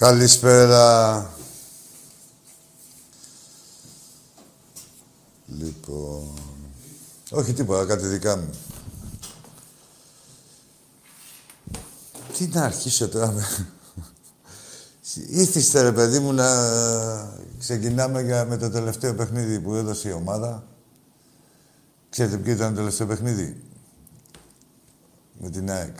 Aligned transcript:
Καλησπέρα. 0.00 1.30
Λοιπόν... 5.46 6.38
Όχι 7.30 7.52
τίποτα, 7.52 7.86
κάτι 7.86 8.06
δικά 8.06 8.36
μου. 8.36 8.50
Τι 12.36 12.46
να 12.46 12.62
αρχίσω 12.64 13.08
τώρα 13.08 13.32
με... 13.32 13.44
Ήθιστε 15.28 15.82
ρε 15.82 15.92
παιδί 15.92 16.18
μου 16.18 16.32
να 16.32 16.46
ξεκινάμε 17.58 18.22
για, 18.22 18.44
με 18.44 18.56
το 18.56 18.70
τελευταίο 18.70 19.14
παιχνίδι 19.14 19.60
που 19.60 19.74
έδωσε 19.74 20.08
η 20.08 20.12
ομάδα. 20.12 20.66
Ξέρετε 22.10 22.36
ποιο 22.36 22.52
ήταν 22.52 22.70
το 22.70 22.76
τελευταίο 22.76 23.06
παιχνίδι; 23.06 23.62
Με 25.40 25.50
την 25.50 25.70
ΑΕΚ. 25.70 25.96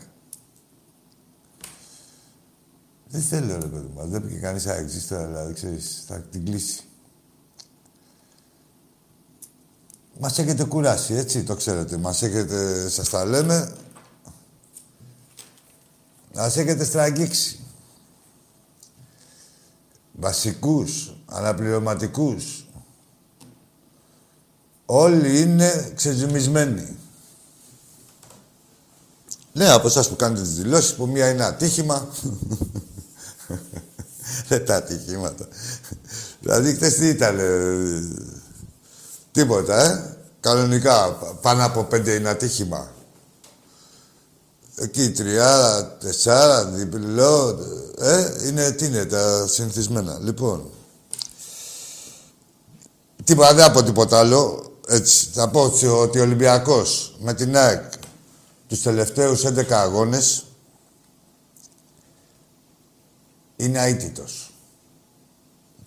Δεν 3.12 3.22
θέλω 3.22 3.58
ρε 3.58 3.66
παιδί 3.66 3.90
μου. 3.94 4.06
Δεν 4.06 4.26
πήγε 4.26 4.38
κανείς 4.38 4.66
ΑΕΚ 4.66 4.88
τώρα, 5.08 5.26
δηλαδή, 5.26 5.52
ξέρεις, 5.52 6.04
θα 6.06 6.20
την 6.20 6.44
κλείσει. 6.44 6.82
Μας 10.18 10.38
έχετε 10.38 10.64
κουράσει, 10.64 11.14
έτσι, 11.14 11.42
το 11.42 11.56
ξέρετε. 11.56 11.96
Μας 11.96 12.22
έχετε, 12.22 12.88
σας 12.88 13.08
τα 13.08 13.24
λέμε, 13.24 13.74
μας 16.34 16.56
έχετε 16.56 16.84
στραγγίξει. 16.84 17.60
Βασικούς, 20.12 21.16
αναπληρωματικούς. 21.26 22.68
Όλοι 24.86 25.40
είναι 25.40 25.92
ξεζουμισμένοι. 25.94 26.96
Ναι, 29.52 29.70
από 29.70 29.86
εσάς 29.86 30.08
που 30.08 30.16
κάνετε 30.16 30.42
τις 30.42 30.54
δηλώσεις, 30.54 30.94
που 30.94 31.06
μία 31.06 31.30
είναι 31.30 31.44
ατύχημα. 31.44 32.08
Δεν 34.48 34.66
τα 34.66 34.76
ατυχήματα. 34.76 35.48
δηλαδή, 36.40 36.74
χθες 36.74 36.94
τι 36.94 37.08
ήταν, 37.08 37.38
Τίποτα, 39.32 39.82
ε. 39.82 40.14
Κανονικά, 40.40 41.12
πάνω 41.42 41.64
από 41.64 41.84
πέντε 41.84 42.12
είναι 42.12 42.28
ατύχημα. 42.28 42.90
Εκεί 44.76 45.10
τριάρα, 45.10 45.96
τεσσάρα, 45.96 46.64
διπλό, 46.64 47.58
ε, 47.98 48.46
είναι, 48.46 48.70
τι 48.70 48.86
είναι, 48.86 49.04
τα 49.04 49.46
συνηθισμένα. 49.46 50.18
Λοιπόν, 50.20 50.70
τίποτα, 53.24 53.54
δεν 53.54 53.64
από 53.64 53.82
τίποτα 53.82 54.18
άλλο. 54.18 54.72
Έτσι, 54.86 55.28
θα 55.32 55.48
πω 55.48 55.72
ότι 55.84 56.18
ο 56.18 56.22
Ολυμπιακός 56.22 57.16
με 57.20 57.34
την 57.34 57.56
ΑΕΚ 57.56 57.92
τους 58.68 58.82
τελευταίους 58.82 59.44
11 59.44 59.70
αγώνες 59.70 60.44
είναι 63.60 63.84
αίτητος. 63.84 64.54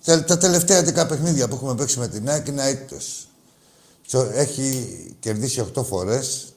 Τα 0.04 0.38
τελευταία 0.38 0.80
11 0.80 1.08
παιχνίδια 1.08 1.48
που 1.48 1.54
έχουμε 1.54 1.74
παίξει 1.74 1.98
με 1.98 2.08
την 2.08 2.28
ΑΕΚ 2.28 2.46
είναι 2.48 2.66
αίτητος. 2.66 3.28
Έχει 4.32 5.16
κερδίσει 5.20 5.66
8 5.74 5.84
φορές, 5.84 6.54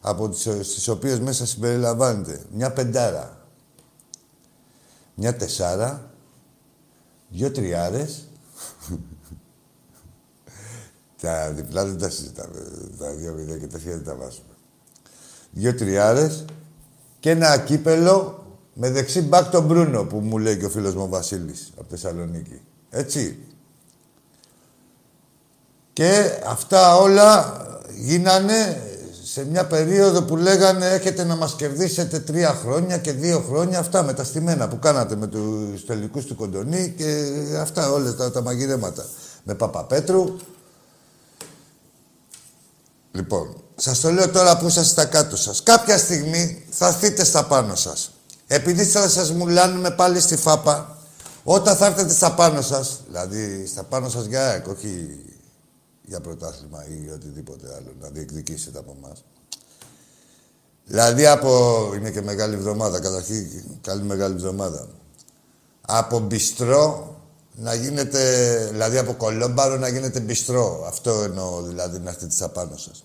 από 0.00 0.28
τις, 0.28 0.40
στις 0.40 0.88
οποίες 0.88 1.20
μέσα 1.20 1.46
συμπεριλαμβάνεται 1.46 2.44
μια 2.52 2.72
πεντάρα, 2.72 3.46
μια 5.14 5.36
τεσσάρα, 5.36 6.10
δύο 7.28 7.50
τριάρες, 7.50 8.28
τα 11.22 11.50
διπλά 11.50 11.84
δεν 11.84 11.98
τα 11.98 12.10
συζητάμε, 12.10 12.58
τα 12.98 13.10
δύο 13.10 13.32
μηδέ 13.32 13.58
και 13.58 13.66
τα 13.66 13.78
δεν 13.78 14.04
τα 14.04 14.14
βάζουμε. 14.14 14.54
Δύο 15.50 15.74
τριάρες 15.74 16.44
και 17.20 17.30
ένα 17.30 17.58
κύπελο 17.58 18.47
με 18.80 18.90
δεξί 18.90 19.20
μπακ 19.20 19.50
τον 19.50 19.64
Μπρούνο 19.64 20.04
που 20.04 20.18
μου 20.18 20.38
λέει 20.38 20.56
και 20.56 20.64
ο 20.64 20.68
φίλος 20.68 20.94
μου 20.94 21.02
ο 21.02 21.08
Βασίλης 21.08 21.72
από 21.78 21.86
Θεσσαλονίκη. 21.90 22.60
Έτσι. 22.90 23.38
Και 25.92 26.40
αυτά 26.46 26.96
όλα 26.96 27.56
γίνανε 27.94 28.82
σε 29.22 29.44
μια 29.44 29.66
περίοδο 29.66 30.22
που 30.22 30.36
λέγανε 30.36 30.86
έχετε 30.86 31.24
να 31.24 31.36
μας 31.36 31.54
κερδίσετε 31.54 32.18
τρία 32.20 32.54
χρόνια 32.54 32.98
και 32.98 33.12
δύο 33.12 33.40
χρόνια 33.40 33.78
αυτά 33.78 34.02
με 34.02 34.12
τα 34.12 34.24
στημένα 34.24 34.68
που 34.68 34.78
κάνατε 34.78 35.16
με 35.16 35.26
τους 35.26 35.84
τελικούς 35.86 36.24
του 36.24 36.34
Κοντονή 36.34 36.94
και 36.96 37.32
αυτά 37.60 37.92
όλα 37.92 38.14
τα, 38.14 38.30
τα 38.30 38.42
μαγειρέματα. 38.42 39.06
Με 39.42 39.54
Παπαπέτρου. 39.54 40.36
Λοιπόν, 43.10 43.62
σας 43.76 44.00
το 44.00 44.10
λέω 44.10 44.30
τώρα 44.30 44.58
που 44.58 44.66
είσαστε 44.66 44.90
στα 44.90 45.04
κάτω 45.04 45.36
σας. 45.36 45.62
Κάποια 45.62 45.98
στιγμή 45.98 46.64
θα 46.70 46.86
έρθετε 46.86 47.24
στα 47.24 47.44
πάνω 47.44 47.74
σας. 47.74 48.12
Επειδή 48.50 48.84
θα 48.84 49.08
σας 49.08 49.32
μουλάνουμε 49.32 49.90
πάλι 49.90 50.20
στη 50.20 50.36
φάπα, 50.36 50.98
όταν 51.44 51.76
θα 51.76 51.86
έρθετε 51.86 52.12
στα 52.12 52.34
πάνω 52.34 52.62
σας, 52.62 53.00
δηλαδή 53.06 53.66
στα 53.66 53.82
πάνω 53.82 54.08
σας 54.08 54.24
για 54.24 54.48
ΑΕΚ, 54.48 54.68
όχι 54.68 55.18
για 56.02 56.20
πρωτάθλημα 56.20 56.84
ή 56.88 57.10
οτιδήποτε 57.10 57.66
άλλο, 57.76 57.94
να 58.00 58.08
διεκδικήσετε 58.08 58.78
από 58.78 58.96
εμάς. 59.02 59.24
Δηλαδή 60.84 61.26
από... 61.26 61.92
Είναι 61.96 62.10
και 62.10 62.22
μεγάλη 62.22 62.54
εβδομάδα, 62.54 63.00
καταρχήν 63.00 63.46
καλή 63.80 64.02
μεγάλη 64.02 64.34
εβδομάδα. 64.34 64.88
Από 65.80 66.18
μπιστρό 66.18 67.16
να 67.54 67.74
γίνεται, 67.74 68.68
δηλαδή 68.70 68.98
από 68.98 69.12
κολόμπαρο 69.12 69.76
να 69.76 69.88
γίνεται 69.88 70.20
μπιστρό. 70.20 70.84
Αυτό 70.86 71.22
εννοώ, 71.22 71.62
δηλαδή 71.62 71.98
να 71.98 72.10
έρθετε 72.10 72.32
στα 72.32 72.48
πάνω 72.48 72.76
σας. 72.76 73.04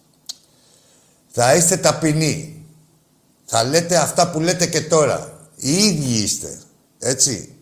Θα 1.28 1.56
είστε 1.56 1.78
ταπεινοί. 1.78 2.66
Θα 3.45 3.63
λέτε 3.63 3.98
αυτά 3.98 4.31
που 4.31 4.40
λέτε 4.40 4.66
και 4.68 4.81
τώρα. 4.81 5.32
Οι 5.63 5.83
ίδιοι 5.83 6.24
είστε. 6.24 6.60
Έτσι. 7.00 7.56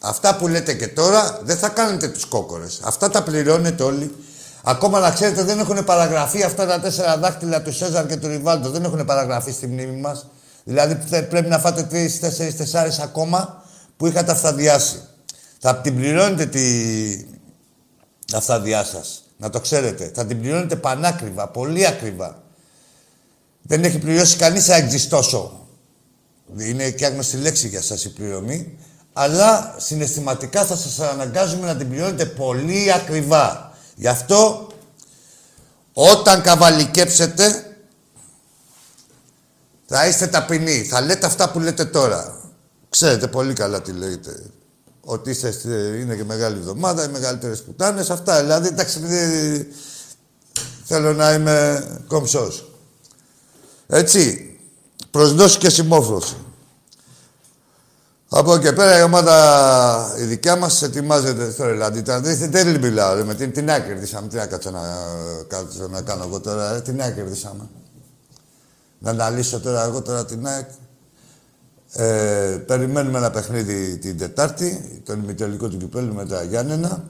Αυτά 0.00 0.36
που 0.36 0.48
λέτε 0.48 0.74
και 0.74 0.88
τώρα 0.88 1.40
δεν 1.42 1.56
θα 1.56 1.68
κάνετε 1.68 2.08
τους 2.08 2.24
κόκορες. 2.24 2.80
Αυτά 2.84 3.10
τα 3.10 3.22
πληρώνετε 3.22 3.82
όλοι. 3.82 4.14
Ακόμα 4.64 5.00
να 5.00 5.10
ξέρετε 5.10 5.42
δεν 5.42 5.58
έχουν 5.58 5.84
παραγραφεί 5.84 6.42
αυτά 6.42 6.66
τα 6.66 6.80
τέσσερα 6.80 7.18
δάχτυλα 7.18 7.62
του 7.62 7.72
Σέζαρ 7.72 8.06
και 8.06 8.16
του 8.16 8.28
Ριβάλτο. 8.28 8.70
Δεν 8.70 8.84
έχουν 8.84 9.04
παραγραφεί 9.04 9.52
στη 9.52 9.66
μνήμη 9.66 10.00
μας. 10.00 10.26
Δηλαδή 10.64 10.94
πρέπει 11.28 11.48
να 11.48 11.58
φάτε 11.58 11.82
τρεις, 11.82 12.20
τέσσερις, 12.20 12.56
τεσσάρες 12.56 12.98
ακόμα 12.98 13.64
που 13.96 14.06
είχατε 14.06 14.32
αυθαδιάσει. 14.32 15.02
Θα 15.58 15.76
την 15.76 15.96
πληρώνετε 15.96 16.46
τη 16.46 16.64
αυθαδιά 18.34 18.84
σας. 18.84 19.22
Να 19.36 19.50
το 19.50 19.60
ξέρετε. 19.60 20.10
Θα 20.14 20.26
την 20.26 20.40
πληρώνετε 20.40 20.76
πανάκριβα, 20.76 21.48
πολύ 21.48 21.86
ακριβά. 21.86 22.42
Δεν 23.62 23.84
έχει 23.84 23.98
πληρώσει 23.98 24.36
κανείς 24.36 24.68
αγγλιστόσο. 24.68 25.59
Τόσο. 26.56 26.68
Είναι 26.68 26.90
και 26.90 27.06
άγνωστη 27.06 27.36
λέξη 27.36 27.68
για 27.68 27.82
σας 27.82 28.04
η 28.04 28.12
πληρωμή. 28.12 28.78
Αλλά 29.12 29.74
συναισθηματικά 29.78 30.64
θα 30.64 30.76
σας 30.76 31.00
αναγκάζουμε 31.00 31.66
να 31.66 31.76
την 31.76 31.88
πληρώνετε 31.88 32.26
πολύ 32.26 32.92
ακριβά. 32.92 33.72
Γι' 33.94 34.08
αυτό, 34.08 34.68
όταν 35.92 36.42
καβαλικέψετε, 36.42 37.64
θα 39.86 40.06
είστε 40.06 40.26
ταπεινοί. 40.26 40.82
Θα 40.82 41.00
λέτε 41.00 41.26
αυτά 41.26 41.50
που 41.50 41.60
λέτε 41.60 41.84
τώρα. 41.84 42.40
Ξέρετε 42.88 43.26
πολύ 43.26 43.52
καλά 43.52 43.82
τι 43.82 43.92
λέτε. 43.92 44.42
Ότι 45.00 45.30
είστε, 45.30 45.54
είναι 46.00 46.16
και 46.16 46.24
μεγάλη 46.24 46.56
εβδομάδα, 46.56 47.04
οι 47.04 47.08
μεγαλύτερες 47.08 47.62
πουτάνες, 47.62 48.10
αυτά. 48.10 48.40
Δηλαδή, 48.40 48.68
εντάξει, 48.68 49.00
θέλω 50.84 51.12
να 51.12 51.32
είμαι 51.32 51.84
κομψός. 52.06 52.70
Έτσι. 53.86 54.49
Προσδόση 55.10 55.58
και 55.58 55.70
συμμόφρωση. 55.70 56.36
Από 58.32 58.54
εκεί 58.54 58.72
πέρα 58.72 58.98
η 58.98 59.02
ομάδα 59.02 60.14
η 60.18 60.22
δικιά 60.22 60.56
μας 60.56 60.82
ετοιμάζεται 60.82 61.50
στο 61.50 61.64
Ρελάντι. 61.64 62.00
Δεν, 62.00 62.50
δεν 62.50 62.78
μιλάω. 62.78 63.24
Με 63.24 63.34
την, 63.34 63.52
την 63.52 63.70
άκρη 63.70 63.88
κερδίσαμε. 63.88 64.28
Τι 64.28 64.36
να 64.36 64.46
κάτσω 64.46 64.70
να, 64.70 64.80
κάτσω 65.48 65.88
να 65.88 66.02
κάνω 66.02 66.24
εγώ 66.24 66.40
τώρα. 66.40 66.82
Την 66.82 67.02
άκρη 67.02 67.14
κερδίσαμε. 67.14 67.68
Να 68.98 69.10
αναλύσω 69.10 69.60
τώρα 69.60 69.84
εγώ 69.84 70.02
τώρα 70.02 70.24
την 70.24 70.46
ΑΕΚ. 70.46 70.68
Ε, 71.92 72.62
περιμένουμε 72.66 73.18
ένα 73.18 73.30
παιχνίδι 73.30 73.98
την 73.98 74.18
Τετάρτη, 74.18 75.00
τον 75.04 75.22
ημιτελικό 75.22 75.68
του 75.68 75.76
Κυπέλου 75.76 76.14
με 76.14 76.26
τα 76.26 76.42
Γιάννενα. 76.42 77.04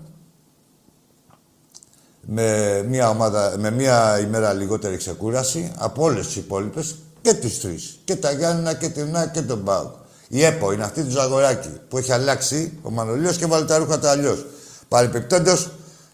Με 2.20 2.82
μια, 2.88 3.08
ομάδα, 3.08 3.54
με 3.58 3.70
μια 3.70 4.18
ημέρα 4.20 4.52
λιγότερη 4.52 4.96
ξεκούραση 4.96 5.72
από 5.78 6.02
όλες 6.02 6.26
τις 6.26 6.36
υπόλοιπες 6.36 6.96
και 7.22 7.34
τις 7.34 7.60
τρεις. 7.60 7.98
Και 8.04 8.16
τα 8.16 8.32
Γιάννενα 8.32 8.74
και 8.74 8.88
την 8.88 9.16
ΑΕΚ 9.16 9.30
και 9.30 9.42
τον 9.42 9.58
Μπάουκ. 9.58 9.94
Η 10.28 10.44
ΕΠΟ 10.44 10.72
είναι 10.72 10.84
αυτή 10.84 11.02
του 11.02 11.10
Ζαγοράκη 11.10 11.68
που 11.88 11.98
έχει 11.98 12.12
αλλάξει 12.12 12.78
ο 12.82 12.90
Μανολίος 12.90 13.36
και 13.36 13.46
βάλει 13.46 13.66
τα 13.66 13.78
ρούχα 13.78 13.98
τα 13.98 14.10
αλλιώς. 14.10 14.46
Παρεπιπτόντω 14.88 15.56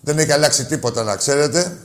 δεν 0.01 0.19
έχει 0.19 0.33
αλλάξει 0.33 0.65
τίποτα 0.65 1.03
να 1.03 1.17
ξέρετε. 1.17 1.77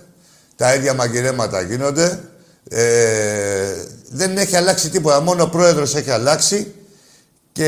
Τα 0.55 0.75
ίδια 0.75 0.93
μαγειρέματα 0.93 1.61
γίνονται. 1.61 2.23
Ε, 2.69 3.85
δεν 4.09 4.37
έχει 4.37 4.55
αλλάξει 4.55 4.89
τίποτα. 4.89 5.19
Μόνο 5.21 5.43
ο 5.43 5.49
πρόεδρος 5.49 5.95
έχει 5.95 6.09
αλλάξει 6.09 6.73
και 7.51 7.67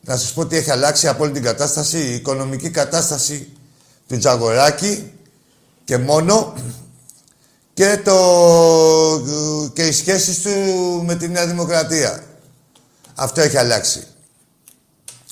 να 0.00 0.16
σας 0.16 0.32
πω 0.32 0.46
τι 0.46 0.56
έχει 0.56 0.70
αλλάξει 0.70 1.08
από 1.08 1.22
όλη 1.22 1.32
την 1.32 1.42
κατάσταση. 1.42 1.98
Η 1.98 2.14
οικονομική 2.14 2.70
κατάσταση 2.70 3.48
του 4.08 4.18
Τζαγοράκη 4.18 5.12
και 5.84 5.98
μόνο 5.98 6.54
και, 7.78 8.00
το, 8.04 9.72
και 9.72 9.86
οι 9.86 9.92
σχέσεις 9.92 10.42
του 10.42 10.50
με 11.04 11.14
τη 11.14 11.28
Νέα 11.28 11.46
Δημοκρατία. 11.46 12.24
Αυτό 13.14 13.40
έχει 13.40 13.56
αλλάξει. 13.56 14.06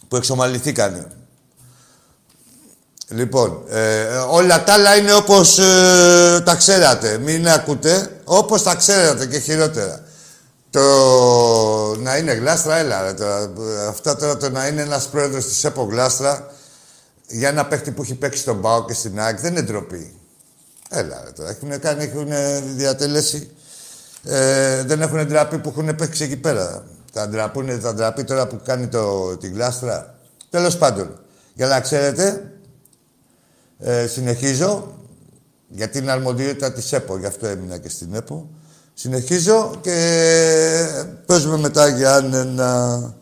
Που 0.08 0.16
εξομαλυθήκανε. 0.16 1.06
Λοιπόν, 3.08 3.62
ε, 3.68 4.04
όλα 4.30 4.64
τα 4.64 4.72
άλλα 4.72 4.96
είναι 4.96 5.14
όπως 5.14 5.58
ε, 5.58 6.42
τα 6.44 6.54
ξέρατε. 6.54 7.18
Μην 7.18 7.48
ακούτε. 7.48 8.20
Όπως 8.24 8.62
τα 8.62 8.74
ξέρατε 8.74 9.26
και 9.26 9.38
χειρότερα. 9.38 10.02
Το 10.70 10.82
να 11.96 12.16
είναι 12.16 12.32
γλάστρα, 12.32 12.76
έλα. 12.76 13.14
Τώρα, 13.14 13.52
αυτά 13.88 14.16
τώρα 14.16 14.36
το 14.36 14.50
να 14.50 14.66
είναι 14.66 14.82
ένας 14.82 15.08
πρόεδρος 15.08 15.44
της 15.44 15.64
ΕΠΟ 15.64 15.82
γλάστρα 15.82 16.50
για 17.26 17.48
ένα 17.48 17.66
παίχτη 17.66 17.90
που 17.90 18.02
έχει 18.02 18.14
παίξει 18.14 18.40
στον 18.40 18.60
ΠΑΟ 18.60 18.84
και 18.84 18.94
στην 18.94 19.20
ΑΕΚ 19.20 19.40
δεν 19.40 19.52
είναι 19.52 19.62
ντροπή. 19.62 20.14
Έλα, 20.90 21.22
ρε, 21.24 21.30
τώρα. 21.30 21.50
Έχουν, 21.50 21.80
κάνει, 21.80 22.04
έχουν 22.04 22.28
διατελέσει. 22.76 23.50
Ε, 24.24 24.82
δεν 24.82 25.00
έχουν 25.00 25.26
ντραπεί 25.26 25.58
που 25.58 25.68
έχουν 25.68 25.94
παίξει 25.94 26.24
εκεί 26.24 26.36
πέρα. 26.36 26.84
Θα 27.12 27.28
ντραπούνε, 27.28 27.78
θα 27.78 27.94
ντραπεί 27.94 28.24
τώρα 28.24 28.46
που 28.46 28.60
κάνει 28.64 28.86
το, 28.86 29.36
την 29.36 29.54
γλάστρα. 29.54 30.14
Τέλος 30.50 30.76
πάντων, 30.78 31.18
για 31.54 31.66
να 31.66 31.80
ξέρετε, 31.80 32.50
ε, 33.78 34.06
συνεχίζω, 34.06 34.94
γιατί 35.68 35.98
είναι 35.98 36.10
αρμοδιότητα 36.10 36.72
της 36.72 36.92
ΕΠΟ, 36.92 37.18
γι' 37.18 37.26
αυτό 37.26 37.46
έμεινα 37.46 37.78
και 37.78 37.88
στην 37.88 38.14
ΕΠΟ. 38.14 38.50
Συνεχίζω 38.94 39.74
και 39.80 40.86
παίζουμε 41.26 41.56
μετά 41.56 41.88
για 41.88 42.16
ένα... 42.16 43.14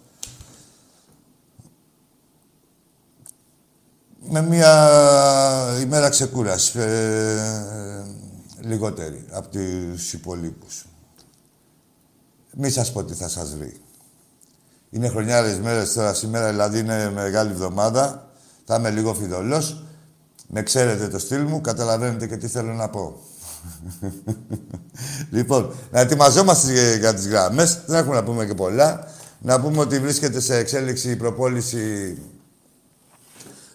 Με 4.35 4.43
μία 4.43 5.79
ημέρα 5.83 6.09
ξεκούραση, 6.09 6.79
ε, 6.79 8.03
λιγότερη 8.61 9.25
από 9.31 9.49
τους 9.49 10.13
υπολείπους. 10.13 10.87
Μη 12.57 12.71
σας 12.71 12.93
πω 12.93 13.05
τι 13.05 13.15
θα 13.15 13.29
σας 13.29 13.57
βρει. 13.57 13.81
Είναι 14.91 15.09
χρονιάρες 15.09 15.59
μέρες 15.59 15.93
τώρα 15.93 16.15
σήμερα, 16.15 16.51
δηλαδή 16.51 16.79
είναι 16.79 17.11
μεγάλη 17.11 17.51
εβδομάδα. 17.51 18.31
Θα 18.65 18.75
είμαι 18.77 18.91
λίγο 18.91 19.15
φιδωλός. 19.15 19.85
Με 20.47 20.63
ξέρετε 20.63 21.09
το 21.09 21.19
στυλ 21.19 21.43
μου, 21.43 21.61
καταλαβαίνετε 21.61 22.27
και 22.27 22.37
τι 22.37 22.49
θέλω 22.49 22.73
να 22.73 22.89
πω. 22.89 23.21
λοιπόν, 25.37 25.75
να 25.91 26.01
ετοιμαζόμαστε 26.01 26.97
για 26.97 27.15
τις 27.15 27.29
γραμμές. 27.29 27.81
Δεν 27.87 27.99
έχουμε 27.99 28.15
να 28.15 28.25
πούμε 28.25 28.47
και 28.47 28.55
πολλά. 28.55 29.09
Να 29.41 29.61
πούμε 29.61 29.81
ότι 29.81 29.99
βρίσκεται 29.99 30.41
σε 30.41 30.57
εξέλιξη 30.57 31.11
η 31.11 31.17
προπόληση 31.17 32.17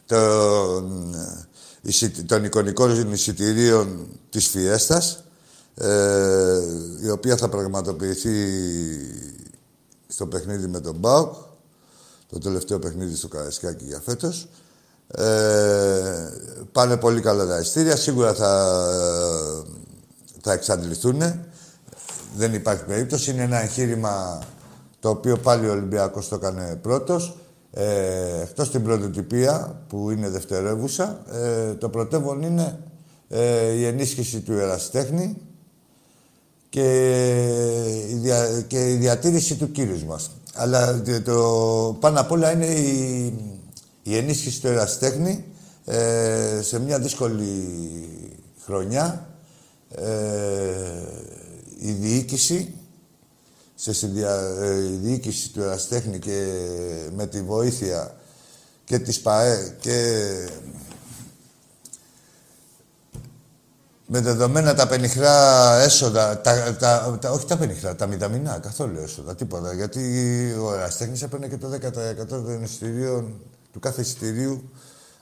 των, 0.09 1.15
των 2.25 2.43
εικονικών 2.43 3.11
εισιτηρίων 3.11 4.07
της 4.29 4.47
Φιέστας, 4.47 5.23
ε, 5.75 6.59
η 7.03 7.09
οποία 7.09 7.37
θα 7.37 7.49
πραγματοποιηθεί 7.49 8.35
στο 10.07 10.25
παιχνίδι 10.25 10.67
με 10.67 10.79
τον 10.79 10.95
Μπάουκ, 10.95 11.33
το 12.29 12.39
τελευταίο 12.39 12.79
παιχνίδι 12.79 13.15
στο 13.15 13.27
Καρασκάκι 13.27 13.85
για 13.85 14.01
φέτος. 14.05 14.47
Ε, 15.07 16.29
πάνε 16.71 16.97
πολύ 16.97 17.21
καλά 17.21 17.45
τα 17.45 17.59
ειστήρια, 17.59 17.95
σίγουρα 17.95 18.33
θα, 18.33 18.83
θα 20.41 20.51
εξαντληθούν. 20.51 21.21
Δεν 22.35 22.53
υπάρχει 22.53 22.83
περίπτωση. 22.83 23.31
Είναι 23.31 23.43
ένα 23.43 23.61
εγχείρημα 23.61 24.39
το 24.99 25.09
οποίο 25.09 25.37
πάλι 25.37 25.67
ο 25.67 25.71
Ολυμπιακός 25.71 26.27
το 26.27 26.35
έκανε 26.35 26.75
πρώτος. 26.75 27.38
Ε, 27.73 28.41
εκτός 28.41 28.71
την 28.71 28.83
πρωτοτυπία 28.83 29.81
που 29.87 30.09
είναι 30.11 30.29
δευτερεύουσα, 30.29 31.21
ε, 31.31 31.73
το 31.73 31.89
πρωτεύον 31.89 32.41
είναι 32.41 32.79
ε, 33.29 33.71
η 33.71 33.85
ενίσχυση 33.85 34.39
του 34.39 34.53
ερασιτέχνη 34.53 35.35
και 36.69 36.85
η, 38.09 38.13
δια, 38.13 38.61
και 38.67 38.91
η 38.91 38.95
διατήρηση 38.95 39.55
του 39.55 39.71
κύριου 39.71 40.05
μας. 40.07 40.31
Αλλά 40.53 41.01
το 41.23 41.97
πάνω 41.99 42.19
απ' 42.19 42.31
όλα 42.31 42.51
είναι 42.51 42.65
η, 42.65 43.33
η 44.03 44.17
ενίσχυση 44.17 44.61
του 44.61 44.67
ερασιτέχνη 44.67 45.43
ε, 45.85 46.59
σε 46.61 46.79
μια 46.79 46.99
δύσκολη 46.99 47.63
χρονιά 48.65 49.27
ε, 49.95 50.05
η 51.79 51.91
διοίκηση 51.91 52.73
σε 53.81 53.93
συνδια, 53.93 54.35
ε, 54.59 54.83
η 54.83 54.95
διοίκηση 54.95 55.51
του 55.51 55.61
ερασιτέχνη 55.61 56.19
και 56.19 56.67
με 57.15 57.27
τη 57.27 57.41
βοήθεια 57.41 58.15
και 58.83 58.99
της 58.99 59.21
ΠΑΕ 59.21 59.75
και 59.79 60.33
με 64.05 64.21
δεδομένα 64.21 64.73
τα 64.73 64.87
πενιχρά 64.87 65.75
έσοδα, 65.79 66.41
τα, 66.41 66.75
τα, 66.75 67.17
τα, 67.21 67.31
όχι 67.31 67.45
τα 67.45 67.57
πενιχρά, 67.57 67.95
τα 67.95 68.07
μηδαμινά, 68.07 68.59
καθόλου 68.59 68.99
έσοδα, 68.99 69.35
τίποτα. 69.35 69.73
Γιατί 69.73 70.01
ο 70.61 70.73
ερασιτέχνης 70.73 71.21
έπαιρνε 71.21 71.47
και 71.47 71.57
το 71.57 71.69
10% 72.23 72.27
των 72.27 72.63
εισιτηρίων 72.63 73.41
του 73.71 73.79
κάθε 73.79 74.01
εισιτηρίου 74.01 74.69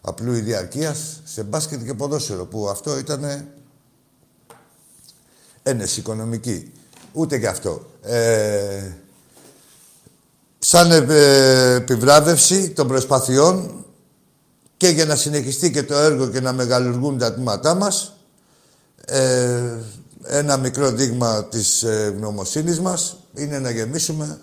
απλού 0.01 0.33
διαρκεία 0.33 0.95
σε 1.23 1.43
μπάσκετ 1.43 1.83
και 1.83 1.93
ποδόσφαιρο, 1.93 2.45
που 2.45 2.69
αυτό 2.69 2.97
ήταν 2.97 3.47
ένεση 5.63 5.99
οικονομική. 5.99 6.71
Ούτε 7.17 7.37
και 7.37 7.47
αυτό. 7.47 7.85
Ε, 8.01 8.91
σαν 10.59 10.91
ε, 10.91 11.73
επιβράβευση 11.73 12.69
των 12.69 12.87
προσπαθειών 12.87 13.85
και 14.77 14.87
για 14.87 15.05
να 15.05 15.15
συνεχιστεί 15.15 15.71
και 15.71 15.83
το 15.83 15.95
έργο 15.95 16.27
και 16.27 16.39
να 16.39 16.53
μεγαλουργούν 16.53 17.17
τα 17.17 17.33
τμήματά 17.33 17.73
μας, 17.73 18.13
ε, 19.05 19.77
ένα 20.23 20.57
μικρό 20.57 20.91
δείγμα 20.91 21.45
της 21.45 21.83
ε, 21.83 22.13
γνωμοσύνης 22.17 22.79
μας 22.79 23.17
είναι 23.33 23.59
να 23.59 23.69
γεμίσουμε 23.69 24.39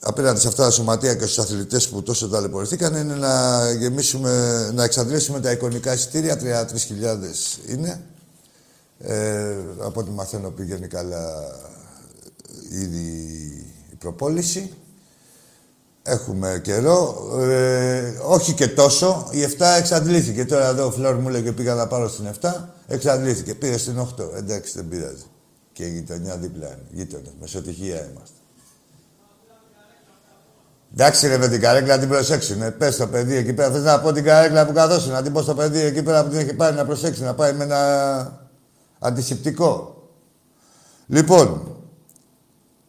απέναντι 0.00 0.40
σε 0.40 0.48
αυτά 0.48 0.64
τα 0.64 0.70
σωματεία 0.70 1.14
και 1.14 1.24
στους 1.24 1.38
αθλητές 1.38 1.88
που 1.88 2.02
τόσο 2.02 2.28
ταλαιπωρηθήκαν 2.28 2.94
είναι 2.94 3.14
να 3.14 3.72
γεμίσουμε, 3.72 4.70
να 4.74 4.84
εξαντλήσουμε 4.84 5.40
τα 5.40 5.50
εικονικά 5.50 5.92
εισιτήρια, 5.92 6.38
33.000 6.40 7.58
είναι. 7.66 8.04
Ε, 8.98 9.56
από 9.78 10.00
ό,τι 10.00 10.10
μαθαίνω 10.10 10.50
πήγαινε 10.50 10.86
καλά 10.86 11.24
ήδη 12.70 13.06
η 13.90 13.94
προπόληση. 13.94 14.72
Έχουμε 16.02 16.60
καιρό. 16.64 17.28
Ε, 17.40 18.18
όχι 18.22 18.52
και 18.52 18.68
τόσο. 18.68 19.28
Η 19.30 19.42
7 19.58 19.60
εξαντλήθηκε. 19.78 20.44
Τώρα 20.44 20.68
εδώ 20.68 20.86
ο 20.86 20.90
Φλόρ 20.90 21.14
μου 21.14 21.28
λέει 21.28 21.42
και 21.42 21.52
πήγα 21.52 21.74
να 21.74 21.86
πάρω 21.86 22.08
στην 22.08 22.28
7. 22.40 22.50
Εξαντλήθηκε. 22.86 23.54
Πήγε 23.54 23.76
στην 23.76 24.00
8. 24.00 24.34
Εντάξει, 24.36 24.72
δεν 24.74 24.88
πειράζει. 24.88 25.24
Και 25.72 25.84
η 25.84 25.90
γειτονιά 25.90 26.36
δίπλα 26.36 26.66
είναι. 26.66 26.86
Γείτονες. 26.90 27.32
Μεσοτυχία 27.40 27.94
είμαστε. 27.94 28.36
Εντάξει 30.92 31.28
ρε 31.28 31.36
με 31.36 31.48
την 31.48 31.60
καρέκλα 31.60 31.94
να 31.94 32.00
την 32.00 32.08
προσέξει. 32.08 32.56
Ναι. 32.56 32.70
Πες 32.70 32.96
το 32.96 33.06
παιδί 33.06 33.36
εκεί 33.36 33.52
πέρα. 33.52 33.70
Θες 33.70 33.82
να 33.82 34.00
πω 34.00 34.12
την 34.12 34.24
καρέκλα 34.24 34.66
που 34.66 34.72
καθόσουν. 34.72 35.12
Να 35.12 35.22
την 35.22 35.32
πω 35.32 35.42
στο 35.42 35.54
παιδί 35.54 35.80
εκεί 35.80 36.02
πέρα 36.02 36.24
που 36.24 36.30
την 36.30 36.38
έχει 36.38 36.54
πάρει 36.54 36.76
να 36.76 36.84
προσέξει. 36.84 37.22
Να 37.22 37.34
πάει 37.34 37.52
με 37.52 37.64
ένα 37.64 38.45
αντισηπτικό. 38.98 40.02
Λοιπόν, 41.06 41.76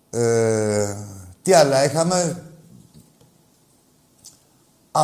ε, 0.09 0.95
τι 1.41 1.53
άλλα 1.53 1.85
είχαμε; 1.85 2.41
Α, 4.91 5.01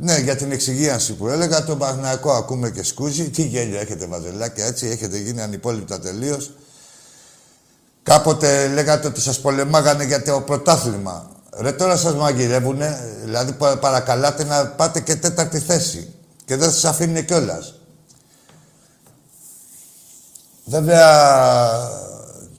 ναι, 0.00 0.18
για 0.18 0.36
την 0.36 0.52
εξυγίανση 0.52 1.14
που 1.14 1.28
έλεγα, 1.28 1.64
το 1.64 1.76
Παναγιακό 1.76 2.32
ακούμε 2.32 2.70
και 2.70 2.82
σκούζει. 2.82 3.30
Τι 3.30 3.42
γέλιο 3.42 3.80
έχετε 3.80 4.06
βαζελάκια, 4.06 4.64
έτσι, 4.66 4.86
έχετε 4.86 5.18
γίνει 5.18 5.42
ανυπόλοιπτα 5.42 6.00
τελείως. 6.00 6.52
Κάποτε 8.02 8.68
λέγατε 8.68 9.06
ότι 9.06 9.20
σας 9.20 9.40
πολεμάγανε 9.40 10.04
για 10.04 10.22
το 10.22 10.40
πρωτάθλημα. 10.40 11.30
Ρε 11.50 11.72
τώρα 11.72 11.96
σας 11.96 12.14
μαγειρεύουνε, 12.14 13.18
δηλαδή 13.24 13.52
παρακαλάτε 13.80 14.44
να 14.44 14.66
πάτε 14.66 15.00
και 15.00 15.16
τέταρτη 15.16 15.58
θέση. 15.58 16.14
Και 16.44 16.56
δεν 16.56 16.70
σας 16.70 16.84
αφήνουν 16.84 17.24
κιόλας. 17.24 17.79
Βέβαια, 20.70 21.08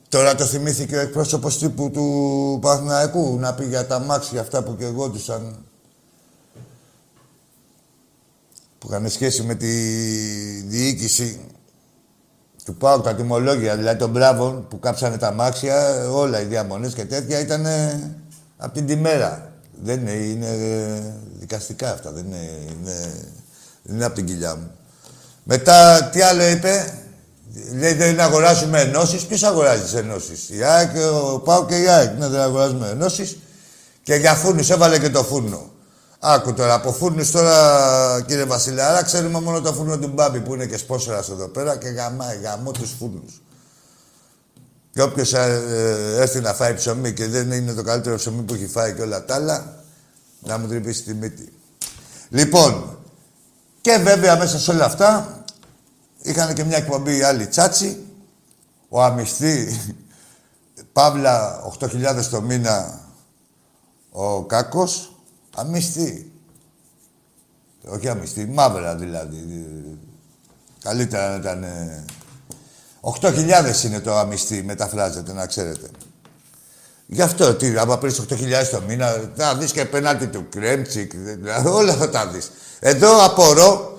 τώρα 0.10 0.36
το 0.36 0.46
θυμήθηκε 0.46 0.96
ο 0.96 1.00
εκπρόσωπος 1.00 1.58
τύπου 1.58 1.92
του 1.92 2.58
Παθηναϊκού 2.62 3.38
να 3.40 3.54
πει 3.54 3.66
για 3.66 3.88
τα 3.88 4.00
μάξια 4.00 4.42
αυτά 4.42 4.64
που 4.64 4.76
και 4.76 4.86
εγώ 4.86 5.10
που 8.78 8.88
είχαν 8.90 9.10
σχέση 9.10 9.44
με 9.44 9.56
τη 9.56 9.68
διοίκηση 10.62 11.40
του 12.66 12.76
ΠΑΟΚ, 12.76 13.04
τα 13.04 13.16
τιμολόγια, 13.16 13.76
δηλαδή 13.76 13.98
των 13.98 14.10
μπράβων 14.10 14.68
που 14.68 14.80
κάψανε 14.80 15.18
τα 15.18 15.32
μάξια, 15.32 16.08
όλα 16.10 16.42
οι 16.42 16.46
διαμονές 16.46 16.94
και 16.94 17.06
τέτοια 17.06 17.40
ήταν 17.40 17.66
από 18.58 18.74
την 18.74 18.86
τη 18.86 18.96
μέρα. 18.96 19.52
Δεν 19.84 20.00
είναι, 20.00 20.12
είναι 20.12 20.50
δικαστικά 21.40 21.92
αυτά, 21.92 22.12
δεν 22.12 22.26
είναι, 22.26 22.50
είναι, 22.72 23.14
είναι 23.84 24.06
από 24.06 24.16
την 24.16 24.26
κοιλιά 24.26 24.56
μου. 24.56 24.72
Μετά, 25.44 26.10
τι 26.12 26.22
άλλο 26.22 26.48
είπε, 26.48 27.01
λέει 27.74 27.94
δεν 27.94 28.20
αγοράζουμε 28.20 28.82
ενώσεις. 28.82 29.26
Ποιος 29.26 29.44
αγοράζει 29.44 29.82
τις 29.82 29.94
ενώσεις, 29.94 30.50
η 30.50 30.64
ΑΕΚ, 30.64 30.90
ο 31.14 31.40
ΠΑΟΚ 31.40 31.68
και 31.68 31.78
η 31.78 31.88
ΑΕΚ. 31.88 32.18
Ναι, 32.18 32.28
δεν 32.28 32.40
αγοράζουμε 32.40 32.90
ενώσεις. 32.90 33.38
Και 34.04 34.16
για 34.16 34.36
φούρνους 34.36 34.70
έβαλε 34.70 35.00
και 35.00 35.10
το 35.10 35.24
φούρνο. 35.24 35.70
Άκου 36.20 36.54
τώρα, 36.54 36.74
από 36.74 36.94
φούρνους 36.94 37.32
τώρα, 37.32 38.24
κύριε 38.28 38.44
Βασιλάρα, 38.44 39.04
ξέρουμε 39.04 39.40
μόνο 39.40 39.62
το 39.62 39.74
φούρνο 39.74 39.98
του 39.98 40.08
Μπάμπη 40.08 40.40
που 40.40 40.54
είναι 40.54 40.66
και 40.66 40.78
σπόσορας 40.78 41.30
εδώ 41.30 41.48
πέρα 41.48 41.78
και 41.78 41.88
γαμάει, 41.88 42.38
γαμό 42.38 42.72
τους 42.72 42.92
φούρνους. 43.00 43.42
Και 44.94 45.02
όποιος 45.02 45.34
ε, 45.34 45.62
έρθει 46.18 46.40
να 46.40 46.54
φάει 46.54 46.74
ψωμί 46.74 47.14
και 47.14 47.28
δεν 47.28 47.52
είναι 47.52 47.74
το 47.74 47.84
καλύτερο 47.84 48.16
ψωμί 48.16 48.42
που 48.42 48.54
έχει 48.54 48.68
φάει 48.68 48.94
και 48.94 49.02
όλα 49.02 49.26
τα 49.26 49.36
άλλα, 49.36 49.84
να 50.40 50.58
μου 50.58 50.68
τρυπήσει 50.68 51.04
τη 51.04 51.14
μύτη. 51.14 51.54
Λοιπόν, 52.30 52.98
και 53.82 53.98
βέβαια 54.04 54.38
μέσα 54.38 54.60
σε 54.60 54.72
όλα 54.72 54.86
αυτά 54.86 55.41
είχαν 56.22 56.54
και 56.54 56.64
μια 56.64 56.78
εκπομπή 56.78 57.24
άλλη 57.24 57.48
τσάτσι. 57.48 58.06
Ο 58.90 59.04
αμυστή, 59.04 59.80
Παύλα, 60.94 61.64
8.000 61.80 62.26
το 62.32 62.42
μήνα, 62.42 63.00
ο 64.12 64.44
Κάκος, 64.44 65.16
αμυστή. 65.56 66.32
Όχι 67.88 68.10
αμυστή, 68.10 68.46
μαύρα 68.46 68.96
δηλαδή. 68.96 70.00
Καλύτερα 70.84 71.30
να 71.30 71.36
ήταν... 71.36 71.66
8.000 73.22 73.84
είναι 73.86 74.00
το 74.00 74.18
αμυστή, 74.18 74.64
μεταφράζεται, 74.64 75.34
να 75.34 75.46
ξέρετε. 75.46 75.90
Γι' 77.06 77.22
αυτό, 77.22 77.56
τι, 77.56 77.78
άμα 77.78 77.98
παίρνει 77.98 78.16
8.000 78.30 78.68
το 78.72 78.82
μήνα, 78.88 79.32
θα 79.36 79.56
δεις 79.56 79.72
και 79.72 79.86
πέναντι 79.86 80.26
του 80.26 80.46
Κρέμτσικ, 80.50 81.16
δηλαδή 81.16 81.68
όλα 81.68 81.94
θα 81.94 82.10
τα 82.10 82.28
δεις. 82.28 82.52
Εδώ 82.80 83.26
απορώ 83.26 83.91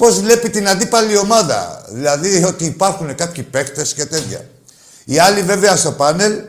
πώς 0.00 0.20
βλέπει 0.20 0.50
την 0.50 0.68
αντίπαλη 0.68 1.16
ομάδα. 1.16 1.84
Δηλαδή 1.88 2.44
ότι 2.44 2.64
υπάρχουν 2.64 3.14
κάποιοι 3.14 3.42
παίκτες 3.42 3.94
και 3.94 4.06
τέτοια. 4.06 4.48
Οι 5.04 5.18
άλλοι 5.18 5.42
βέβαια 5.42 5.76
στο 5.76 5.92
πάνελ 5.92 6.40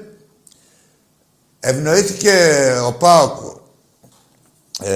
ευνοήθηκε 1.60 2.34
ο 2.86 2.94
Πάοκ 2.94 3.38
ε, 4.84 4.92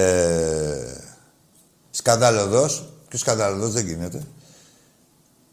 σκανδαλωδός, 1.90 2.92
και 3.08 3.16
σκανδαλωδός 3.16 3.72
δεν 3.72 3.86
γίνεται, 3.86 4.22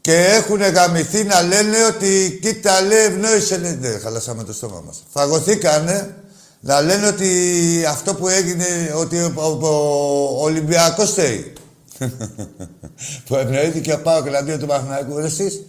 και 0.00 0.14
έχουν 0.14 0.60
γαμηθεί 0.60 1.24
να 1.24 1.42
λένε 1.42 1.84
ότι 1.84 2.38
κοίτα 2.42 2.80
λέει 2.80 3.04
ευνόησε. 3.04 3.58
Δεν 3.58 3.78
ναι, 3.80 3.98
χαλάσαμε 3.98 4.44
το 4.44 4.52
στόμα 4.52 4.82
μας. 4.86 5.04
Φαγωθήκανε 5.12 6.14
να 6.60 6.80
λένε 6.80 7.06
ότι 7.06 7.84
αυτό 7.88 8.14
που 8.14 8.28
έγινε, 8.28 8.94
ότι 8.96 9.18
ο, 9.18 9.32
ο, 9.36 9.66
ο 10.38 10.44
Ολυμπιακός 10.44 11.12
θέλει. 11.12 11.52
Που 13.26 13.36
ευνοήθηκε 13.36 13.92
ο 13.92 14.00
Πάοκ 14.02 14.26
εναντίον 14.26 14.58
του 14.58 14.66
Παναθηναϊκού. 14.66 15.18
Εσείς, 15.18 15.62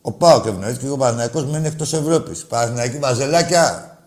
ο 0.00 0.12
Πάοκ 0.12 0.46
ευνοήθηκε 0.46 0.86
και 0.86 0.92
ο 0.92 0.96
Παναθηναϊκός 0.96 1.44
μένει 1.44 1.66
εκτός 1.66 1.92
Ευρώπης. 1.92 2.44
Παναθηναϊκή 2.44 2.98
βαζελάκια. 2.98 3.98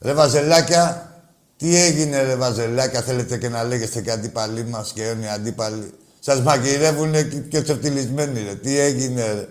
Ρε 0.00 0.12
βαζελάκια, 0.12 1.12
τι 1.56 1.76
έγινε 1.76 2.22
ρε 2.22 2.36
βαζελάκια, 2.36 3.02
θέλετε 3.02 3.38
και 3.38 3.48
να 3.48 3.64
λέγεστε 3.64 4.00
και 4.00 4.10
αντίπαλοι 4.10 4.64
μας 4.64 4.92
και 4.92 5.02
αιώνιοι 5.04 5.28
αντίπαλοι. 5.28 5.92
Σας 6.20 6.40
μαγειρεύουν 6.40 7.12
και 7.48 7.62
ξεφτυλισμένοι, 7.62 8.42
ρε. 8.42 8.54
Τι 8.54 8.78
έγινε, 8.78 9.32
ρε. 9.32 9.48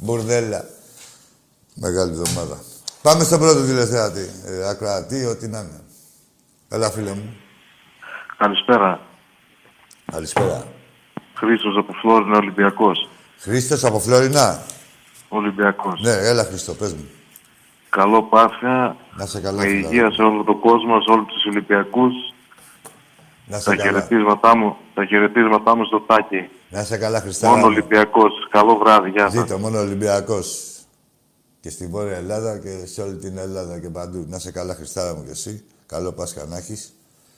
Μπουρδέλα. 0.00 0.64
Μεγάλη 1.74 2.10
εβδομάδα. 2.10 2.62
Πάμε 3.02 3.24
στον 3.24 3.38
πρώτο 3.38 3.64
τηλεθεατή. 3.64 4.30
Ε, 4.46 4.68
ακροατή, 4.68 5.24
ό,τι 5.24 5.48
να 5.48 5.58
είναι. 5.58 5.80
Έλα, 6.68 6.90
φίλε 6.90 7.12
μου. 7.12 7.36
Καλησπέρα. 8.38 9.00
Καλησπέρα. 10.12 10.66
Χρήστος 11.34 11.76
από 11.76 11.92
Φλόρινα, 11.92 12.36
Ολυμπιακός. 12.38 13.08
Χρήστος 13.38 13.84
από 13.84 13.98
Φλόρινα. 14.00 14.62
Ολυμπιακός. 15.28 16.00
Ναι, 16.02 16.10
έλα 16.12 16.44
Χρήστο, 16.44 16.74
πες 16.74 16.92
μου. 16.94 17.08
Καλό 17.88 18.22
Πάσχα. 18.22 18.96
Να 19.16 19.26
σε 19.26 19.40
καλά, 19.40 19.62
Με 19.62 19.68
φιλά. 19.68 19.88
υγεία 19.88 20.10
σε 20.10 20.22
όλο 20.22 20.44
τον 20.44 20.60
κόσμο, 20.60 21.00
σε 21.00 21.10
όλους 21.10 21.26
τους 21.26 21.44
Ολυμπιακούς. 21.44 22.12
Να 23.46 23.58
σε 23.58 23.70
Τα 23.70 23.76
καλά. 23.76 23.90
χαιρετίσματά 23.90 24.56
μου, 24.56 24.76
τα 24.94 25.04
χαιρετίσματά 25.04 25.76
μου 25.76 25.84
στο 25.84 26.00
τάκι. 26.00 26.48
Να 26.70 26.82
σε 26.84 26.96
καλά, 26.96 27.20
Χριστά. 27.20 27.48
Μόνο 27.48 27.66
Ολυμπιακός. 27.66 28.32
Καλό 28.50 28.76
βράδυ. 28.76 29.10
Γεια 29.10 29.30
σας. 29.30 29.32
Ζήτω, 29.32 29.58
μόνο 29.58 29.78
Ολυμπιακός. 29.78 30.66
Και 31.60 31.70
στη 31.70 31.86
Βόρεια 31.86 32.16
Ελλάδα 32.16 32.58
και 32.58 32.86
σε 32.86 33.02
όλη 33.02 33.16
την 33.16 33.38
Ελλάδα 33.38 33.78
και 33.78 33.88
παντού. 33.88 34.24
Να 34.28 34.38
σε 34.38 34.50
καλά, 34.52 34.74
Χριστάρα 34.74 35.14
μου 35.14 35.24
και 35.24 35.30
εσύ. 35.30 35.64
Καλό 35.86 36.12
Πάσχα 36.12 36.46
να 36.46 36.56
έχεις. 36.56 36.92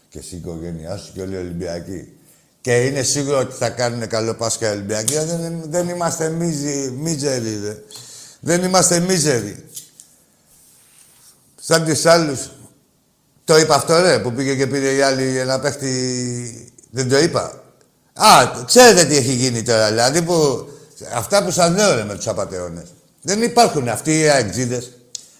Και 0.08 0.18
εσύ 0.18 0.34
η 0.34 0.38
οικογένειά 0.38 0.96
σου 0.96 1.12
και 1.12 1.20
όλοι 1.22 1.34
οι 1.34 1.38
Ολυμπιακοί. 1.38 2.12
Και 2.64 2.84
είναι 2.84 3.02
σίγουρο 3.02 3.38
ότι 3.38 3.54
θα 3.58 3.68
κάνουν 3.68 4.08
καλό 4.08 4.34
Πάσχα 4.34 4.68
οι 4.68 4.70
Ολυμπιακοί. 4.70 5.14
Δεν, 5.14 5.62
δεν 5.68 5.88
είμαστε 5.88 6.28
μίζοι, 6.28 6.90
μίζεροι, 6.98 7.60
ρε. 7.64 7.76
Δεν 8.40 8.62
είμαστε 8.62 8.98
μίζεροι. 8.98 9.64
Σαν 11.60 11.84
τις 11.84 12.06
άλλους. 12.06 12.50
Το 13.44 13.58
είπα 13.58 13.74
αυτό, 13.74 14.00
ρε, 14.00 14.18
που 14.18 14.32
πήγε 14.32 14.54
και 14.54 14.66
πήρε 14.66 14.92
η 14.92 15.00
άλλη 15.00 15.38
ένα 15.38 15.60
παίχτη... 15.60 16.72
Δεν 16.90 17.08
το 17.08 17.18
είπα. 17.18 17.62
Α, 18.12 18.62
ξέρετε 18.66 19.04
τι 19.04 19.16
έχει 19.16 19.32
γίνει 19.32 19.62
τώρα, 19.62 19.88
δηλαδή 19.88 20.22
που... 20.22 20.68
Αυτά 21.14 21.44
που 21.44 21.50
σας 21.50 21.70
λέω, 21.70 21.94
ρε, 21.94 22.04
με 22.04 22.14
τους 22.14 22.26
απατεώνες. 22.26 22.94
Δεν 23.22 23.42
υπάρχουν 23.42 23.88
αυτοί 23.88 24.20
οι 24.20 24.28
αεξίδες. 24.28 24.90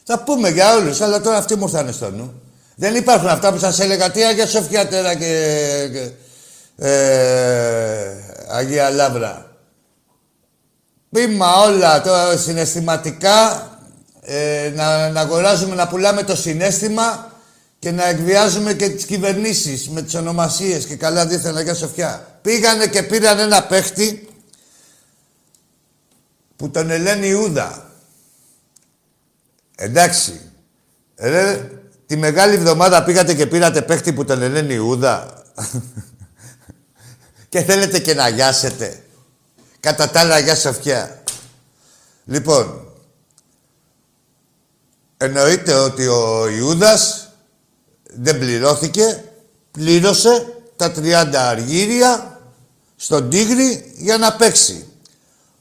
Θα 0.04 0.23
πούμε 0.23 0.49
για 0.49 0.75
όλους, 0.75 1.00
αλλά 1.00 1.21
τώρα 1.21 1.37
αυτοί 1.37 1.57
μου 1.57 1.64
ήρθανε 1.64 1.93
στο 1.93 2.11
νου. 2.11 2.43
Δεν 2.75 2.95
υπάρχουν 2.95 3.28
αυτά 3.28 3.52
που 3.52 3.59
σας 3.59 3.81
έλεγα, 3.81 4.11
τι 4.11 4.25
Αγία 4.25 4.47
Σοφιά 4.47 4.88
τώρα 4.88 5.14
και... 5.14 6.12
και 6.76 6.87
ε, 6.87 8.14
Αγία 8.49 8.90
Λάβρα. 8.90 9.49
Πείμα 11.11 11.52
όλα 11.52 12.02
τώρα 12.02 12.37
συναισθηματικά, 12.37 13.69
ε, 14.21 14.73
να, 14.75 15.11
να 15.11 15.21
αγοράζουμε, 15.21 15.75
να 15.75 15.88
πουλάμε 15.88 16.23
το 16.23 16.37
συνέστημα 16.37 17.33
και 17.78 17.90
να 17.90 18.09
εκβιάζουμε 18.09 18.75
και 18.75 18.88
τις 18.88 19.04
κυβερνήσεις 19.04 19.88
με 19.88 20.02
τις 20.02 20.14
ονομασίες 20.14 20.85
και 20.87 20.97
καλά 20.97 21.26
δίθεν 21.26 21.57
Αγία 21.57 21.75
Σοφιά. 21.75 22.38
Πήγανε 22.43 22.87
και 22.87 23.02
πήραν 23.02 23.38
ένα 23.38 23.62
παίχτη 23.62 24.28
που 26.57 26.71
τον 26.71 26.90
Ελένη 26.90 27.26
Ιούδα. 27.26 27.90
Εντάξει. 29.76 30.40
Ρε, 31.16 31.71
τη 32.07 32.16
μεγάλη 32.16 32.54
εβδομάδα 32.54 33.04
πήγατε 33.04 33.35
και 33.35 33.47
πήρατε 33.47 33.83
παίχτη 33.83 34.12
που 34.12 34.25
τον 34.25 34.43
Ελένη 34.43 34.75
Ιούδα. 34.75 35.43
Και 37.54 37.62
θέλετε 37.62 37.99
και 37.99 38.14
να 38.14 38.28
γιάσετε. 38.28 39.02
Κατά 39.80 40.11
τα 40.11 40.20
άλλα, 40.20 40.34
Αγία 40.34 40.54
Σοφιά. 40.54 41.23
Λοιπόν, 42.25 42.92
εννοείται 45.16 45.75
ότι 45.75 46.06
ο 46.06 46.49
Ιούδας 46.49 47.28
δεν 48.02 48.38
πληρώθηκε, 48.38 49.25
πλήρωσε 49.70 50.54
τα 50.76 50.92
30 50.96 51.34
αργύρια 51.34 52.40
στον 52.96 53.30
Τίγρη 53.30 53.92
για 53.96 54.18
να 54.18 54.37
παίξει. 54.37 54.87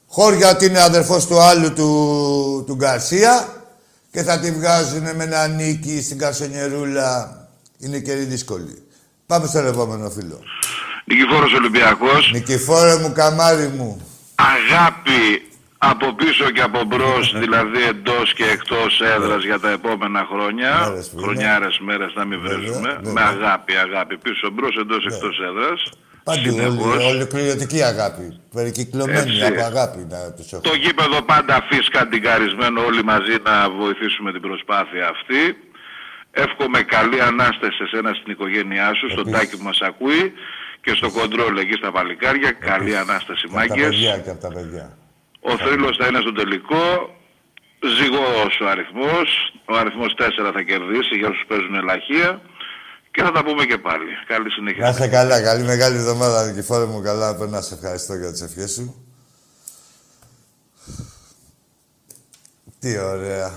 Χώρια 0.06 0.50
ότι 0.50 0.64
είναι 0.64 0.80
αδερφός 0.80 1.26
του 1.26 1.40
άλλου 1.40 1.72
του, 1.72 2.64
του 2.66 2.74
Γκαρσία 2.74 3.62
και 4.10 4.22
θα 4.22 4.38
τη 4.38 4.52
βγάζουν 4.52 5.16
με 5.16 5.24
ένα 5.24 5.46
νίκη 5.46 6.02
στην 6.02 6.18
Καρσονιερούλα. 6.18 7.38
Είναι 7.78 7.98
καιρή 7.98 8.24
δύσκολη. 8.24 8.82
Πάμε 9.26 9.46
στον 9.46 9.66
επόμενο 9.66 10.10
φίλο. 10.10 10.40
Νικηφόρος 11.04 11.52
Ολυμπιακός, 11.52 12.30
Νικηφόρε 12.32 12.96
μου, 12.98 13.12
καμάρι 13.12 13.68
μου. 13.68 14.06
αγάπη 14.52 15.48
από 15.78 16.12
πίσω 16.14 16.50
και 16.50 16.60
από 16.60 16.84
μπρος, 16.84 17.34
δηλαδή 17.42 17.82
εντός 17.88 18.34
και 18.34 18.44
εκτός 18.44 19.00
έδρας 19.16 19.44
για 19.44 19.58
τα 19.60 19.70
επόμενα 19.70 20.26
χρόνια. 20.32 20.86
Μέρες 20.88 21.08
που 21.08 21.18
είναι. 21.18 21.26
Χρονιάρες 21.26 21.78
μέρες 21.78 22.12
να 22.14 22.24
μην 22.24 22.40
Βέβαια, 22.40 22.56
βρίζουμε. 22.58 22.88
βέβαια. 23.02 23.12
Με 23.12 23.20
αγάπη, 23.20 23.72
αγάπη. 23.76 24.16
Πίσω 24.18 24.50
μπρος, 24.52 24.76
εντός 24.80 25.04
εκτός 25.06 25.38
έδρας. 25.48 25.80
Παντού, 26.24 26.40
Συνεχώς. 26.50 26.94
όλη, 27.04 27.04
ολοκληρωτική 27.14 27.82
αγάπη. 27.82 28.40
Περικυκλωμένη 28.54 29.18
Έτσι. 29.18 29.44
από 29.44 29.62
αγάπη 29.64 30.06
να 30.10 30.32
τους 30.36 30.52
έχω. 30.52 30.62
Το 30.62 30.74
γήπεδο 30.74 31.22
πάντα 31.22 31.66
φύσκα 31.70 32.00
αντικαρισμένο 32.00 32.84
όλοι 32.84 33.02
μαζί 33.04 33.34
να 33.44 33.70
βοηθήσουμε 33.70 34.32
την 34.32 34.40
προσπάθεια 34.40 35.08
αυτή. 35.14 35.42
Εύχομαι 36.30 36.80
καλή 36.82 37.20
ανάσταση 37.20 37.76
σε 37.76 37.86
σένα 37.92 38.10
στην 38.20 38.32
οικογένειά 38.32 38.88
σου, 38.98 39.06
στον 39.10 39.26
Επίσης. 39.28 39.38
τάκι 39.38 39.56
που 39.56 39.64
μας 39.64 39.78
ακούει 39.90 40.32
και 40.84 40.92
στο 40.98 41.08
κοντρόλ 41.10 41.56
εκεί 41.56 41.76
στα 41.80 41.90
Βαλικάρια. 41.90 42.50
Καλή 42.52 42.96
ανάσταση 42.96 43.40
Και 43.40 43.46
από 43.46 43.54
τα 43.54 43.60
μάγκες. 43.60 43.88
παιδιά 43.88 44.18
και 44.24 44.30
από 44.30 44.40
τα 44.40 44.50
παιδιά. 44.56 44.86
Ο 45.50 45.52
θρύλος 45.62 45.96
θα 46.00 46.06
είναι 46.06 46.20
στο 46.20 46.32
τελικό. 46.32 46.84
Ζυγός 47.96 48.52
ο 48.64 48.66
αριθμός. 48.72 49.28
Ο 49.72 49.74
αριθμός 49.82 50.14
4 50.18 50.50
θα 50.56 50.62
κερδίσει 50.62 51.14
για 51.20 51.28
όσους 51.28 51.44
παίζουν 51.48 51.74
ελαχεία. 51.74 52.40
Και 53.10 53.22
θα 53.22 53.30
τα 53.32 53.44
πούμε 53.44 53.64
και 53.64 53.78
πάλι. 53.78 54.10
Καλή 54.26 54.50
συνέχεια. 54.50 54.82
Να 54.84 54.88
είσαι 54.88 55.08
καλά, 55.08 55.42
καλή 55.42 55.62
μεγάλη 55.64 55.96
εβδομάδα, 55.96 56.46
Νικηφόρε 56.46 56.84
μου, 56.84 57.00
καλά. 57.02 57.34
Πρέπει 57.36 57.50
να 57.50 57.60
σε 57.60 57.74
ευχαριστώ 57.74 58.14
για 58.14 58.30
τις 58.32 58.42
ευχές 58.42 58.70
σου. 58.72 59.04
Τι 62.78 62.98
ωραία. 62.98 63.52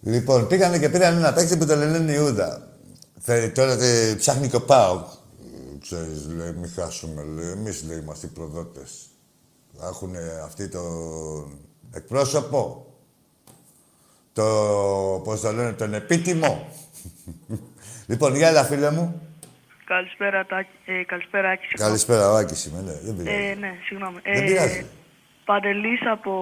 Λοιπόν, 0.00 0.46
πήγανε 0.46 0.78
και 0.78 0.88
πήραν 0.88 1.16
ένα 1.16 1.32
παίκτη 1.32 1.56
που 1.56 1.66
τον 1.66 1.78
λένε 1.78 2.12
Ιούδα. 2.12 2.67
Θε- 3.28 3.54
Τώρα 3.54 3.76
τε, 3.76 4.14
ψάχνει 4.14 4.48
και 4.48 4.56
ο 4.56 4.62
Πάο. 4.62 5.04
Ξέρεις, 5.80 6.26
λέει, 6.26 6.52
μην 6.52 6.70
χάσουμε, 6.70 7.22
λέει. 7.22 7.50
Εμείς, 7.50 7.84
λέει, 7.88 7.98
είμαστε 7.98 8.26
οι 8.26 8.30
προδότες. 8.30 9.06
Έχουν 9.82 10.14
αυτοί 10.44 10.68
το 10.68 10.80
εκπρόσωπο. 11.92 12.86
Το, 14.32 14.44
πώς 15.24 15.40
το 15.40 15.52
λένε, 15.52 15.72
τον 15.72 15.94
επίτιμο. 15.94 16.68
λοιπόν, 18.10 18.34
γεια 18.36 18.48
έλα, 18.48 18.64
φίλε 18.64 18.90
μου. 18.90 19.22
Καλησπέρα, 19.84 20.46
Τάκη. 20.46 20.68
Ε, 20.84 21.04
καλησπέρα, 21.04 21.50
Άκη. 21.50 21.62
συγγνώμη. 21.62 21.90
Καλησπέρα, 21.90 22.30
ο 22.30 22.34
Άκης 22.36 22.64
είμαι, 22.64 22.80
ναι. 22.80 22.92
Δεν 23.04 23.16
πειράζει. 23.16 23.36
Ε, 23.36 23.54
ναι, 23.54 23.72
συγγνώμη. 23.84 24.18
Δεν 24.24 24.44
πειράζει. 24.44 24.86
Παντελής 25.44 26.00
από 26.12 26.32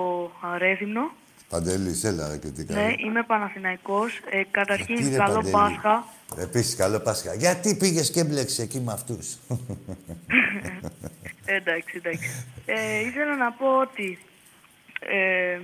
Αρέδινο. 0.54 1.00
Παντελής, 1.48 2.04
έλα 2.04 2.28
ρε 2.28 2.36
και 2.36 2.48
τι 2.48 2.72
Ναι, 2.72 2.92
είμαι 3.06 3.22
Παναθηναϊκός. 3.22 4.20
Ε, 4.30 4.42
καταρχήν, 4.50 4.96
Τι 4.96 5.08
ρε, 5.08 5.16
καλό 5.16 5.34
Παντελή; 5.34 5.50
Πάσχα. 5.50 6.04
Επίσης, 6.36 6.76
καλό 6.76 7.00
Πάσχα. 7.00 7.34
Γιατί 7.34 7.76
πήγες 7.76 8.10
και 8.10 8.24
μπλέξες 8.24 8.58
εκεί 8.58 8.80
με 8.80 8.92
αυτούς; 8.92 9.26
εντάξει, 11.58 11.96
εντάξει. 11.96 12.44
Ε, 12.66 13.00
ήθελα 13.00 13.36
να 13.36 13.52
πω 13.52 13.78
ότι 13.80 14.18
ε, 15.00 15.58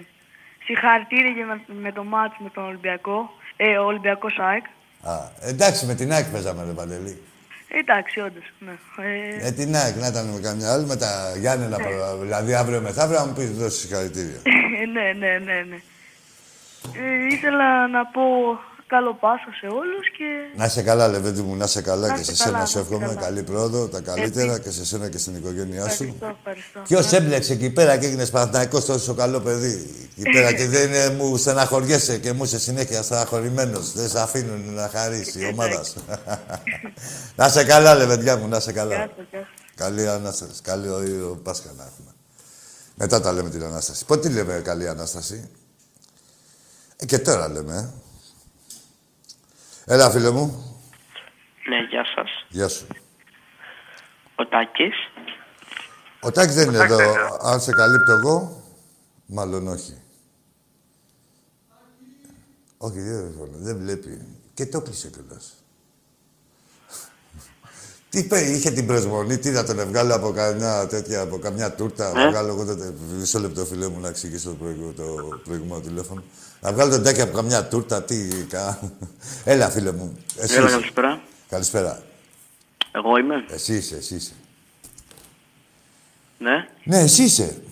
συγχαρητήρια 0.64 1.30
για 1.30 1.46
με, 1.46 1.60
με 1.82 1.92
το 1.92 2.04
μάτς 2.04 2.36
με 2.38 2.50
τον 2.50 2.64
Ολυμπιακό. 2.64 3.30
Ε, 3.56 3.78
ο 3.78 3.84
Ολυμπιακός 3.84 4.38
ΑΕΚ. 4.38 4.64
Α, 5.02 5.14
εντάξει, 5.40 5.86
με 5.86 5.94
την 5.94 6.12
ΑΕΚ 6.12 6.26
παίζαμε, 6.26 6.64
ρε 6.64 6.72
Παντελή. 6.72 7.22
Εντάξει, 7.68 8.20
όντως. 8.20 8.52
Ναι. 8.58 8.72
Ε, 9.04 9.42
Με 9.42 9.50
την 9.50 9.76
ΑΕΚ, 9.76 9.96
να 9.96 10.06
ήταν 10.06 10.26
με 10.26 10.40
καμιά 10.40 10.72
άλλη, 10.72 10.86
με 10.86 10.96
τα 10.96 11.36
Γιάννενα, 11.38 11.78
δηλαδή 12.20 12.54
αύριο 12.54 12.80
μεθαύριο, 12.80 13.18
να 13.18 13.26
μου 13.26 13.32
πεις 13.32 13.50
δώσεις 13.50 13.80
συγχαρητήρια. 13.80 14.40
ναι, 14.94 15.12
ναι, 15.12 15.38
ναι, 15.38 15.64
ναι. 15.68 15.76
Ε, 16.92 17.26
ήθελα 17.34 17.88
να 17.88 18.06
πω 18.06 18.22
καλό 18.94 19.10
Πάσχα 19.24 19.50
σε 19.60 19.66
όλους 19.80 20.04
και 20.16 20.28
Να 20.56 20.64
είσαι 20.64 20.82
καλά, 20.82 21.08
Λεβέντη 21.08 21.42
μου, 21.42 21.54
να 21.56 21.64
είσαι 21.64 21.82
καλά 21.90 22.06
Να 22.08 22.14
και 22.14 22.20
είσαι 22.20 22.34
σε 22.34 22.42
καλά, 22.44 22.48
σένα 22.50 22.58
να 22.58 22.66
σου 22.66 22.78
είσαι 22.78 22.86
εύχομαι 22.88 23.06
καλά. 23.14 23.20
καλή 23.26 23.42
πρόοδο, 23.42 23.88
τα 23.88 24.00
καλύτερα 24.00 24.58
και 24.58 24.70
σε 24.70 24.84
σένα 24.84 25.08
και 25.08 25.18
στην 25.18 25.34
οικογένειά 25.36 25.88
σου. 25.88 26.02
ευχαριστώ, 26.02 26.26
ευχαριστώ. 26.38 26.80
Ποιος 26.88 27.12
έμπλεξε 27.12 27.52
εκεί 27.52 27.70
πέρα 27.70 27.96
και 27.98 28.06
έγινε 28.06 28.26
Παναθυναϊκό 28.26 28.80
τόσο 28.82 29.14
καλό 29.14 29.40
παιδί; 29.40 29.74
Εκεί 30.18 30.30
πέρα 30.30 30.52
και 30.54 30.66
δεν 30.66 30.88
είναι, 30.88 31.10
μου 31.10 31.36
στεναχωριέσαι 31.36 32.18
και 32.18 32.32
μου 32.32 32.44
είσαι 32.44 32.58
συνέχεια 32.58 33.02
στεναχωρημένος. 33.02 33.92
Δεν 33.92 34.08
σε 34.08 34.20
αφήνουν 34.20 34.74
να 34.74 34.88
χαρίσει 34.94 35.40
η 35.40 35.46
ομάδα 35.52 35.84
σου. 35.84 36.04
να 37.36 37.46
είσαι 37.46 37.64
καλά, 37.64 37.94
λεβεντιά 37.94 38.36
μου, 38.36 38.48
να 38.48 38.56
είσαι 38.56 38.70
Γεια 38.70 38.82
καλά. 38.82 38.94
σας, 38.96 39.10
γεια 39.30 39.38
σας. 39.40 39.48
Καλή 39.74 40.08
ανάσταση. 40.08 40.62
Καλή 40.62 40.88
ο 40.88 41.40
Πάσχα 41.42 41.70
να 41.76 41.82
έχουμε. 41.82 42.10
Μετά 42.94 43.20
τα 43.20 43.32
λέμε 43.32 43.50
την 43.50 43.62
ανάσταση. 43.62 44.04
Πότε 44.04 44.28
λέμε 44.28 44.60
καλή 44.64 44.88
ανάσταση; 44.88 45.50
Ε, 46.96 47.04
και 47.06 47.18
τώρα 47.18 47.48
λέμε. 47.48 47.92
Ε. 49.86 49.94
Έλα, 49.94 50.10
φίλε 50.10 50.30
μου. 50.30 50.76
Ναι, 51.68 51.76
γεια 51.90 52.04
σας. 52.14 52.30
Γεια 52.48 52.68
σου. 52.68 52.86
Ο 54.34 54.46
Τάκης. 54.46 54.94
Ο 56.20 56.30
Τάκης 56.30 56.54
δεν 56.54 56.68
είναι 56.68 56.78
εδώ. 56.84 56.98
Αν 57.42 57.60
σε 57.60 57.72
καλύπτω 57.72 58.12
εγώ, 58.12 58.62
μάλλον 59.26 59.68
όχι. 59.68 59.96
Όχι, 62.76 63.00
δεν, 63.00 63.34
δεν 63.52 63.78
βλέπει. 63.78 64.26
Και 64.54 64.66
το 64.66 64.80
κλείσε 64.80 65.08
κιόλας. 65.10 65.52
Τι 68.08 68.18
είπε, 68.18 68.40
είχε 68.40 68.70
την 68.70 68.86
προσμονή, 68.86 69.38
τι 69.38 69.50
να 69.50 69.64
τον 69.64 69.86
βγάλω 69.86 70.14
από 70.14 70.30
καμιά 70.32 70.86
τέτοια, 70.86 71.20
από 71.20 71.38
καμιά 71.38 71.72
τούρτα. 71.72 72.12
Να 72.12 72.28
βγάλω 72.30 72.48
εγώ 72.52 72.64
τότε. 72.64 72.94
Μισό 73.10 73.38
λεπτό, 73.38 73.64
φίλε 73.64 73.88
μου, 73.88 74.00
να 74.00 74.08
εξηγήσω 74.08 74.48
το, 74.48 74.54
προηγου- 74.54 74.94
το 74.96 75.04
προηγούμενο 75.44 75.80
τηλέφωνο. 75.80 76.22
Να 76.62 76.72
βγάλω 76.72 76.90
τον 76.90 77.02
τάκι 77.02 77.20
από 77.20 77.32
καμιά 77.36 77.68
τούρτα, 77.68 78.02
τι. 78.02 78.28
Κα... 78.48 78.78
Έλα, 79.44 79.70
φίλε 79.70 79.92
μου. 79.92 80.16
Εσύ 80.36 80.54
Έλα, 80.54 80.64
είσαι. 80.66 80.74
καλησπέρα. 80.76 81.20
Καλησπέρα. 81.48 82.02
Εγώ 82.92 83.16
είμαι. 83.16 83.44
Εσύ 83.50 83.74
είσαι, 83.76 83.96
εσύ 83.96 84.14
είσαι. 84.14 84.32
Ναι, 86.38 86.68
Ναι, 86.84 86.98
εσύ 86.98 87.22
είσαι. 87.22 87.62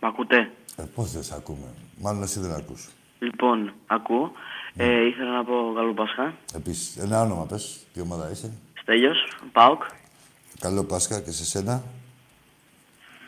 μ' 0.00 0.06
ακούτε; 0.06 0.50
Ε, 0.76 0.82
πώς 0.94 1.10
δεν 1.12 1.22
σε 1.22 1.34
ακούμε. 1.34 1.66
Μάλλον 1.98 2.22
εσύ 2.22 2.40
δεν 2.40 2.52
ακούς. 2.52 2.88
Λοιπόν, 3.18 3.74
ακούω. 3.86 4.32
Ναι. 4.74 4.84
Ε, 4.84 5.06
ήθελα 5.06 5.30
να 5.36 5.44
πω 5.44 5.72
καλό 5.76 5.94
Πάσχα. 5.94 6.34
Επίσης, 6.54 6.96
ένα 6.96 7.20
όνομα 7.20 7.46
πες. 7.46 7.78
Τι 7.92 8.00
ομάδα 8.00 8.30
είσαι; 8.30 8.52
Στέλιος, 8.82 9.16
ΠΑΟΚ. 9.52 9.82
Καλό 10.60 10.84
Πάσχα 10.84 11.20
και 11.20 11.30
σε 11.32 11.44
σένα. 11.44 11.82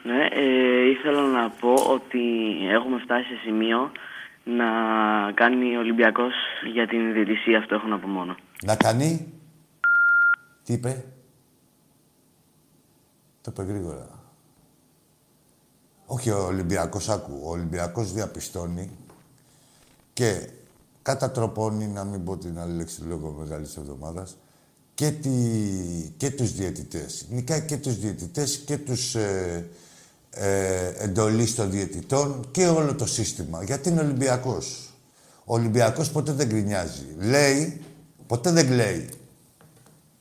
Ναι, 0.05 0.27
ε, 0.31 0.91
ήθελα 0.91 1.23
να 1.23 1.51
πω 1.51 1.75
ότι 1.75 2.21
έχουμε 2.71 2.99
φτάσει 2.99 3.29
σε 3.29 3.41
σημείο 3.45 3.93
να 4.45 4.65
κάνει 5.35 5.77
ο 5.77 5.79
Ολυμπιακός 5.79 6.33
για 6.73 6.87
την 6.87 7.13
διαιτησία. 7.13 7.59
Αυτό 7.59 7.75
έχω 7.75 7.87
να 7.87 7.99
πω 7.99 8.07
μόνο. 8.07 8.35
Να 8.65 8.77
κάνει... 8.77 9.33
Τι 10.65 10.73
είπε. 10.73 11.05
Το 13.41 13.51
είπε 13.53 13.63
γρήγορα. 13.63 14.09
Όχι 16.07 16.31
ο 16.31 16.45
Ολυμπιακός, 16.45 17.09
άκου. 17.09 17.41
Ο 17.45 17.51
Ολυμπιακός 17.51 18.13
διαπιστώνει 18.13 18.91
και 20.13 20.49
κατατροπώνει, 21.03 21.87
να 21.87 22.05
μην 22.05 22.25
πω 22.25 22.37
την 22.37 22.59
άλλη 22.59 22.77
λέξη 22.77 23.03
λόγω 23.03 23.31
μεγάλης 23.39 23.77
εβδομάδας, 23.77 24.37
και, 24.95 25.11
τη, 25.11 25.31
και 26.17 26.31
τους 26.31 26.53
διαιτητές. 26.53 27.27
Νικάει 27.31 27.65
και 27.65 27.77
τους 27.77 27.99
διαιτητές 27.99 28.59
και 28.59 28.79
τους 28.79 29.15
ε, 29.15 29.69
ε, 30.35 30.93
εντολής 30.97 31.55
των 31.55 31.71
διαιτητών 31.71 32.49
και 32.51 32.67
όλο 32.67 32.95
το 32.95 33.07
σύστημα. 33.07 33.63
Γιατί 33.65 33.89
είναι 33.89 34.01
Ολυμπιακός. 34.01 34.89
Ο 35.45 35.55
Ολυμπιακός 35.55 36.11
ποτέ 36.11 36.33
δεν 36.33 36.47
γκρινιάζει. 36.47 37.07
Λέει, 37.19 37.81
ποτέ 38.27 38.51
δεν 38.51 38.67
κλαίει. 38.67 39.09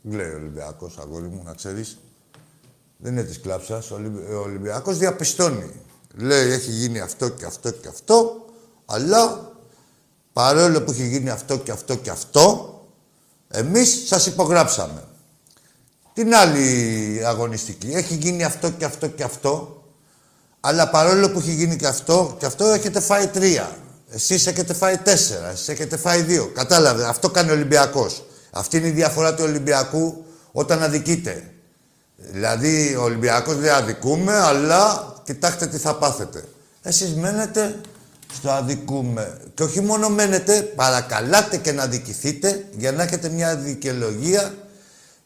Λέει 0.01 0.29
ο 0.29 0.35
Ολυμπιακός, 0.35 0.97
αγόρι 0.97 1.27
μου, 1.27 1.41
να 1.45 1.53
ξέρεις. 1.53 1.97
Δεν 2.97 3.11
είναι 3.11 3.23
της 3.23 3.39
κλάψας. 3.39 3.91
Ο 3.91 3.95
Ολυμπ- 3.95 4.29
ο 4.33 4.39
Ολυμπιακός 4.39 4.97
διαπιστώνει. 4.97 5.71
Λέει, 6.15 6.51
έχει 6.51 6.71
γίνει 6.71 6.99
αυτό 6.99 7.29
και 7.29 7.45
αυτό 7.45 7.71
και 7.71 7.87
αυτό, 7.87 8.45
αλλά 8.85 9.51
παρόλο 10.33 10.81
που 10.81 10.91
έχει 10.91 11.07
γίνει 11.07 11.29
αυτό 11.29 11.57
και 11.57 11.71
αυτό 11.71 11.95
και 11.95 12.09
αυτό, 12.09 12.69
εμείς 13.49 14.07
σας 14.07 14.25
υπογράψαμε. 14.25 15.03
Την 16.13 16.35
άλλη 16.35 17.21
αγωνιστική. 17.25 17.87
Έχει 17.91 18.15
γίνει 18.15 18.43
αυτό 18.43 18.69
και 18.69 18.85
αυτό 18.85 19.07
και 19.07 19.23
αυτό, 19.23 19.82
αλλά 20.65 20.89
παρόλο 20.89 21.29
που 21.29 21.39
έχει 21.39 21.53
γίνει 21.53 21.75
και 21.75 21.87
αυτό 21.87 22.35
και 22.39 22.45
αυτό, 22.45 22.65
έχετε 22.65 22.99
φάει 22.99 23.27
τρία. 23.27 23.77
Εσείς 24.11 24.47
έχετε 24.47 24.73
φάει 24.73 24.97
τέσσερα, 24.97 25.49
εσείς 25.51 25.67
έχετε 25.67 25.97
φάει 25.97 26.21
δύο. 26.21 26.51
Κατάλαβε, 26.53 27.05
αυτό 27.05 27.29
κάνει 27.29 27.49
ο 27.49 27.53
Ολυμπιακός. 27.53 28.25
Αυτή 28.51 28.77
είναι 28.77 28.87
η 28.87 28.91
διαφορά 28.91 29.33
του 29.33 29.43
Ολυμπιακού 29.47 30.25
όταν 30.51 30.83
αδικείται. 30.83 31.43
Δηλαδή, 32.15 32.95
ο 32.99 33.03
Ολυμπιακός 33.03 33.55
λέει 33.55 33.69
αδικούμε, 33.69 34.33
αλλά 34.33 35.13
κοιτάξτε 35.23 35.67
τι 35.67 35.77
θα 35.77 35.95
πάθετε. 35.95 36.43
Εσείς 36.81 37.13
μένετε 37.13 37.75
στο 38.33 38.51
αδικούμε. 38.51 39.37
Και 39.53 39.63
όχι 39.63 39.81
μόνο 39.81 40.09
μένετε, 40.09 40.61
παρακαλάτε 40.61 41.57
και 41.57 41.71
να 41.71 41.83
αδικηθείτε 41.83 42.65
για 42.77 42.91
να 42.91 43.03
έχετε 43.03 43.29
μια 43.29 43.55
δικαιολογία 43.55 44.53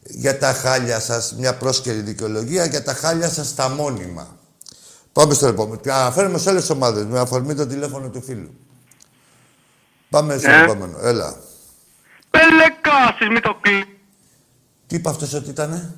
για 0.02 0.38
τα 0.38 0.52
χάλια 0.52 1.00
σας, 1.00 1.34
μια 1.38 1.54
πρόσκαιρη 1.54 2.00
δικαιολογία 2.00 2.64
για 2.64 2.82
τα 2.82 2.94
χάλια 2.94 3.28
σας 3.28 3.54
τα 3.54 3.68
μόνιμα. 3.68 4.37
Πάμε 5.18 5.34
στο 5.34 5.46
επόμενο. 5.46 5.80
Και 5.80 5.92
Αναφέρομαι 5.92 6.38
σε 6.38 6.48
όλες 6.48 6.60
τις 6.60 6.70
ομάδες, 6.70 7.04
με 7.04 7.18
αφορμή 7.18 7.54
το 7.54 7.66
τηλέφωνο 7.66 8.08
του 8.10 8.22
φίλου. 8.22 8.50
Πάμε 10.10 10.38
στο 10.38 10.50
Ναι. 10.50 10.62
επόμενο. 10.62 10.98
Έλα. 11.00 11.36
Πελεκάσεις, 12.30 13.28
μη 13.32 13.40
το 13.40 13.54
κλεί. 13.60 13.98
Τι 14.86 14.96
είπε 14.96 15.08
αυτός 15.08 15.34
ότι 15.34 15.50
ήτανε; 15.50 15.94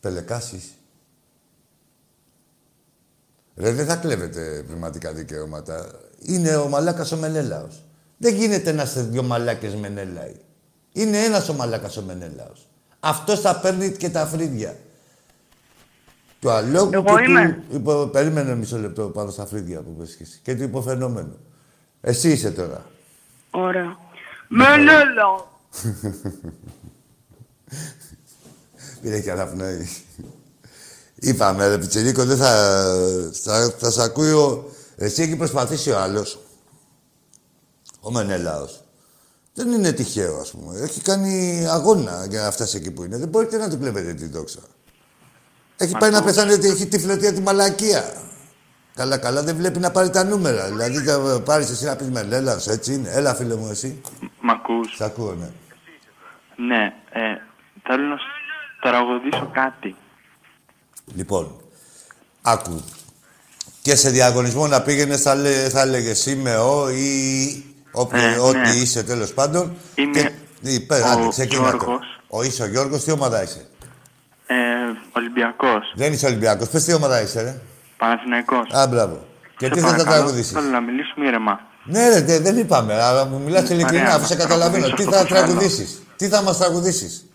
Πελεκάσεις. 0.00 0.64
Ρε, 3.56 3.72
δεν 3.72 3.86
θα 3.86 3.96
κλέβετε 3.96 4.62
πνευματικά 4.66 5.12
δικαιώματα. 5.12 5.90
Είναι 6.18 6.56
ο 6.56 6.68
μαλάκας 6.68 7.12
ο 7.12 7.16
Μενέλαος. 7.16 7.84
Δεν 8.16 8.34
γίνεται 8.34 8.72
να 8.72 8.82
είστε 8.82 9.02
δυο 9.02 9.22
μαλάκες 9.22 9.74
Μενέλαοι. 9.74 10.36
Είναι 10.92 11.18
ένας 11.24 11.48
ο 11.48 11.54
μαλάκας 11.54 11.96
ο 11.96 12.02
Μενέλαος. 12.02 12.68
Αυτός 13.00 13.40
θα 13.40 13.60
παίρνει 13.60 13.90
και 13.92 14.10
τα 14.10 14.26
φρύδια. 14.26 14.76
Του 16.40 16.50
αλόγου 16.50 16.90
Εγώ 16.92 17.16
και 17.16 17.22
είμαι. 17.24 17.62
του... 17.70 17.76
Υπο... 17.76 18.06
Περίμενε 18.06 18.54
μισό 18.54 18.78
λεπτό 18.78 19.02
πάνω 19.02 19.30
στα 19.30 19.46
φρύδια 19.46 19.80
που 19.80 19.94
πες 19.96 20.14
και 20.16 20.22
εσύ. 20.22 20.38
Και 20.42 20.56
του 20.56 20.62
υποφαινόμενου. 20.62 21.38
Εσύ 22.00 22.30
είσαι 22.30 22.50
τώρα. 22.50 22.84
Ωραία. 23.50 23.96
Μενέλα. 24.48 25.48
Πήρε 29.02 29.20
και 29.20 29.30
αναπνοή. 29.30 29.88
Είπαμε, 31.14 31.68
ρε 31.68 31.78
Πιτσιρίκο, 31.78 32.24
δεν 32.24 32.36
θα... 32.36 32.84
Θα, 33.32 33.74
θα 33.78 33.90
σ' 33.90 33.98
ακούει 33.98 34.30
ο... 34.30 34.70
Εσύ 34.96 35.22
έχει 35.22 35.36
προσπαθήσει 35.36 35.90
ο 35.90 35.98
άλλος. 35.98 36.40
Ο 38.00 38.10
Μενέλαος. 38.10 38.80
Δεν 39.54 39.72
είναι 39.72 39.92
τυχαίο, 39.92 40.36
ας 40.36 40.50
πούμε. 40.50 40.80
Έχει 40.80 41.00
κάνει 41.00 41.64
αγώνα 41.68 42.26
για 42.28 42.42
να 42.42 42.50
φτάσει 42.50 42.76
εκεί 42.76 42.90
που 42.90 43.04
είναι. 43.04 43.18
Δεν 43.18 43.28
μπορείτε 43.28 43.56
να 43.56 43.70
του 43.70 43.78
κλέβετε 43.78 44.14
τη 44.14 44.26
δόξα. 44.26 44.58
Έχει 45.82 45.96
πάει 45.98 46.10
να 46.10 46.22
πεθάνει 46.22 46.52
ότι 46.52 46.68
έχει 46.68 46.86
τυφλωτία 46.86 47.32
τη 47.32 47.40
μαλακία. 47.40 48.12
Καλά, 48.94 49.18
καλά, 49.18 49.42
δεν 49.42 49.56
βλέπει 49.56 49.78
να 49.78 49.90
πάρει 49.90 50.10
τα 50.10 50.24
νούμερα. 50.24 50.66
Δηλαδή, 50.66 50.98
θα 50.98 51.40
πάρεις 51.44 51.70
εσύ 51.70 51.84
να 51.84 51.96
πεις 51.96 52.10
Μενέλαος, 52.10 52.66
έτσι 52.66 52.94
είναι. 52.94 53.08
Έλα, 53.12 53.34
φίλε 53.34 53.54
μου, 53.54 53.68
εσύ. 53.70 54.00
Μ' 54.40 54.50
ακούς. 54.50 54.94
Σ' 54.96 55.00
ακούω, 55.00 55.34
ναι. 55.34 55.50
Ναι, 56.66 56.92
ε, 57.10 57.20
θέλω 57.82 58.04
να 58.06 58.16
σου 58.16 58.26
τραγουδήσω 58.80 59.50
κάτι. 59.52 59.96
Λοιπόν, 61.14 61.60
άκου. 62.42 62.84
Και 63.82 63.96
σε 63.96 64.10
διαγωνισμό 64.10 64.66
να 64.66 64.82
πήγαινε, 64.82 65.16
θα, 65.16 65.34
λέ, 65.34 65.68
θα 65.68 65.80
έλεγε 65.80 66.30
είμαι 66.30 66.56
ο 66.56 66.90
ή 66.90 67.64
όποιο, 67.92 68.20
Ε, 68.20 68.38
ό,τι 68.38 68.58
ναι. 68.58 68.68
είσαι 68.68 69.02
τέλος 69.02 69.34
πάντων. 69.34 69.76
Είμαι 69.94 70.20
Και, 70.20 70.32
ή, 70.70 70.80
πέ, 70.80 71.00
ο 71.00 71.06
άντε, 71.06 71.28
ξεκίνα 71.28 71.70
το. 71.70 71.76
Γιώργος. 71.76 72.20
Ο 72.28 72.42
είσαι 72.42 72.62
ο 72.62 72.66
Γιώργος, 72.66 73.04
τι 73.04 73.10
ομάδα 73.10 73.42
είσαι; 73.42 73.69
Ε, 74.52 74.56
Ολυμπιακός. 75.16 75.92
Δεν 75.96 76.12
είσαι 76.12 76.26
Ολυμπιακός. 76.26 76.68
Πες 76.68 76.84
τι 76.84 76.92
ομάδα 76.92 77.20
είσαι, 77.22 77.42
ρε. 77.42 77.60
Παναθηναϊκός. 77.96 78.70
Α, 78.70 78.86
μπράβο. 78.86 79.24
Και 79.56 79.64
Σε 79.66 79.70
τι 79.72 79.80
θα 79.80 79.86
τα 79.86 79.92
παρακαλώ, 79.92 80.16
τραγουδήσεις; 80.22 80.52
Θέλω 80.52 80.68
να 80.70 80.80
μιλήσουμε 80.80 81.26
ήρεμα. 81.26 81.60
Ναι, 81.84 82.08
ρε, 82.08 82.20
δε- 82.20 82.38
δεν 82.38 82.58
είπαμε, 82.58 83.02
αλλά 83.02 83.24
μου 83.24 83.40
μιλάς 83.40 83.70
ειλικρινά, 83.70 84.02
Ωραία, 84.02 84.14
αφού 84.14 84.26
σε 84.26 84.34
να 84.34 84.40
καταλαβαίνω. 84.42 84.84
Τι 84.86 84.90
τραγουδήσω 85.04 85.10
θα 85.10 85.16
αυτό 85.20 85.28
που 85.28 85.34
θέλω. 85.34 85.46
τραγουδήσεις, 85.46 86.02
τι 86.16 86.28
θα 86.28 86.42
μας 86.42 86.58
τραγουδήσεις; 86.58 87.26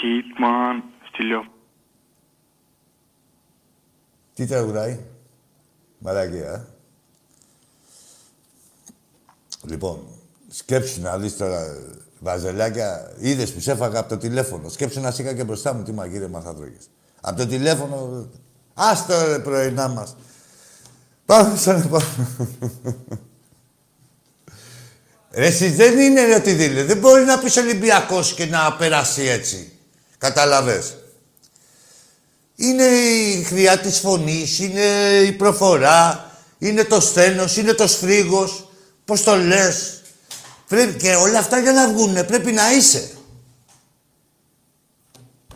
Χίτμαν, 0.00 0.82
στη 1.12 1.22
λεωφόρο. 1.26 1.50
Τι 4.34 4.46
τραγουδάει; 4.46 4.98
Μαλακία, 5.98 6.52
ε. 6.52 6.66
Λοιπόν, 9.68 10.06
σκέψου 10.48 11.00
να 11.00 11.18
δεις 11.18 11.36
τώρα, 11.36 11.60
βαζελάκια, 12.22 13.12
είδες 13.18 13.52
που 13.52 13.60
σε 13.60 13.70
έφαγα 13.70 13.98
από 13.98 14.08
το 14.08 14.16
τηλέφωνο. 14.16 14.68
Σκέψου 14.68 15.00
να 15.00 15.10
σήκα 15.10 15.34
και 15.34 15.44
μπροστά 15.44 15.72
μου 15.72 15.82
τι 15.82 15.92
μαγείρεμα 15.92 16.40
θα 16.40 16.54
τρώγες. 16.54 16.90
Από 17.20 17.36
το 17.36 17.46
τηλέφωνο, 17.46 18.28
άστο 18.74 19.26
ρε 19.26 19.38
πρωινά 19.38 19.88
μας. 19.88 20.16
Πάμε 21.26 21.56
στον 21.56 21.76
επόμενο. 21.76 22.28
Ρε 25.30 25.46
εσείς 25.46 25.76
δεν 25.76 25.98
είναι 25.98 26.24
ρε 26.24 26.34
ότι 26.34 26.52
δίλε. 26.52 26.84
Δεν 26.84 26.98
μπορεί 26.98 27.24
να 27.24 27.38
πεις 27.38 27.56
Ολυμπιακός 27.56 28.34
και 28.34 28.46
να 28.46 28.72
περάσει 28.72 29.22
έτσι. 29.22 29.72
Καταλαβες. 30.18 30.96
Είναι 32.56 32.84
η 32.84 33.42
χρειά 33.42 33.78
της 33.78 33.98
φωνής, 33.98 34.58
είναι 34.58 34.84
η 35.26 35.32
προφορά, 35.32 36.30
είναι 36.58 36.84
το 36.84 37.00
σθένος, 37.00 37.56
είναι 37.56 37.72
το 37.72 37.86
σφρίγος. 37.86 38.70
Πώς 39.04 39.22
το 39.22 39.36
λες. 39.36 40.01
Πρέπει, 40.72 40.96
και 40.98 41.14
όλα 41.14 41.38
αυτά 41.38 41.58
για 41.58 41.72
να 41.72 41.92
βγουνε 41.92 42.24
πρέπει 42.24 42.52
να 42.52 42.72
είσαι. 42.72 43.10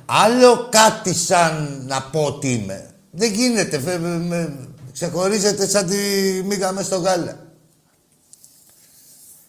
Άλλο 0.06 0.68
κάτι 0.68 1.14
σαν 1.14 1.82
να 1.86 2.02
πω 2.02 2.24
ότι 2.24 2.52
είμαι. 2.52 2.94
Δεν 3.10 3.32
γίνεται. 3.32 3.78
φε- 3.80 4.00
με- 4.00 4.18
με- 4.18 4.68
ξεχωρίζετε 4.92 5.66
σαν 5.66 5.86
τη 5.86 5.96
μίγα 6.44 6.72
μες 6.72 6.86
στο 6.86 6.98
γάλα. 6.98 7.46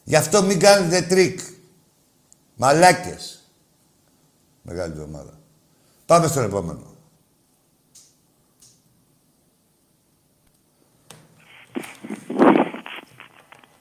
Γι' 0.04 0.16
αυτό 0.16 0.44
μην 0.44 0.60
κάνετε 0.60 1.02
τρίκ. 1.02 1.40
Μαλάκες. 2.56 3.52
Μεγάλη 4.62 4.92
εβδομάδα. 4.92 5.40
Πάμε 6.06 6.28
στον 6.28 6.44
επόμενο. 6.44 6.96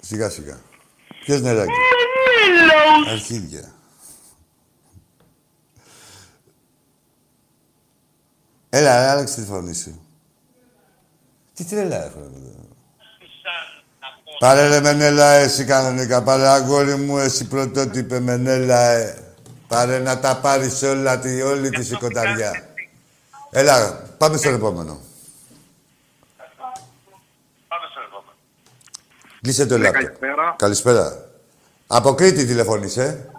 Σιγά 0.01 0.29
σιγά. 0.29 0.61
Ποιος 1.27 1.41
νεράκι. 1.41 1.73
Αρχίδια. 3.09 3.73
Έλα, 8.69 9.01
ρε, 9.01 9.11
άλλαξε 9.11 9.41
τη 9.41 9.47
φωνή 9.47 9.75
σου. 9.75 10.01
Τι 11.55 11.65
τρέλα 11.65 12.05
έχω, 12.05 12.19
ρε, 12.19 12.29
παιδί. 12.29 12.55
Πάρε 14.39 14.69
ρε 14.69 14.81
Μενέλα, 14.81 15.33
εσύ 15.33 15.65
κανονικά. 15.65 16.23
Πάρε 16.23 16.47
αγόρι 16.47 16.95
μου, 16.95 17.19
εσύ 17.19 17.47
πρωτότυπε 17.47 18.21
Μενέλα, 18.21 18.91
ε. 18.91 19.19
Πάρε 19.67 19.99
να 19.99 20.21
τα 20.21 20.37
πάρεις 20.37 20.83
όλα, 20.83 21.19
τη, 21.19 21.43
όλη 21.43 21.71
τη 21.71 21.85
σηκωταριά. 21.85 22.69
Έλα, 23.51 23.93
πάμε 24.19 24.37
στον 24.37 24.55
επόμενο. 24.55 25.01
Κλείσε 29.47 29.67
το 29.67 29.79
λάπτο. 29.79 29.93
καλησπέρα. 29.93 30.55
Καλησπέρα. 30.59 31.25
Από 31.87 32.15
Κρήτη 32.15 32.47
τηλεφώνησε. 32.47 33.31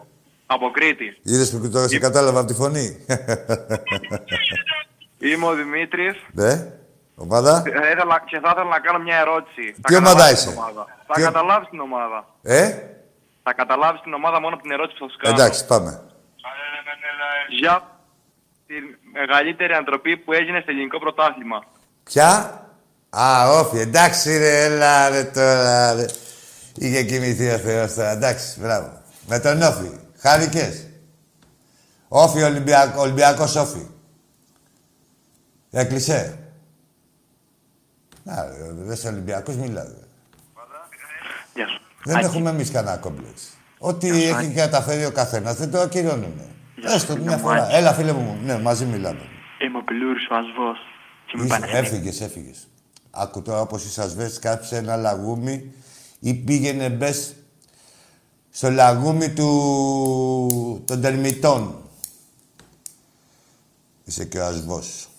Από 0.45 0.71
Κρήτη. 0.71 1.17
Είδες 1.23 1.51
που 1.51 1.69
τώρα 1.69 1.87
σε 1.87 1.99
κατάλαβα 1.99 2.39
από 2.39 2.47
τη 2.47 2.53
φωνή. 2.53 3.05
Είμαι 5.19 5.45
ο 5.45 5.53
Δημήτρης 5.53 6.15
ναι, 6.31 6.71
ομάδα. 7.15 7.63
Ε, 7.65 7.69
ήθελα, 7.91 8.23
και 8.25 8.39
θα 8.39 8.49
ήθελα 8.53 8.69
να 8.69 8.79
κάνω 8.79 8.99
μια 8.99 9.17
ερώτηση. 9.19 9.73
Τι 9.81 9.93
Θα 9.93 9.97
ομάδα 9.97 10.09
καταλάβεις 10.13 10.39
είσαι; 10.39 10.49
την 10.49 10.57
ομάδα. 10.57 10.85
Θα 11.07 11.13
Τι- 11.13 11.21
καταλάβεις 11.21 11.69
την 11.69 11.79
ομάδα. 11.79 12.25
Ε, 12.41 12.73
Θα 13.43 13.53
καταλάβεις 13.53 14.01
την 14.01 14.13
ομάδα 14.13 14.39
μόνο 14.41 14.53
από 14.53 14.63
την 14.63 14.71
ερώτηση 14.71 14.97
που 14.99 15.05
θα 15.05 15.11
σου 15.11 15.17
κάνω. 15.17 15.35
εντάξει, 15.35 15.65
πάμε. 15.65 16.01
Για 17.49 17.99
τη 18.67 18.73
μεγαλύτερη 19.13 19.73
αντροπή 19.73 20.17
που 20.17 20.33
έγινε 20.33 20.59
στο 20.61 20.71
ελληνικό 20.71 20.99
πρωτάθλημα. 20.99 21.63
Ποια; 22.03 22.61
Α, 23.09 23.49
όφι, 23.59 23.79
εντάξει 23.79 24.37
ρε, 24.37 24.63
έλα 24.63 25.09
ρε 25.09 25.23
τώρα 25.23 25.93
ρε. 25.93 26.05
Είχε 26.75 27.03
κοιμηθεί 27.03 27.49
ο 27.49 27.57
Θεός 27.57 27.93
τώρα, 27.93 28.11
εντάξει, 28.11 28.59
μπράβο. 28.59 29.01
Με 29.27 29.39
τον 29.39 29.61
Όφι, 29.61 29.91
χάρηκες. 30.17 30.87
Όφι, 32.07 32.41
Ολυμπιακ, 32.41 32.97
Ολυμπιακός 32.97 33.55
Όφι. 33.55 33.87
Έκλεισε. 35.71 36.37
Να 38.23 38.43
ρε, 38.43 38.71
δεν 38.73 38.95
σε 38.97 39.07
Ολυμπιακούς 39.07 39.55
μιλάτε. 39.55 39.95
Γεια 41.53 41.67
σου. 41.67 41.81
Δεν 42.03 42.15
Άκη. 42.15 42.25
έχουμε 42.25 42.49
εμείς 42.49 42.71
κανένα 42.71 42.97
κόμπλεξ. 42.97 43.57
Ό,τι 43.77 44.23
έχει 44.23 44.53
καταφέρει 44.53 45.05
ο 45.05 45.11
καθένας 45.11 45.55
δεν 45.55 45.71
το 45.71 45.79
ακυρώνουμε. 45.79 46.45
Έστω 46.83 47.13
φίλε 47.13 47.25
μια 47.25 47.35
μου, 47.37 47.43
φορά. 47.43 47.63
Άκη. 47.63 47.75
Έλα, 47.75 47.93
φίλε 47.93 48.11
μου, 48.11 48.37
ναι, 48.43 48.59
μαζί 48.59 48.85
μιλάμε. 48.85 49.21
Είμαι 49.59 49.77
ο 49.77 49.83
Πελούρης 49.83 50.27
ο 50.29 50.35
Ασβός. 50.35 50.77
Και 51.25 51.37
είμαι 51.37 51.47
Παναθηναϊκός. 51.47 51.91
Έφυγες, 51.91 52.21
έφυγες. 52.21 52.67
Άκου 53.19 53.41
τώρα 53.41 53.61
όπως 53.61 53.83
οι 53.83 53.89
σασβές 53.89 54.39
κάψε 54.39 54.77
ένα 54.77 54.95
λαγούμι 54.95 55.71
ή 56.19 56.33
πήγαινε 56.33 56.89
μπες 56.89 57.35
στο 58.49 58.69
λαγούμι 58.69 59.33
του... 59.33 60.83
των 60.85 61.01
τερμητών. 61.01 61.89
Είσαι 64.05 64.25
και 64.25 64.39
ο 64.39 64.45
ασβός. 64.45 65.09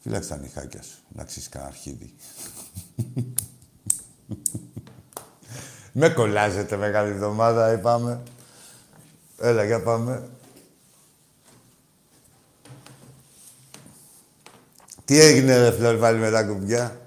Φύλαξε 0.00 0.28
τα 0.28 0.36
νυχάκια 0.36 0.82
σου, 0.82 0.98
να 1.08 1.24
ξέρεις 1.24 1.48
κανένα 1.48 1.70
αρχίδι. 1.70 2.14
Με 5.92 6.08
κολλάζετε 6.08 6.76
μεγάλη 6.76 7.10
εβδομάδα, 7.10 7.72
είπαμε. 7.72 8.22
Έλα, 9.38 9.64
για 9.64 9.82
πάμε. 9.82 10.28
Τι 15.04 15.20
έγινε, 15.20 15.56
ρε 15.56 15.72
Φλόρ, 15.72 15.98
πάλι 15.98 16.18
με 16.18 16.30
τα 16.30 16.44
κουμπιά. 16.44 17.00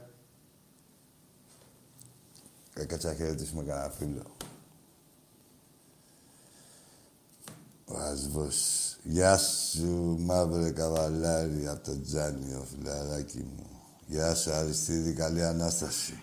Έκατσα 2.74 3.08
να 3.08 3.16
χαιρετήσουμε 3.16 3.64
κανένα 3.64 3.90
φίλο. 3.90 4.36
Ο 7.86 7.98
Ασβός. 7.98 8.98
Γεια 9.04 9.38
σου, 9.38 10.18
μαύρε 10.20 10.72
καβαλάρι, 10.72 11.68
από 11.68 11.84
το 11.84 12.02
Τζάνι, 12.02 12.54
ο 12.54 12.66
φιλαράκι 12.72 13.38
μου. 13.38 13.66
Γεια 14.08 14.36
σου, 14.36 14.52
Αριστίδη, 14.52 15.14
καλή 15.14 15.44
Ανάσταση. 15.44 16.20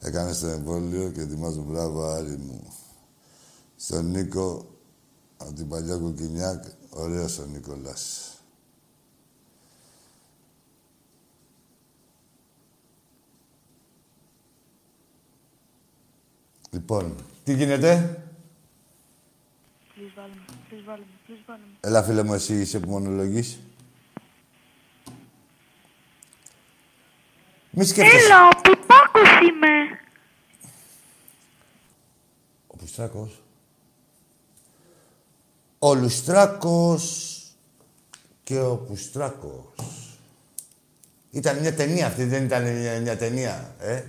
Έκανες 0.00 0.38
το 0.38 0.46
εμβόλιο 0.46 1.10
και 1.10 1.20
ετοιμάζω 1.20 1.62
μπράβο, 1.62 2.04
Άρη 2.04 2.36
μου. 2.36 2.72
Στον 3.76 4.10
Νίκο, 4.10 4.66
από 5.36 5.52
την 5.52 5.68
παλιά 5.68 5.96
κουκκινιάκ, 5.96 6.64
ωραίος 6.90 7.38
ο 7.38 7.44
Νικολάς. 7.44 8.31
Λοιπόν, 16.74 17.14
τι 17.44 17.54
γίνεται; 17.54 18.22
Please 19.96 20.12
βάλε 20.16 20.32
με, 20.34 20.54
please 20.70 20.84
βάλε 20.84 21.02
με, 21.02 21.18
please 21.28 21.42
βάλε 21.46 21.62
με. 21.62 21.88
Έλα, 21.88 22.02
φίλε 22.02 22.22
μου, 22.22 22.34
εσύ 22.34 22.60
είσαι 22.60 22.80
που 22.80 22.90
μονολογείς. 22.90 23.58
Μη 27.70 27.84
σκέφτεσαι. 27.84 28.24
Έλα, 28.24 28.48
ο 28.48 28.60
Πιπάκος 28.60 29.48
είμαι. 29.48 30.00
Ο 32.66 32.76
Πουστράκος. 32.76 33.42
Ο 35.78 35.94
Λουστράκος 35.94 37.36
και 38.42 38.60
ο 38.60 38.76
Πουστράκος. 38.76 40.18
Ήταν 41.30 41.58
μια 41.58 41.74
ταινία 41.74 42.06
αυτή, 42.06 42.24
δεν 42.24 42.44
ήταν 42.44 42.62
μια, 42.62 43.00
μια 43.00 43.16
ταινία, 43.16 43.74
ε; 43.78 44.02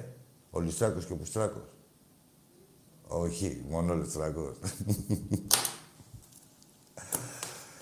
Ο 0.52 0.60
Λουστράκος 0.60 1.06
και 1.06 1.14
ο 1.14 1.16
Πουστράκος. 1.16 1.73
Όχι, 3.16 3.64
μόνο 3.70 3.94
ο 3.94 3.96
Λουστράκος. 3.96 4.58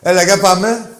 Έλα, 0.02 0.24
για 0.24 0.39
πάμε. 0.39 0.96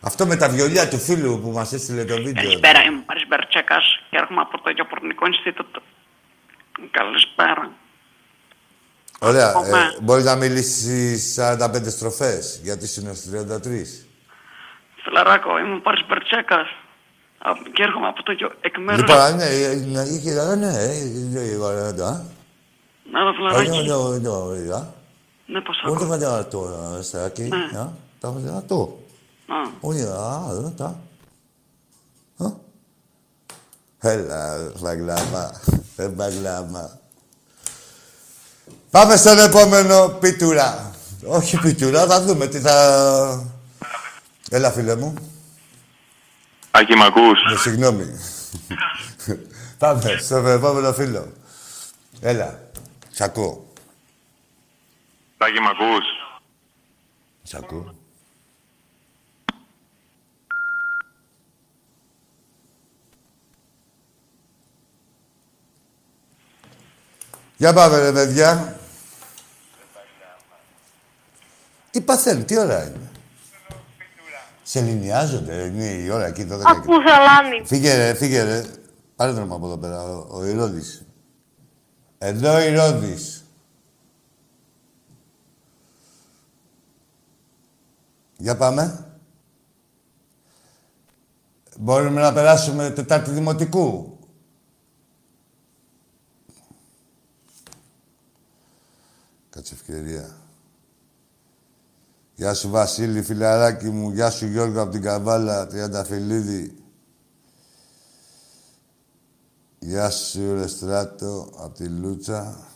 Αυτό 0.00 0.26
με 0.26 0.36
τα 0.36 0.48
βιολιά 0.48 0.88
του 0.88 0.98
φίλου 0.98 1.40
που 1.40 1.50
μας 1.50 1.72
έστειλε 1.72 2.04
το 2.04 2.14
βίντεο. 2.14 2.32
Καλησπέρα, 2.32 2.82
είμαι 2.82 2.98
ο 2.98 3.04
Μάρις 3.06 3.26
Μπερτσέκας 3.28 3.84
και 4.10 4.16
έρχομαι 4.16 4.40
από 4.40 4.60
το 4.60 4.70
Γεωπορνικό 4.70 5.26
Ινστιτούτο. 5.26 5.82
Καλησπέρα. 6.90 7.72
Ωραία. 9.18 9.52
Πάμε. 9.52 9.68
Ε, 9.68 10.00
μπορείς 10.02 10.24
να 10.24 10.34
μιλήσεις 10.36 11.38
45 11.38 11.90
στροφές, 11.90 12.60
γιατί 12.62 13.00
είναι 13.00 13.14
στους 13.14 13.30
33. 13.30 14.09
Φιλαράκο, 15.04 15.58
είμαι 15.58 15.74
ο 15.74 15.80
Πάρης 15.80 16.04
Μπερτσέκας 16.08 16.68
Α, 17.38 17.50
και 17.74 17.82
έρχομαι 17.82 18.06
από 18.08 18.22
το 18.22 18.32
Γεω... 18.32 18.50
εκ 18.60 18.78
μέρους... 18.78 19.00
Λοιπόν, 19.00 19.36
ναι, 19.36 19.44
ε, 19.44 19.74
ναι, 19.74 20.00
είχε- 20.02 20.30
ε, 20.38 20.54
ναι, 20.54 20.66
ε, 20.66 20.84
ε, 20.84 20.96
ε, 21.34 21.42
ε, 21.42 21.88
ε, 21.88 22.22
Ναι, 23.12 23.22
ρε 23.24 23.32
φιλαράκι. 23.36 23.70
Όχι, 23.70 23.90
όχι, 23.90 24.26
όχι, 24.26 24.68
όχι. 24.68 24.84
Ναι, 25.46 25.60
πώς 25.60 25.82
Όχι, 25.86 25.94
ακούω. 26.04 26.16
δεν 26.16 26.48
το 26.50 26.68
αριστεράκι. 26.94 27.42
Ναι. 27.42 27.78
α, 27.78 27.92
Τα 28.20 28.30
δυνατό. 28.30 28.98
Α, 29.46 29.54
Όχι, 29.80 30.00
α, 30.02 30.40
δεν 30.50 30.74
τα. 30.76 30.98
Α. 32.44 32.46
Έλα, 33.98 34.70
μπαγλάμα. 34.80 35.60
Ε, 35.96 36.08
μπαγλάμα. 36.08 36.98
Πάμε 38.90 39.16
στον 39.16 39.38
επόμενο 39.38 40.08
πιτούρα. 40.20 40.90
Όχι 41.26 41.58
πιτούρα, 41.60 42.06
θα 42.06 42.22
δούμε 42.22 42.46
τι 42.46 42.58
θα... 42.58 43.52
Έλα, 44.52 44.70
φίλε 44.70 44.96
μου. 44.96 45.14
Άκη, 46.70 46.94
μ' 46.96 47.02
ακούς; 47.02 47.38
Ναι, 47.50 47.56
συγγνώμη. 47.56 48.06
Πάμε 49.78 50.16
στον 50.20 50.46
επόμενο 50.46 50.92
φίλο. 50.92 51.32
Έλα, 52.20 52.62
σ' 53.10 53.20
ακούω. 53.20 53.72
Άκη, 55.38 55.60
μ' 55.60 55.66
ακούς; 55.66 56.04
Σ' 57.42 57.54
ακούω. 57.54 57.94
Για 67.56 67.72
πάμε 67.72 67.98
ρε 67.98 68.12
παιδιά. 68.12 68.78
Τι 71.90 72.00
παθαίνουν, 72.00 72.44
τι 72.44 72.58
ώρα 72.58 72.84
είναι; 72.84 73.09
Σε 74.70 74.80
λινιάζονται, 74.80 75.64
είναι 75.64 75.84
η 75.84 76.08
ώρα 76.10 76.26
εκεί 76.26 76.42
12 76.42 76.46
και... 76.46 76.54
Ακούς 76.64 76.96
σαλάμι. 77.06 77.64
Φύγε 77.64 77.94
ρε, 77.94 78.14
φύγε 78.14 78.42
ρε. 78.42 78.64
Πάρε 79.16 79.32
τον 79.32 79.52
από 79.52 79.66
εδώ 79.66 79.78
πέρα, 79.78 80.02
ο, 80.02 80.26
ο 80.30 80.44
Ηρώδης. 80.44 81.06
Εδώ 82.18 82.54
ο 82.54 82.60
Ηρώδης. 82.60 83.44
Για 88.36 88.56
πάμε. 88.56 89.12
Μπορούμε 91.78 92.20
να 92.20 92.32
περάσουμε 92.32 92.90
Τετάρτη 92.90 93.30
Δημοτικού. 93.30 94.18
Κάτσε 99.50 99.74
ευκαιρία. 99.74 100.39
Γεια 102.40 102.54
σου 102.54 102.68
Βασίλη, 102.68 103.22
φιλαράκι 103.22 103.88
μου. 103.88 104.10
Γεια 104.10 104.30
σου 104.30 104.46
Γιώργο 104.46 104.82
από 104.82 104.90
την 104.90 105.02
Καβάλα, 105.02 105.66
Τριανταφυλλίδη. 105.66 106.74
Γεια 109.78 110.10
σου 110.10 110.54
ρε 110.54 110.66
Στράτο, 110.66 111.50
από 111.56 111.74
τη 111.74 111.88
Λούτσα. 111.88 112.66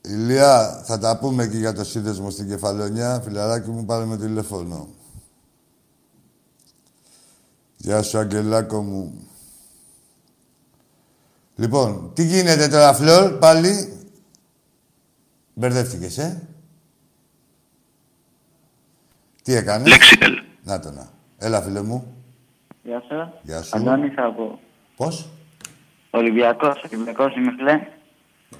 Ηλία, 0.00 0.82
θα 0.84 0.98
τα 0.98 1.18
πούμε 1.18 1.44
εκεί 1.44 1.56
για 1.56 1.72
το 1.72 1.84
σύνδεσμο 1.84 2.30
στην 2.30 2.48
Κεφαλονιά. 2.48 3.20
Φιλαράκι 3.24 3.70
μου, 3.70 3.84
πάρε 3.84 4.04
με 4.04 4.16
τηλέφωνο. 4.16 4.88
Γεια 7.76 8.02
σου, 8.02 8.18
Αγγελάκο 8.18 8.82
μου. 8.82 9.28
Λοιπόν, 11.56 12.10
τι 12.14 12.24
γίνεται 12.24 12.68
τώρα, 12.68 12.94
Φλόρ, 12.94 13.38
πάλι; 13.38 13.98
Μπερδεύτηκες, 15.54 16.18
ε; 16.18 16.48
Τι 19.46 19.54
έκανες; 19.54 19.88
Λέξιτελ. 19.88 20.42
Να 20.62 20.80
το 20.80 20.90
να. 20.90 21.08
Έλα, 21.38 21.62
φίλε 21.62 21.82
μου. 21.82 22.24
Γεια 22.82 23.00
σου. 23.00 23.32
Γεια 23.42 23.62
σου. 23.62 23.76
Αντώνης 23.76 24.14
από 24.16 24.60
Πώς; 24.96 25.28
Ολυμπιακός. 26.10 26.84
Ολυμπιακός 26.92 27.36
είμαι 27.36 27.52
φιλέ. 27.56 27.86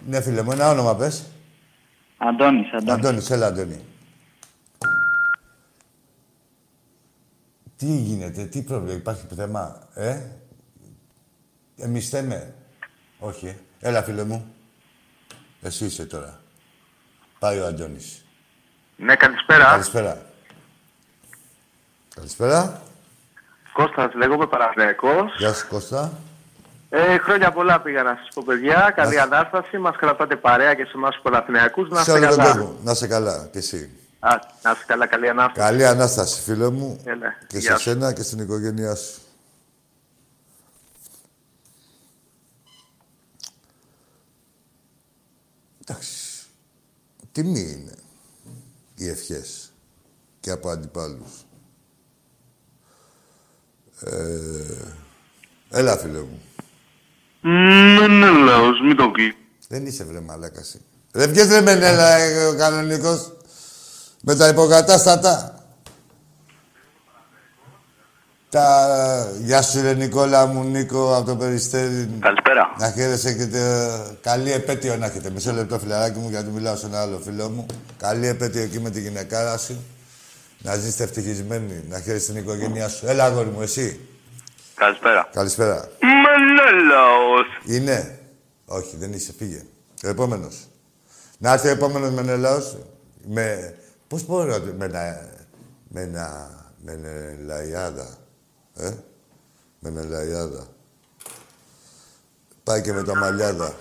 Ναι, 0.07 0.21
φίλε 0.21 0.43
μου, 0.43 0.53
ένα 0.53 0.71
όνομα 0.71 0.97
πες. 0.97 1.27
Αντώνης, 2.17 2.73
Αντώνης. 2.73 2.93
Αντώνης, 2.93 3.31
έλα, 3.31 3.47
Αντώνη. 3.47 3.85
Τι 7.77 7.87
γίνεται, 7.87 8.45
τι 8.45 8.63
πρόβλημα, 8.63 8.95
υπάρχει 8.95 9.27
θέμα, 9.35 9.89
ε; 9.95 10.21
Εμείς 11.77 12.09
θέμε. 12.09 12.55
Όχι, 13.19 13.47
ε. 13.47 13.57
Έλα, 13.81 14.03
φίλε 14.03 14.25
μου. 14.25 14.55
Εσύ 15.63 15.85
είσαι 15.85 16.07
τώρα. 16.07 16.41
Πάει 17.39 17.59
ο 17.59 17.67
Αντώνης. 17.67 18.25
Ναι, 18.97 19.15
καλησπέρα. 19.15 19.65
Καλησπέρα. 19.65 20.26
Καλησπέρα. 22.17 22.83
Κώστας, 23.73 24.15
λέγομαι 24.15 24.47
Παναθηναϊκός. 24.47 25.35
Γεια 25.39 25.53
σου, 25.53 25.69
Κώστα. 25.69 26.13
Ε, 26.89 27.19
χρόνια 27.19 27.53
πολλά 27.53 27.81
πήγα 27.81 28.03
να 28.03 28.17
σας 28.17 28.29
πω, 28.35 28.43
παιδιά. 28.47 28.93
Καλή 28.97 29.21
Ανάσταση. 29.21 29.79
Μας 29.79 29.97
κρατάτε 29.97 30.37
παρέα 30.37 30.75
και 30.75 30.85
σε 30.85 30.93
εμάς 30.95 31.15
τους 31.15 31.23
Παναθηναϊκούς. 31.23 31.89
Να 31.89 31.97
Σε 31.97 32.01
είστε 32.01 32.13
όλο 32.13 32.29
τον 32.29 32.37
καλά. 32.45 32.51
κόσμο. 32.53 32.77
Να 32.83 32.91
είσαι 32.93 33.07
καλά, 33.07 33.49
κι 33.53 33.59
εσύ. 33.59 33.91
Α, 34.19 34.29
να 34.63 34.71
είστε 34.71 34.85
καλά, 34.87 35.07
καλή 35.07 35.29
Ανάσταση. 35.29 35.59
Καλή 35.69 35.87
Ανάσταση, 35.87 36.41
φίλε 36.43 36.71
μου. 36.71 37.01
Έλα, 37.05 37.35
Και 37.47 37.59
γεια 37.59 37.71
σε 37.71 37.77
σου. 37.77 37.83
σένα 37.83 38.13
και 38.13 38.23
στην 38.23 38.39
οικογένειά 38.39 38.95
σου. 38.95 39.21
Εντάξει. 45.85 46.47
Τιμή 47.33 47.61
είναι 47.61 47.95
οι 48.95 49.09
ευχές 49.09 49.73
και 50.41 50.51
από 50.51 50.69
αντιπάλους. 50.69 51.46
Ε, 54.01 54.11
έλα, 55.71 55.97
φίλε 55.97 56.19
μου. 56.19 56.41
Μενέλαος, 58.01 58.81
μην 58.87 58.97
τον 58.97 59.13
κλεί. 59.13 59.37
Δεν 59.69 59.87
είσαι 59.87 60.05
βρε 60.05 60.21
μαλάκα 60.21 60.61
εσύ. 60.61 60.81
Ρε 61.13 61.27
βγες 61.27 61.49
ρε 61.49 61.61
Μενέλα, 61.61 62.17
ε, 62.17 62.45
ο 62.45 62.57
κανονικός. 62.57 63.33
Με 64.23 64.35
τα 64.35 64.49
υποκατάστατα. 64.49 65.51
Τα... 68.51 69.33
Γεια 69.43 69.63
σου 69.63 69.83
ρε 69.83 69.95
Νικόλα 69.95 70.47
μου, 70.47 70.65
Νίκο, 70.65 71.17
από 71.17 71.27
το 71.27 71.37
Περιστέρι. 71.37 72.11
Καλησπέρα. 72.21 72.75
Να 72.79 72.91
χαίρεσαι 72.91 73.35
και 73.35 73.47
τε... 73.47 73.61
καλή 74.21 74.53
επέτειο 74.53 74.97
να 74.97 75.07
έχετε. 75.07 75.31
Μισό 75.31 75.53
λεπτό 75.53 75.79
φιλαράκι 75.79 76.19
μου, 76.19 76.29
γιατί 76.29 76.51
μιλάω 76.51 76.77
σε 76.77 76.87
ένα 76.87 77.01
άλλο 77.01 77.19
φίλο 77.25 77.49
μου. 77.49 77.67
Καλή 77.97 78.27
επέτειο 78.27 78.63
εκεί 78.63 78.81
με 78.81 78.91
τη 78.91 79.01
γυναικάρα 79.01 79.59
σου. 79.59 79.85
Να 80.67 80.77
ζήσετε 80.77 81.03
ευτυχισμένοι, 81.03 81.85
να 81.89 82.01
χαίρεσαι 82.01 82.33
την 82.33 82.43
οικογένειά 82.43 82.89
σου. 82.89 83.07
Έλα, 83.07 83.25
αγόρι 83.25 83.49
μου, 83.49 83.63
εσύ. 83.63 84.01
Καλησπέρα. 84.75 85.29
Καλησπέρα. 85.33 85.89
Μενέλαος. 86.01 87.47
Είναι. 87.65 88.19
Όχι, 88.67 88.97
δεν 88.97 89.13
είσαι. 89.13 89.33
Φύγε. 89.39 89.63
Ο 90.05 90.09
επόμενος. 90.09 90.69
Να 91.39 91.53
έρθει 91.53 91.69
ο 91.69 91.71
επόμενος 91.71 92.11
Μενελάος. 92.11 92.77
Με. 93.25 93.77
Πώς 94.09 94.27
μπορεί 94.27 94.51
να. 94.51 94.59
Με 94.59 94.85
ένα. 94.85 95.31
Με 95.89 96.01
ένα. 96.01 96.51
Με 96.85 96.93
ένα 96.93 97.11
λαϊάδα. 97.45 98.17
Ε; 98.77 98.91
Με 99.79 99.89
ένα 99.89 100.05
λαϊάδα. 100.05 100.67
Πάει 102.65 102.83
και 102.83 102.93
με 102.93 103.03
τα 103.03 103.17
μαλλιάδα. 103.17 103.75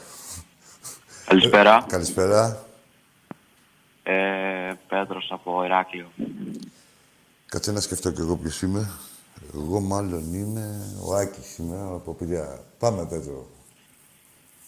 Καλησπέρα. 1.25 1.85
Καλησπέρα. 1.87 2.64
Ε, 4.07 4.73
Πέτρος 4.87 5.31
από 5.31 5.63
Ηράκλειο. 5.63 6.11
Κάτσε 7.45 7.71
να 7.71 7.79
σκεφτώ 7.79 8.11
κι 8.11 8.21
εγώ 8.21 8.37
ποιος 8.37 8.61
είμαι. 8.61 8.89
Εγώ 9.53 9.79
μάλλον 9.79 10.33
είμαι 10.33 10.93
ο 11.05 11.15
Άκης 11.15 11.57
είμαι 11.57 11.81
από 11.81 12.13
Πηλιά. 12.13 12.63
Πάμε, 12.79 13.05
Πέτρο. 13.05 13.47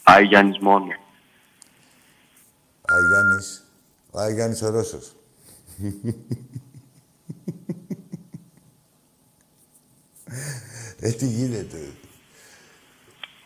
Άι 0.04 0.26
Γιάννης 0.26 0.60
μόνο. 0.60 0.86
Άι 2.82 3.02
Γιάννης. 3.10 3.64
Ο 4.12 4.20
Άι 4.20 4.34
Γιάννης 4.34 4.62
ο 4.62 4.70
Ρώσος. 4.70 5.16
ε, 11.00 11.12
τι 11.12 11.28
γίνεται. 11.28 11.92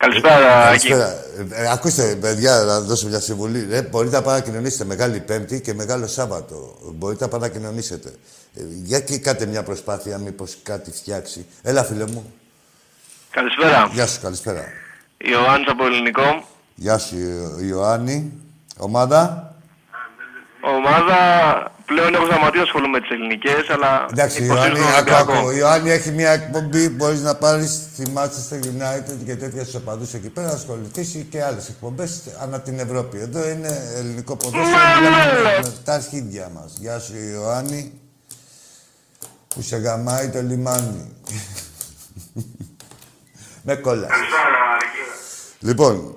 Καλησπέρα, 0.01 0.67
Άκη. 0.67 0.87
Καλησπέρα. 0.87 1.09
Ε, 1.57 1.63
ε, 1.63 1.71
ακούστε, 1.71 2.15
παιδιά, 2.21 2.59
να 2.63 2.79
δώσω 2.79 3.07
μια 3.07 3.19
συμβουλή. 3.19 3.67
Ε, 3.71 3.81
μπορείτε 3.81 4.15
να 4.15 4.21
παρακοινωνήσετε 4.21 4.85
Μεγάλη 4.85 5.19
Πέμπτη 5.19 5.61
και 5.61 5.73
Μεγάλο 5.73 6.07
Σάββατο. 6.07 6.77
Μπορείτε 6.93 7.23
να 7.23 7.29
παρακοινωνήσετε. 7.29 8.09
Ε, 8.55 8.61
για 8.83 8.99
και 8.99 9.17
κάντε 9.17 9.45
μια 9.45 9.63
προσπάθεια, 9.63 10.17
μήπως 10.17 10.57
κάτι 10.63 10.91
φτιάξει. 10.91 11.45
Έλα, 11.61 11.83
φίλε 11.83 12.05
μου. 12.07 12.33
Καλησπέρα. 13.31 13.89
Γεια 13.91 14.07
σου, 14.07 14.21
καλησπέρα. 14.21 14.63
Ιωάννης 15.17 15.67
από 15.69 15.85
Ελληνικό. 15.85 16.47
Γεια 16.75 16.97
σου, 16.97 17.15
Ιω- 17.17 17.59
Ιωάννη. 17.67 18.31
Ομάδα. 18.77 19.53
Ομάδα 20.61 21.15
πλέον 21.91 22.13
έχω 22.15 22.25
σταματήσει 22.25 22.57
να 22.57 22.63
ασχολούμαι 22.69 22.97
με 22.97 23.01
τις 23.03 23.09
ελληνικές, 23.15 23.63
αλλά 23.75 23.91
Εντάξει, 24.11 24.43
υποστηρίζω 24.43 24.81
Ιωάννη, 24.81 25.09
τον 25.09 25.15
άκου, 25.15 25.31
Ολυμπιακό. 25.31 25.47
άκου. 25.47 25.57
Ιωάννη 25.57 25.89
έχει 25.97 26.11
μια 26.11 26.31
εκπομπή, 26.31 26.89
μπορείς 26.89 27.21
να 27.21 27.35
πάρεις 27.35 27.71
τη 27.95 28.03
Manchester 28.15 28.59
United 28.73 29.17
και 29.25 29.35
τέτοια 29.35 29.61
στους 29.61 29.75
οπαδούς 29.75 30.13
εκεί 30.13 30.29
πέρα, 30.29 30.47
να 30.47 30.53
ασχοληθείς 30.53 31.25
και 31.29 31.43
άλλες 31.43 31.69
εκπομπές 31.69 32.21
ανά 32.43 32.59
την 32.61 32.79
Ευρώπη. 32.79 33.17
Εδώ 33.19 33.49
είναι 33.49 33.71
ελληνικό 33.95 34.35
ποδόσφαιρο, 34.35 34.99
μιλάμε 35.01 35.59
με 35.63 35.73
τα 35.83 35.93
αρχίδια 35.93 36.51
μας. 36.55 36.73
Γεια 36.79 36.99
σου, 36.99 37.13
Ιωάννη, 37.33 37.91
που 39.47 39.61
σε 39.61 39.77
γαμάει 39.77 40.29
το 40.29 40.41
λιμάνι. 40.41 41.11
με 43.67 43.75
κόλλας. 43.75 44.09
Λοιπόν, 45.59 46.15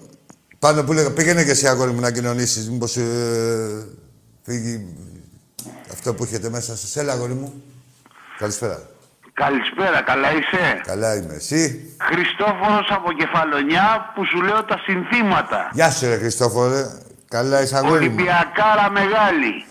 Πάνω 0.64 0.84
που 0.84 0.92
λέγα, 0.92 1.12
πήγαινε 1.12 1.44
και 1.44 1.50
εσύ 1.50 1.68
αγόρι 1.68 1.92
μου 1.92 2.00
να 2.00 2.10
κοινωνήσεις, 2.10 2.70
μήπως 2.70 2.96
ε, 2.96 3.86
φύγει 4.42 4.86
αυτό 5.92 6.14
που 6.14 6.24
έχετε 6.24 6.50
μέσα 6.50 6.76
σας. 6.76 6.96
Έλα 6.96 7.12
αγόρι 7.12 7.32
μου. 7.32 7.62
Καλησπέρα. 8.38 8.78
Καλησπέρα, 9.32 10.02
καλά 10.02 10.28
είσαι; 10.32 10.80
Καλά 10.86 11.14
είμαι. 11.16 11.34
Εσύ; 11.34 11.94
Χριστόφορος 12.00 12.88
από 12.90 13.12
Κεφαλονιά 13.12 14.12
που 14.14 14.24
σου 14.26 14.40
λέω 14.42 14.64
τα 14.64 14.78
συνθήματα. 14.86 15.70
Γεια 15.72 15.90
σου 15.90 16.06
ρε 16.06 16.16
Χριστόφορε. 16.18 16.82
Καλά 17.28 17.62
είσαι 17.62 17.76
αγόρι 17.76 17.90
μου. 17.90 18.14
Ολυμπιακάρα 18.14 18.90
μεγάλη. 18.90 19.64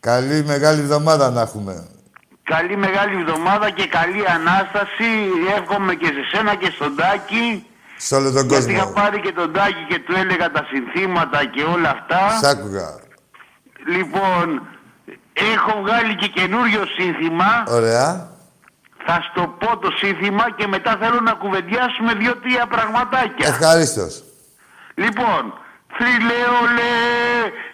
Καλή 0.00 0.44
μεγάλη 0.44 0.80
εβδομάδα 0.80 1.30
να 1.30 1.40
έχουμε. 1.40 1.86
Καλή 2.42 2.76
μεγάλη 2.76 3.20
εβδομάδα 3.20 3.70
και 3.70 3.86
καλή 3.86 4.22
Ανάσταση. 4.28 5.10
Εύχομαι 5.58 5.94
και 5.94 6.06
σε 6.06 6.36
σένα 6.36 6.54
και 6.54 6.70
στον 6.74 6.96
Τάκη. 6.96 7.64
Σε 7.96 8.14
όλο 8.14 8.30
τον 8.32 8.48
Γιατί 8.48 8.72
είχα 8.72 8.80
κόσμο. 8.82 9.00
πάρει 9.00 9.20
και 9.20 9.32
τον 9.32 9.52
Τάκη 9.52 9.84
και 9.88 9.98
του 9.98 10.14
έλεγα 10.16 10.50
τα 10.50 10.66
συνθήματα 10.70 11.44
και 11.44 11.62
όλα 11.62 11.90
αυτά. 11.90 12.38
Σ' 12.42 12.44
άκουγα. 12.44 12.88
Λοιπόν, 13.96 14.46
έχω 15.32 15.80
βγάλει 15.82 16.14
και 16.14 16.26
καινούριο 16.26 16.82
σύνθημα. 16.98 17.64
Ωραία. 17.66 18.28
Θα 19.04 19.26
στο 19.30 19.42
πω 19.58 19.78
το 19.78 19.90
σύνθημα 19.96 20.50
και 20.56 20.66
μετά 20.66 20.96
θέλω 21.00 21.20
να 21.20 21.32
κουβεντιάσουμε 21.32 22.14
δύο-τρία 22.14 22.66
πραγματάκια. 22.66 23.48
Ευχαρίστως. 23.48 24.24
Λοιπόν, 24.94 25.42
θρυλέολε, 25.96 26.94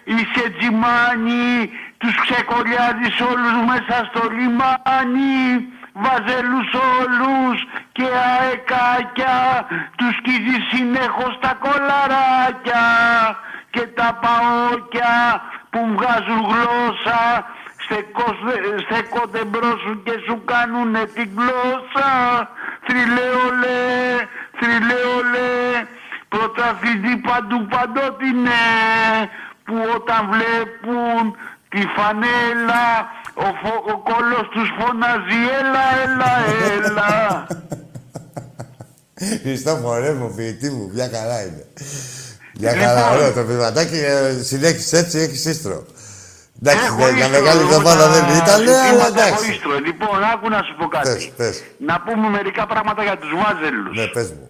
είσαι 0.03 0.49
τζιμάνι, 0.57 1.69
τους 1.97 2.15
ξεκολλιάζεις 2.25 3.19
όλους 3.31 3.55
μέσα 3.67 3.95
στο 4.09 4.21
λιμάνι, 4.29 5.67
βαζέλους 5.93 6.69
όλους 6.99 7.57
και 7.91 8.07
αεκάκια, 8.39 9.37
τους 9.95 10.15
σκίζεις 10.19 10.61
συνέχως 10.73 11.37
τα 11.41 11.53
κολαράκια 11.63 12.85
και 13.69 13.81
τα 13.81 14.19
παόκια 14.21 15.41
που 15.71 15.79
βγάζουν 15.95 16.41
γλώσσα, 16.51 17.19
στεκώς- 17.83 18.83
στέκονται 18.85 19.43
μπρος 19.45 19.79
σου 19.85 19.93
και 20.05 20.15
σου 20.25 20.35
κάνουνε 20.51 21.03
την 21.15 21.29
γλώσσα. 21.37 22.09
Θρυλέολε, 22.87 23.79
θρυλέολε, 24.59 25.49
πρωταθλητή 26.29 27.13
παντού 27.27 27.59
παντότινε, 27.73 28.61
που 29.65 29.75
όταν 29.95 30.19
βλέπουν 30.33 31.35
τη 31.69 31.81
φανέλα, 31.95 32.85
ο, 33.33 33.47
φο- 33.61 33.83
ο 33.93 33.97
κόλος 34.09 34.45
τους 34.51 34.69
φωνάζει 34.79 35.39
έλα, 35.59 35.85
έλα, 36.03 36.31
έλα. 36.73 37.47
Χριστόφορε 39.41 40.13
μου, 40.13 40.33
ποιητή 40.35 40.69
μου, 40.69 40.89
μια 40.93 41.09
χαρά 41.13 41.41
είναι. 41.41 41.63
Μια 42.59 42.71
Λοιπόν. 42.71 42.87
χαρά, 42.87 43.09
ωραίο 43.11 43.31
το 43.33 43.43
ποιηματάκι. 43.43 43.95
ε, 43.97 44.43
Συνέχισε 44.43 44.97
έτσι, 44.97 45.17
έχεις 45.19 45.45
ίστρο. 45.45 45.85
Εντάξει, 46.61 46.85
Έχω 46.85 46.97
για- 46.97 47.09
για 47.09 47.25
ίστρο, 47.25 47.39
μεγάλη 47.39 47.59
εγώ 47.59 47.69
εβδομάδα 47.69 48.03
τα 48.03 48.09
δεν 48.11 48.23
ήταν, 48.23 48.57
ζητήματα 48.59 48.83
αλλά 48.83 48.87
έχω 48.87 49.07
εντάξει. 49.07 49.51
ίστρο. 49.51 49.73
Λοιπόν, 49.79 50.23
άκου 50.33 50.49
να 50.49 50.57
σου 50.65 50.75
πω 50.79 50.87
κάτι. 50.87 51.09
Πες, 51.09 51.31
πες. 51.37 51.63
Να 51.77 52.01
πούμε 52.01 52.29
μερικά 52.29 52.65
πράγματα 52.67 53.03
για 53.03 53.17
τους 53.17 53.29
βάζελους. 53.41 53.97
Ναι, 53.97 54.07
πες 54.07 54.29
μου. 54.31 54.49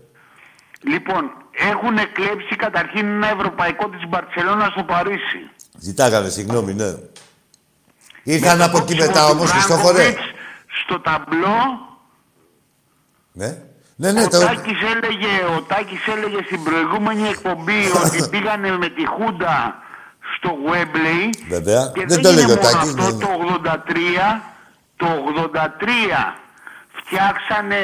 Λοιπόν, 0.93 1.24
έχουν 1.72 1.95
κλέψει 2.14 2.55
καταρχήν 2.55 3.05
ένα 3.08 3.28
ευρωπαϊκό 3.38 3.89
της 3.89 4.03
Μπαρτσελώνα 4.10 4.68
στο 4.74 4.84
Παρίσι. 4.84 5.41
Ζητάγανε, 5.80 6.30
συγγνώμη, 6.30 6.74
ναι. 6.74 6.91
Ήρθαν 8.24 8.58
Με 8.58 8.64
το 8.64 8.70
από 8.70 8.78
εκεί 8.78 8.86
κόψιμο 8.93 9.05
μετά 9.08 9.26
του 9.26 9.32
όμως, 9.36 9.51
Χριστόφορε. 9.51 9.93
Μπράγκοβιτς 10.03 10.22
Στο 10.84 10.99
ταμπλό, 10.99 11.58
Ναι. 13.32 13.58
Ναι, 14.00 14.12
ναι, 14.12 14.24
ο, 14.24 14.28
το... 14.28 14.39
Τάκης 14.39 14.80
έλεγε, 14.93 15.34
ο 15.58 15.62
Τάκης 15.62 16.08
έλεγε 16.08 16.39
στην 16.45 16.64
προηγούμενη 16.64 17.28
εκπομπή 17.28 17.82
ότι 18.04 18.18
πήγανε 18.32 18.70
με 18.78 18.88
τη 18.89 19.04
Χούντα 19.08 19.76
στο 20.38 20.50
Wembley 20.70 21.24
Βέβαια. 21.50 21.91
και 21.93 22.06
Δεν 22.08 22.22
το 22.22 22.30
είναι 22.30 22.41
έλεγε 22.41 22.52
ο 22.52 22.56
μόνο 22.56 22.62
Τάκης. 22.70 22.89
αυτό, 22.89 23.04
ναι, 23.04 23.12
ναι. 23.12 23.18
το 23.26 23.30
83, 24.38 24.41
το 24.98 25.08
83 25.54 26.34
φτιάξανε, 26.98 27.84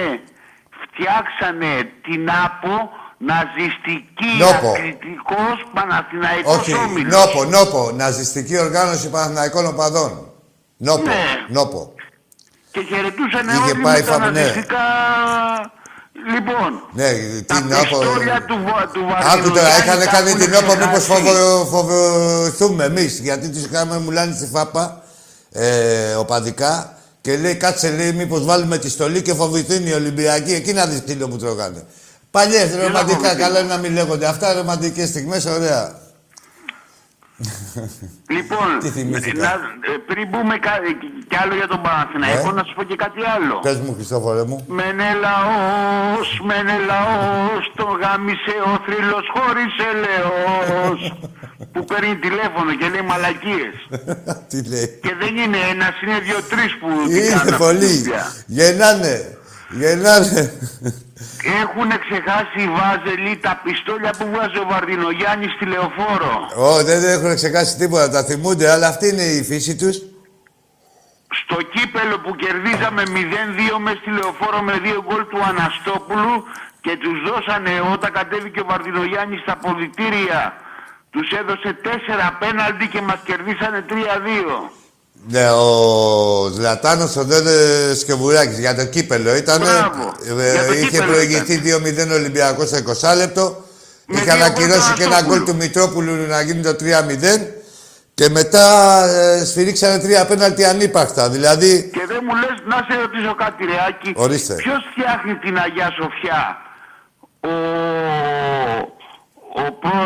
φτιάξανε 0.84 1.72
την 2.04 2.30
ΑΠΟ 2.46 2.90
ναζιστική 3.18 4.32
Νόπο. 4.40 4.70
ακριτικός 4.72 5.56
Παναθηναϊκός 5.74 6.58
Όχι, 6.58 6.74
Όμιλος. 6.74 7.14
νόπο, 7.16 7.44
νόπο. 7.44 7.92
Ναζιστική 7.96 8.58
οργάνωση 8.60 9.10
Παναθηναϊκών 9.10 9.66
Οπαδών. 9.66 10.12
Νόπο, 10.78 11.04
Ναι. 11.04 11.24
νόπο. 11.48 11.94
Και 12.72 12.82
χαιρετούσαν 12.82 13.48
Είχε 13.48 13.72
όλοι 13.72 13.82
πάει 13.82 14.02
με 14.02 14.08
τα 14.08 14.14
φα- 14.14 14.32
ναι. 14.32 14.54
Ναζιστικά... 16.14 16.34
Λοιπόν, 16.34 16.72
Ναι, 16.94 17.42
τα 17.42 17.56
την 17.56 17.68
νόπο... 17.68 17.98
πιστόλια 17.98 18.46
του, 18.48 18.58
Βα- 18.66 18.90
του 18.94 19.00
Άκου 19.00 19.10
Βαρδινογιάννη 19.10 19.50
τώρα, 19.50 19.70
τα 19.70 19.78
είχαν 19.78 20.00
κάνει 20.14 20.30
έχουν 20.30 20.42
την 20.42 20.50
νόπο 20.52 20.76
μήπως 20.76 21.04
ξεχάσει. 21.04 21.24
φοβο- 21.24 21.66
φοβηθούμε 21.66 22.84
εμείς. 22.86 23.20
Γιατί 23.20 23.50
τους 23.50 23.64
είχαμε 23.64 23.98
μουλάνει 24.00 24.36
στη 24.36 24.48
φάπα, 24.54 25.04
ε, 25.52 26.14
οπαδικά. 26.14 26.98
Και 27.22 27.38
λέει, 27.38 27.56
κάτσε 27.56 27.90
λέει, 27.90 28.12
μήπως 28.12 28.46
βάλουμε 28.46 28.78
τη 28.78 28.90
στολή 28.90 29.22
και 29.22 29.34
φοβηθούν 29.34 29.88
οι 29.88 29.92
Ολυμπιακοί. 29.94 30.54
Εκεί 30.54 30.74
να 30.74 30.86
δεις 30.86 31.04
τι 31.04 31.16
μου 31.16 31.38
τρогάνε. 31.38 31.84
Παλιές, 32.32 32.76
ρομαντικά, 32.76 33.18
φοβηθούν; 33.18 33.38
καλά 33.38 33.60
είναι 33.60 33.68
να 33.68 33.78
μην 33.78 33.94
λέγονται. 33.94 34.26
Αυτά 34.26 34.54
ρομαντικές 34.54 35.08
στιγμές, 35.10 35.46
ωραία. 35.46 36.02
Λοιπόν, 38.36 38.68
Τι 38.80 38.90
θυμήθηκα; 38.90 39.42
να, 39.42 39.52
ε, 39.94 39.98
πριν 40.10 40.30
πούμε 40.32 40.58
κα, 40.66 40.74
ε, 40.76 40.92
κι 41.30 41.38
άλλο 41.44 41.56
για 41.56 41.68
τον 41.68 41.82
Παναθηναϊκό, 41.82 42.50
Ναι. 42.52 42.58
να 42.60 42.64
σου 42.68 42.74
πω 42.76 42.84
και 42.84 42.96
κάτι 42.96 43.20
άλλο. 43.36 43.56
Πες 43.66 43.80
μου, 43.80 43.94
Χριστόφορε 43.98 44.44
μου. 44.44 44.58
Μενελαός, 44.68 46.28
Μενελαός, 46.50 47.64
το 47.76 47.86
γάμισε 48.02 48.56
ο 48.72 48.74
θρύλος 48.86 49.26
χωρίς 49.36 49.74
ελαιός. 49.92 51.00
που 51.74 51.86
παίρνει 51.86 52.16
τηλέφωνο 52.26 52.72
και 52.80 52.88
λέει 52.94 53.02
μαλακίες. 53.12 53.76
τι 54.50 54.58
λέει; 54.72 55.00
Και 55.06 55.14
δεν 55.22 55.34
είναι 55.44 55.58
ένας, 55.74 55.94
είναι 56.04 56.20
δύο-τρεις 56.28 56.72
που 56.80 56.88
την 57.08 57.16
Είναι 57.18 57.28
κάνουν 57.36 57.58
πολύ. 57.58 57.86
αυτή, 57.86 58.02
πια. 58.10 58.24
Γεννάνε. 58.46 59.16
Γεννάνε. 59.70 60.54
Έχουν 61.62 61.90
ξεχάσει 62.06 62.60
οι 62.64 62.70
Βάζελοι 62.78 63.38
τα 63.38 63.62
πιστόλια 63.64 64.14
που 64.18 64.26
βγάζει 64.34 64.58
ο 64.58 64.66
Βαρδινογιάννης 64.70 65.52
στη 65.56 65.66
λεωφόρο. 65.66 66.34
Ω, 66.56 66.84
δεν 66.84 67.04
έχουν 67.04 67.36
ξεχάσει 67.36 67.78
τίποτα. 67.78 68.10
Τα 68.10 68.24
θυμούνται, 68.24 68.72
αλλά 68.72 68.88
αυτή 68.88 69.08
είναι 69.08 69.24
η 69.24 69.44
φύση 69.44 69.76
τους. 69.76 69.98
Στο 71.42 71.58
κύπελο 71.74 72.20
που 72.20 72.36
κερδίζαμε 72.36 73.04
0-2 73.06 73.80
μες 73.80 73.98
στη 74.02 74.10
λεωφόρο 74.10 74.62
με 74.62 74.74
δύο 74.86 75.04
γκολ 75.08 75.28
του 75.28 75.44
Αναστόπουλου 75.50 76.44
και 76.82 76.98
τους 76.98 77.18
δώσανε 77.28 77.74
όταν 77.94 78.12
κατέβηκε 78.12 78.60
ο 78.60 78.66
Βαρδινογιάννης 78.66 79.42
στα 79.42 79.56
ποδητήρια. 79.56 80.54
Τους 81.10 81.32
έδωσε 81.40 81.74
τέσσερα 81.88 82.38
πέναλτι 82.40 82.88
και 82.88 83.02
μας 83.02 83.20
κερδίσανε 83.24 83.86
3-2. 83.90 83.94
Ναι, 85.28 85.52
ο 85.52 86.50
Ζλατάνος, 86.54 87.16
ο 87.16 87.24
Δέντε 87.24 87.96
Σκεβουράκης, 87.96 88.60
για 88.60 88.76
το 88.76 88.86
κύπελο 88.86 89.36
ήταν. 89.36 89.60
Μπράβο. 89.62 90.12
Για 90.24 90.66
το 90.66 90.74
είχε 90.74 90.90
κύπελο 90.90 91.12
προηγηθεί 91.12 91.62
2-0 92.10 92.12
Ολυμπιακός 92.12 92.68
στο 92.68 92.78
20 92.78 93.16
λεπτό. 93.18 93.66
Με 94.06 94.16
Είχε 94.16 94.24
δύο 94.24 94.34
ανακοινώσει 94.34 94.80
γκολ 94.80 94.90
του 94.92 94.98
και 94.98 95.04
ένα 95.04 95.22
γκολ 95.22 95.24
Αναστόπουλου. 95.38 95.46
του 95.46 95.56
Μητρόπουλου 95.56 96.16
να 96.28 96.42
γίνει 96.42 96.62
το 96.62 96.76
3-0. 96.80 97.48
Και 98.14 98.30
μετά 98.30 98.66
ε, 99.08 99.46
σφυρίξανε 99.46 100.00
τρία 100.00 100.26
πέναλτι 100.26 100.64
ανύπαρκτα. 100.66 101.30
Δηλαδή, 101.30 101.90
Και 101.94 102.06
δεν 102.08 102.20
μου 102.28 102.36
λες 102.36 102.58
να 102.66 102.76
σε 102.90 103.00
ρωτήσω 103.02 103.36
κάτι 103.36 103.66
ρε 103.66 103.76
Άκη. 103.88 104.14
Ορίστε. 104.16 104.54
Ποιος 104.54 104.84
φτιάχνει 104.92 105.36
την 105.36 105.58
Αγία 105.58 105.90
Σοφιά; 105.92 106.58
Ο, 107.40 107.54
ο, 109.56 109.72
προ, 109.72 110.00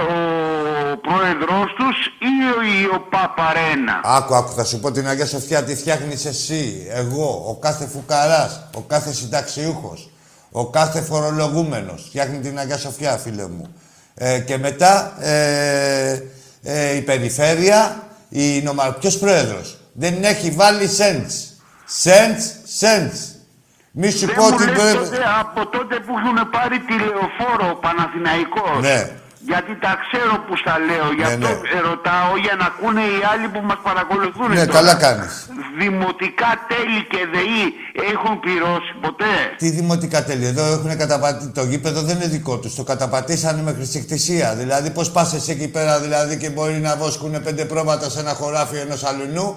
ο 0.92 0.98
πρόεδρος 0.98 1.74
τους 1.78 1.98
ή 2.20 2.34
ο, 2.58 2.62
ή 2.62 2.86
ο 2.96 3.00
Παπαρένα; 3.10 4.02
άκου, 4.04 4.36
άκου, 4.36 4.52
θα 4.52 4.64
σου 4.64 4.80
πω 4.80 4.92
την 4.92 5.08
Αγία 5.08 5.26
Σοφιά 5.26 5.64
τι 5.64 5.76
φτιάχνεις 5.76 6.26
εσύ, 6.26 6.88
εγώ, 6.90 7.46
ο 7.48 7.56
κάθε 7.56 7.88
φουκαράς, 7.88 8.70
ο 8.76 8.82
κάθε 8.82 9.14
συνταξιούχος, 9.14 10.10
ο 10.52 10.66
κάθε 10.70 11.02
φορολογούμενος. 11.02 12.04
Φτιάχνει 12.08 12.40
την 12.40 12.60
Αγία 12.60 12.78
Σοφιά, 12.78 13.18
φίλε 13.18 13.48
μου. 13.48 13.76
Ε, 14.16 14.40
και 14.40 14.58
μετά 14.58 15.24
ε, 15.24 16.24
ε, 16.64 16.96
η 16.96 17.02
περιφέρεια, 17.02 18.04
η 18.30 18.62
νομα... 18.62 18.92
Ποιος 19.00 19.18
πρόεδρος; 19.18 19.78
Δεν 19.94 20.24
έχει 20.24 20.52
βάλει 20.52 20.90
cents. 20.98 21.36
Cents, 22.04 22.46
cents. 22.80 23.20
Μη 23.92 24.12
σου 24.12 24.26
Δεν 24.26 24.36
πω 24.36 24.44
μου 24.44 24.50
ότι 24.54 24.66
λες 24.66 24.76
πρέπει... 24.82 24.98
τότε, 24.98 25.18
από 25.40 25.68
τότε 25.68 25.96
που 26.00 26.14
έχουν 26.18 26.50
πάρει 26.50 26.80
τηλεοφόρο 26.80 27.70
ο 27.72 27.76
Παναθηναϊκός. 27.76 28.82
Ναι. 28.82 29.10
Γιατί 29.52 29.72
τα 29.86 29.94
ξέρω 30.04 30.36
που 30.46 30.54
στα 30.62 30.76
λέω. 30.88 31.08
Γι' 31.18 31.28
αυτό 31.32 31.50
ναι. 31.54 31.80
ρωτάω 31.90 32.32
για 32.46 32.56
να 32.60 32.66
ακούνε 32.72 33.04
οι 33.14 33.20
άλλοι 33.32 33.48
που 33.54 33.62
μας 33.70 33.80
παρακολουθούν. 33.88 34.48
Ναι, 34.50 34.66
τώρα. 34.66 34.78
καλά 34.78 34.96
κάνεις. 35.06 35.34
Δημοτικά 35.82 36.52
τέλη 36.72 37.02
και 37.12 37.22
ΔΕΗ 37.34 37.64
έχουν 38.12 38.34
πληρώσει 38.44 38.92
ποτέ; 39.06 39.34
Τι 39.62 39.68
δημοτικά 39.80 40.20
τέλη; 40.28 40.46
Εδώ 40.54 40.64
έχουν 40.76 40.92
καταπατήσει. 41.04 41.50
Το 41.60 41.64
γήπεδο 41.72 42.00
δεν 42.08 42.16
είναι 42.16 42.30
δικό 42.38 42.56
τους. 42.62 42.76
Το 42.76 42.84
καταπατήσανε 42.92 43.62
με 43.68 43.74
χρησικτησία. 43.78 44.48
Δηλαδή, 44.62 44.90
πώς 44.98 45.08
πας 45.16 45.34
εσύ 45.34 45.52
εκεί 45.52 45.68
πέρα 45.76 45.94
δηλαδή, 46.00 46.38
και 46.38 46.50
μπορεί 46.50 46.78
να 46.88 46.96
βόσκουν 46.96 47.44
πέντε 47.44 47.66
πρόβατα 47.66 48.10
σε 48.10 48.20
ένα 48.20 48.34
χωράφι 48.40 48.78
ενός 48.78 49.04
αλουνού. 49.04 49.48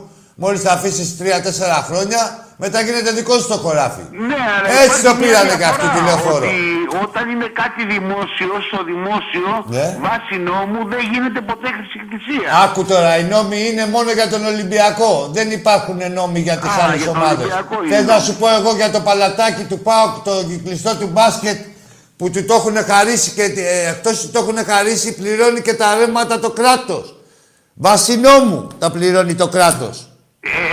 Μόλις 0.42 0.62
τα 0.62 0.72
αφήσεις 0.72 1.16
τρία-τέσσερα 1.18 1.74
χρόνια, 1.88 2.20
μετά 2.62 2.78
γίνεται 2.86 3.10
δικό 3.18 3.34
σου 3.40 3.48
το 3.54 3.58
χωράφι. 3.64 4.04
Ναι, 4.30 4.40
αλλά 4.56 4.66
Έτσι 4.70 4.84
υπάρχει 4.84 5.04
το 5.08 5.12
μια 5.14 5.20
πήρανε 5.22 5.54
και 5.60 5.66
αυτοί 5.72 5.86
διαφορά, 5.86 5.96
τηλεφόρο. 5.96 6.44
Ότι 6.46 6.58
όταν 7.04 7.24
είναι 7.32 7.48
κάτι 7.62 7.80
δημόσιο, 7.94 8.52
στο 8.68 8.78
δημόσιο, 8.90 9.48
Ναι. 9.76 9.86
βάσει 10.06 10.34
νόμου, 10.50 10.80
δεν 10.92 11.02
γίνεται 11.12 11.40
ποτέ 11.50 11.68
χρησιμοποιησία. 11.78 12.48
Άκου 12.64 12.82
τώρα, 12.92 13.10
οι 13.20 13.24
νόμοι 13.34 13.58
είναι 13.68 13.84
μόνο 13.94 14.10
για 14.18 14.28
τον 14.32 14.42
Ολυμπιακό. 14.52 15.12
Δεν 15.36 15.46
υπάρχουν 15.58 15.98
νόμοι 16.18 16.40
για 16.48 16.56
τις 16.62 16.72
Α, 16.76 16.82
άλλες 16.84 16.96
για 17.02 17.06
τον 17.12 17.16
ομάδες. 17.16 17.38
Ολυμπιακό 17.46 17.76
Θες 17.90 18.00
είναι. 18.02 18.12
να 18.12 18.18
σου 18.24 18.32
πω 18.40 18.46
εγώ 18.58 18.70
για 18.80 18.90
το 18.94 19.00
παλατάκι 19.08 19.64
του 19.70 19.78
ΠΑΟΚ, 19.86 20.12
το 20.28 20.32
κλειστό 20.64 20.92
του 21.00 21.08
μπάσκετ, 21.14 21.58
που 22.18 22.30
του 22.32 22.44
το 22.48 22.54
έχουν 22.60 22.76
χαρίσει 22.90 23.30
και 23.30 23.42
ε, 23.42 23.88
εκτός 23.92 24.20
του 24.20 24.28
το 24.34 24.38
έχουν 24.42 24.58
χαρίσει, 24.70 25.08
πληρώνει 25.14 25.60
και 25.60 25.74
τα 25.74 25.86
ρέματα 25.98 26.38
το 26.38 26.50
κράτος. 26.50 27.14
Βάσει 27.74 28.16
νόμου 28.16 28.68
τα 28.78 28.90
πληρώνει 28.90 29.34
το 29.34 29.48
κράτος. 29.48 30.09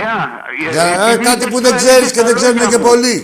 Ε, 0.08 0.12
α, 0.14 0.22
ε, 0.68 0.72
Για, 0.72 0.82
ε, 0.84 1.12
επειδή 1.12 1.24
κάτι 1.24 1.38
είπες 1.42 1.52
που 1.52 1.60
δεν 1.66 1.72
τώρα 1.72 1.76
ξέρεις 1.82 2.08
ήρθες 2.08 2.12
και 2.16 2.22
δεν 2.28 2.34
στα 2.34 2.38
ξέρουν 2.38 2.56
λόγια 2.56 2.70
και 2.72 2.78
μου. 2.82 2.88
πολλοί. 2.88 3.16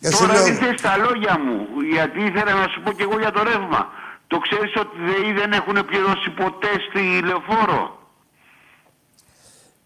Και 0.00 0.08
σου 0.10 0.18
Τώρα 0.26 0.32
λέω, 0.32 0.46
ήρθες 0.46 0.74
στα 0.82 0.92
λόγια 1.04 1.34
μου, 1.44 1.56
γιατί 1.94 2.18
ήθελα 2.28 2.52
να 2.62 2.66
σου 2.72 2.78
πω 2.84 2.90
και 2.96 3.02
εγώ 3.08 3.16
για 3.24 3.32
το 3.36 3.40
ρεύμα. 3.50 3.82
Το 4.32 4.36
ξέρεις 4.46 4.72
ότι 4.82 4.94
οι 5.00 5.04
ΔΕΗ 5.08 5.32
δεν 5.40 5.50
έχουν 5.60 5.76
πληρώσει 5.90 6.28
ποτέ 6.40 6.72
στη 6.86 7.02
λεωφόρο; 7.28 7.82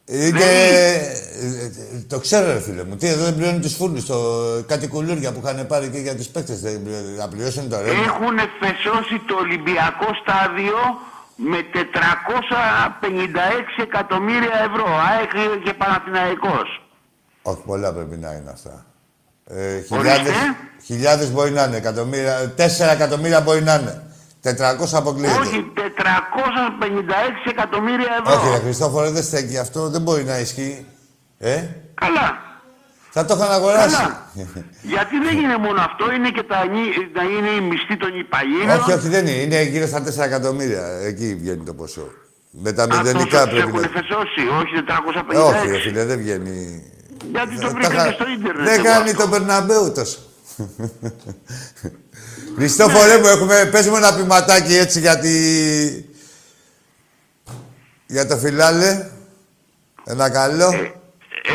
είναι... 0.05 0.45
ε, 0.45 0.95
ε, 0.95 2.05
Το 2.09 2.19
ξέρω 2.19 2.47
ρε 2.53 2.61
φίλε 2.61 2.85
μου. 2.85 2.97
Τι 2.97 3.07
εδώ 3.07 3.25
δεν 3.25 3.35
πληρώνουν 3.37 3.61
τους 3.61 3.75
φούρνους, 3.75 4.05
το... 4.07 4.17
κάτι 4.67 4.87
κουλούρια 4.89 5.33
που 5.33 5.41
είχαν 5.45 5.67
πάρει 5.67 5.89
και 5.89 5.99
για 5.99 6.17
τους 6.17 6.27
παίκτες. 6.27 6.61
Δεν 6.61 6.83
πληρώνουν- 6.83 7.17
να 7.19 7.29
πληρώσουν 7.29 7.69
το 7.69 7.77
ρεύμα. 7.81 8.03
Έχουν 8.03 8.37
φεσώσει 8.61 9.17
το 9.27 9.35
Ολυμπιακό 9.45 10.09
στάδιο 10.23 10.77
με 11.41 11.59
456 11.73 13.83
εκατομμύρια 13.83 14.57
ευρώ. 14.71 14.87
ΑΕΚ 15.11 15.31
και 15.65 15.73
Παναθηναϊκός. 15.75 16.83
Όχι, 17.43 17.63
πολλά 17.67 17.93
πρέπει 17.93 18.17
να 18.17 18.33
είναι 18.33 18.51
αυτά. 18.51 18.85
Ε, 19.51 19.75
Ορίστε. 19.75 19.97
χιλιάδες, 19.97 20.33
χιλιάδες 20.85 21.33
μπορεί 21.33 21.51
να 21.51 21.63
είναι, 21.65 21.77
εκατομμύρια, 21.77 22.51
τέσσερα 22.57 22.93
εκατομμύρια 22.93 23.41
μπορεί 23.41 23.63
να 23.63 23.75
είναι. 23.75 24.03
400 24.43 24.93
αποκλείεται. 24.93 25.39
Όχι, 25.41 25.73
456 25.75 27.51
εκατομμύρια 27.51 28.23
ευρώ. 28.25 28.41
Όχι, 28.41 28.51
ρε 28.51 28.59
Χριστόφορε, 28.59 29.11
δεν 29.11 29.23
στέκει 29.23 29.59
αυτό, 29.59 29.89
δεν 29.89 30.01
μπορεί 30.03 30.25
να 30.25 30.39
ισχύει. 30.39 30.87
Ε, 31.39 31.63
Καλά. 31.95 32.39
Θα 33.11 33.25
το 33.25 33.35
είχαν 33.37 33.53
αγοράσει. 33.53 33.95
Καλά. 33.95 34.31
Γιατί 34.83 35.19
δεν 35.19 35.37
είναι 35.39 35.57
μόνο 35.57 35.81
αυτό, 35.81 36.13
είναι 36.13 36.31
και 36.31 36.43
τα, 36.43 36.67
νι- 36.67 37.17
να 37.17 37.23
είναι 37.23 37.49
η 37.49 37.61
μισθή 37.61 37.97
των 37.97 38.19
υπαλλήλων. 38.19 38.71
όχι, 38.81 38.93
όχι, 38.93 39.09
δεν 39.09 39.27
είναι. 39.27 39.37
Είναι 39.43 39.63
γύρω 39.63 39.87
στα 39.87 40.03
4 40.05 40.25
εκατομμύρια. 40.25 40.85
Εκεί 40.87 41.35
βγαίνει 41.41 41.65
το 41.65 41.75
ποσό. 41.75 42.09
Με 42.51 42.73
τα 42.73 42.83
Α, 42.83 42.87
μηδενικά 42.87 43.25
τόσο 43.25 43.45
τους 43.49 43.53
πρέπει 43.53 43.69
έχουν 43.69 43.81
να... 43.81 43.89
φεσώσει, 44.01 44.41
όχι 44.61 44.75
Ε, 44.77 44.83
456. 45.41 45.55
όχι, 45.55 45.71
ρε 45.71 45.79
φίλε, 45.79 46.05
δεν 46.05 46.19
βγαίνει. 46.19 46.83
Γιατί 47.33 47.55
το 47.55 47.61
Τα 47.67 47.69
βρήκατε 47.73 47.95
είχα- 47.95 48.13
στο 48.13 48.25
ίντερνετ. 48.29 48.65
Δεν 48.65 48.75
εγώ 48.75 48.83
κάνει 48.85 49.11
αυτό. 49.11 49.21
τον 49.23 49.31
Περναμπέου 49.31 49.93
τόσο. 49.93 50.19
Χριστόφορε 52.57 53.19
μου, 53.19 53.27
έχουμε, 53.27 53.69
πες 53.73 53.87
μου 53.89 53.97
ένα 53.97 54.15
ποιηματάκι 54.15 54.75
έτσι 54.77 55.01
για 55.01 55.19
τη... 55.19 55.33
Για 58.07 58.27
το 58.27 58.37
φιλάλε. 58.37 59.07
Ένα 60.05 60.31
καλό. 60.31 60.73
Ε, 60.73 60.93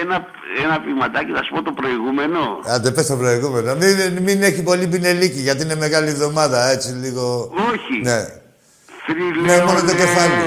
Ένα, 0.01 0.25
ένα 0.63 0.79
ποιηματάκι, 0.79 1.31
θα 1.31 1.43
σου 1.43 1.53
πω 1.53 1.61
το 1.61 1.71
προηγούμενο. 1.71 2.59
Άντε, 2.73 2.91
πες 2.91 3.07
το 3.07 3.15
προηγούμενο. 3.15 3.75
Μην, 3.75 4.23
μην 4.23 4.43
έχει 4.43 4.63
πολύ 4.63 4.87
πινελίκι, 4.87 5.39
γιατί 5.39 5.63
είναι 5.63 5.75
μεγάλη 5.75 6.09
εβδομάδα, 6.09 6.69
έτσι 6.69 6.89
λίγο... 7.03 7.51
Όχι. 7.71 7.95
Ναι. 8.03 8.19
Θρυλαιόλε, 9.05 9.55
Ναι, 9.57 9.63
μόνο 9.63 9.79
το 9.79 9.95
κεφάλι. 10.01 10.43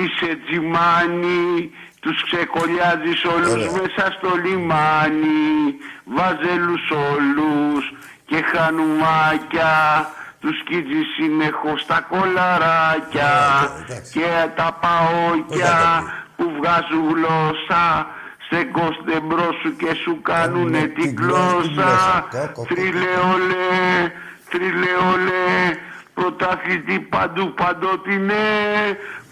είσαι 0.00 0.30
τζιμάνι, 0.44 1.70
τους 2.00 2.24
ξεκολλιάζεις 2.30 3.24
όλους 3.34 3.50
Ωραία. 3.52 3.70
μέσα 3.80 4.04
στο 4.16 4.28
λιμάνι, 4.44 5.50
βάζελους 6.16 6.84
όλους 7.12 7.82
και 8.26 8.38
χανουμάκια, 8.52 9.74
τους 10.40 10.56
κοίτζεις 10.66 11.06
συνεχώς 11.16 11.86
τα 11.86 12.06
κολαράκια 12.10 13.32
Ωραία, 13.62 13.84
εντάξει. 13.88 14.12
και 14.12 14.30
τα 14.56 14.68
παόκια 14.82 15.78
που 16.36 16.44
βγάζουν 16.58 17.04
γλώσσα 17.14 17.84
στεκόστε 18.52 19.20
μπρος 19.20 19.56
σου 19.62 19.76
και 19.76 19.94
σου 20.02 20.20
κάνουνε 20.22 20.78
την 20.78 20.92
την 20.94 21.14
γλώσσα, 21.18 21.62
την 21.62 21.74
γλώσσα 21.74 21.82
γλώσσα. 21.82 22.28
Κο, 22.30 22.38
κο, 22.38 22.52
κο. 22.54 22.64
Θρυλαιόλε, 22.68 23.66
θρυλαιόλε, 24.48 25.44
πρωταθλητή 26.14 26.98
παντού 27.00 27.54
παντότινε, 27.54 28.44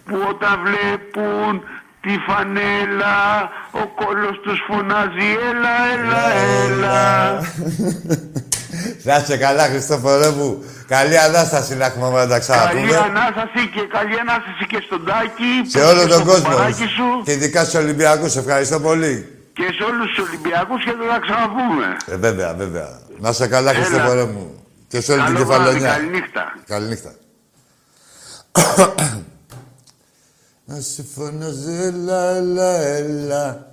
που 0.05 0.17
όταν 0.29 0.61
βλέπουν 0.65 1.63
τη 2.01 2.19
φανέλα, 2.27 3.51
ο 3.71 3.87
κόλος 3.87 4.41
τους 4.43 4.63
φωνάζει 4.67 5.29
έλα, 5.51 5.75
έλα, 5.93 6.23
έλα. 6.65 7.41
Να 9.03 9.17
είσαι 9.17 9.37
καλά, 9.37 9.65
Χριστόφορε 9.67 10.31
μου. 10.31 10.65
Καλή 10.89 11.19
Ανάσταση 11.19 11.75
να 11.77 11.85
έχουμε 11.85 12.09
να 12.09 12.15
τα 12.17 12.27
Καλή 12.27 12.41
ξαναπούμε. 12.41 12.97
Ανάσταση 12.97 13.69
και 13.75 13.81
καλή 13.97 14.15
Ανάσταση 14.21 14.67
και 14.69 14.83
στον 14.87 15.05
Τάκη. 15.07 15.53
Σε 15.69 15.81
όλο 15.81 16.01
και 16.03 16.07
τον 16.09 16.21
στο 16.21 16.25
κόσμο. 16.31 16.49
κουμπαράκι 16.49 16.87
σου 16.97 17.07
Και 17.25 17.33
ειδικά 17.33 17.61
στους 17.65 17.75
Ολυμπιακούς. 17.81 18.37
Ευχαριστώ 18.37 18.81
πολύ. 18.81 19.15
και 19.53 19.63
σε 19.77 19.83
όλους 19.91 20.07
τους 20.15 20.27
Ολυμπιακούς 20.29 20.85
και 20.85 20.91
θα 20.91 21.05
τα 21.13 21.19
ξαναπούμε. 21.25 21.87
Ε, 22.07 22.17
βέβαια, 22.17 22.55
βέβαια. 22.55 22.89
Να 23.19 23.29
είσαι 23.29 23.47
καλά, 23.47 23.71
Έλα. 23.71 23.79
Χριστόφορε 23.85 24.25
μου. 24.25 24.65
Και 24.89 25.01
σε 25.01 25.13
όλη 25.13 25.23
την 25.23 25.35
Καλό 25.35 25.47
βράδυ, 25.47 25.63
κεφαλονιά. 25.65 25.93
καληνύχτα. 25.93 26.45
Καληνύχτα. 26.67 27.13
Να 30.71 30.81
σε 30.81 31.05
φωνάζει, 31.15 31.73
έλα, 31.83 32.29
έλα, 32.37 32.81
έλα. 32.81 33.67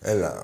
Έλα. 0.00 0.42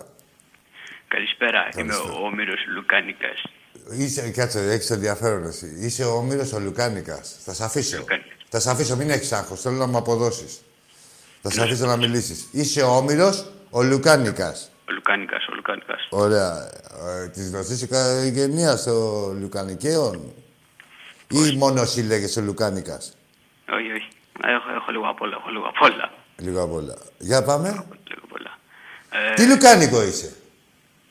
Καλησπέρα, 1.09 1.69
είμαι 1.77 1.95
ο 1.95 2.25
Όμηρος 2.27 2.61
Λουκάνικας. 2.75 3.43
Είσαι, 3.91 4.31
κάτσε, 4.31 4.71
έχεις 4.71 4.91
ενδιαφέρον 4.91 5.45
εσύ. 5.45 5.77
Είσαι 5.79 6.05
ο 6.05 6.11
Όμηρος 6.17 6.53
ο 6.53 6.59
Λουκάνικας. 6.59 7.37
Θα 7.45 7.53
σε 7.55 7.65
αφήσω. 7.65 7.99
Λουκάνικας. 7.99 8.33
Θα 8.49 8.61
σε 8.61 8.71
αφήσω, 8.71 8.97
μην 8.97 9.11
έχεις 9.11 9.33
άγχος. 9.33 9.61
Θέλω 9.61 9.77
να 9.77 9.87
μου 9.87 9.97
αποδώσεις. 9.97 10.63
Θα 11.43 11.51
σε 11.51 11.63
αφήσω 11.63 11.87
να 11.87 11.97
μιλήσεις. 11.97 12.49
Είσαι 12.53 12.83
ο 12.83 12.97
Όμηρος 12.97 13.53
ο 13.71 13.83
Λουκάνικας. 13.83 14.71
Ο 14.89 14.93
Λουκάνικας, 14.93 15.47
ο 15.47 15.55
Λουκάνικας. 15.55 16.09
Ωραία. 16.11 16.71
Ε, 17.23 17.29
της 17.29 17.51
γνωστής 17.51 17.83
οικογένειας 17.83 18.83
των 18.85 19.41
Λουκανικαίων; 19.41 20.33
Ή 21.29 21.57
μόνο 21.57 21.81
εσύ 21.81 22.03
λέγεσαι 22.03 22.41
Λουκάνικας; 22.41 23.17
Όχι, 23.73 23.93
όχι. 23.93 24.09
Έχω, 24.45 24.71
έχω 24.75 24.91
λίγο 24.91 25.09
απ' 25.09 25.21
όλα, 25.21 25.37
έχω 25.41 25.51
λίγο 25.51 25.67
απ' 25.69 25.83
όλα. 25.83 26.13
Λίγο 26.37 26.63
απ' 26.63 26.73
όλα. 26.73 26.95
Για 27.19 27.43
πάμε. 27.43 27.69
Λίγο 27.69 28.21
απ' 28.25 28.33
όλα. 28.33 28.59
Ε, 29.31 29.35
Τι 29.35 29.47
Λουκάνικο 29.47 30.03
είσαι; 30.03 30.33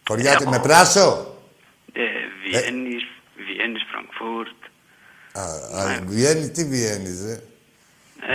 Χωριάτη 0.08 0.44
έχω- 0.44 0.52
με 0.52 0.60
πράσο; 0.60 1.36
ε, 1.94 2.02
Βιέννης, 2.50 3.04
Βιέννης, 3.36 3.82
Φραγκφούρτ. 3.92 4.62
Α, 5.34 5.44
α, 5.82 6.00
Βιέννη, 6.06 6.50
τι 6.50 6.66
Βιέννης, 6.66 7.22
ρε. 7.26 7.42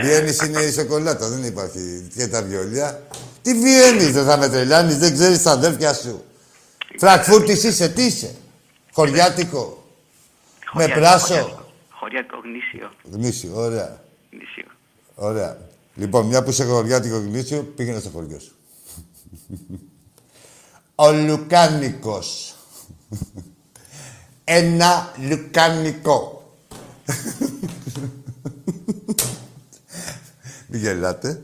Βιέννης 0.02 0.40
είναι 0.42 0.60
η 0.60 0.72
σοκολάτα, 0.72 1.28
δεν 1.28 1.44
υπάρχει. 1.44 2.08
Και 2.16 2.26
τα 2.28 2.42
βιολιά. 2.42 3.02
Τι 3.42 3.54
Βιέννης, 3.54 4.12
δεν 4.12 4.24
θα 4.24 4.36
με 4.36 4.48
τρελάνεις, 4.48 4.98
δεν 4.98 5.12
ξέρεις 5.12 5.42
τα 5.42 5.50
αδέρφια 5.50 5.92
σου. 5.94 6.24
Φραγκφούρτης 6.98 7.62
είσαι, 7.64 7.88
τι 7.88 8.02
είσαι; 8.04 8.34
Χωριάτικο. 8.92 9.86
Με 10.64 10.70
Χωριάτικο, 10.70 11.00
πράσο. 11.00 11.26
χωριάτικο. 11.26 11.72
Χωριάτικο 11.90 12.36
γνήσιο. 12.44 12.90
Γνήσιο, 13.12 13.50
ωραία. 13.54 14.00
γνήσιο. 14.32 14.64
Ωραία. 15.14 15.58
Λοιπόν, 15.94 16.26
μια 16.26 16.42
που 16.42 16.50
είσαι 16.50 16.64
χωριάτικο 16.64 17.16
γνήσιο, 17.16 17.62
πήγαινε 17.76 18.00
στο 18.00 18.08
χωριό 18.08 18.38
σου. 18.38 18.52
Ο 20.94 21.12
Λουκάνικος. 21.12 22.54
Ένα 24.44 25.12
Λουκάνικο. 25.28 26.42
Μην 30.66 30.80
γελάτε. 30.80 31.42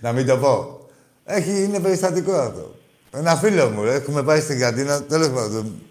Να 0.00 0.12
μην 0.12 0.26
το 0.26 0.38
πω. 0.38 0.78
Έχει, 1.24 1.62
είναι 1.62 1.80
περιστατικό 1.80 2.32
αυτό. 2.32 2.74
Ένα 3.10 3.36
φίλο 3.36 3.70
μου, 3.70 3.82
ρε, 3.82 3.94
έχουμε 3.94 4.22
πάει 4.22 4.40
στην 4.40 4.58
καντίνα, 4.58 5.02
τέλος 5.02 5.28
πάντων, 5.28 5.82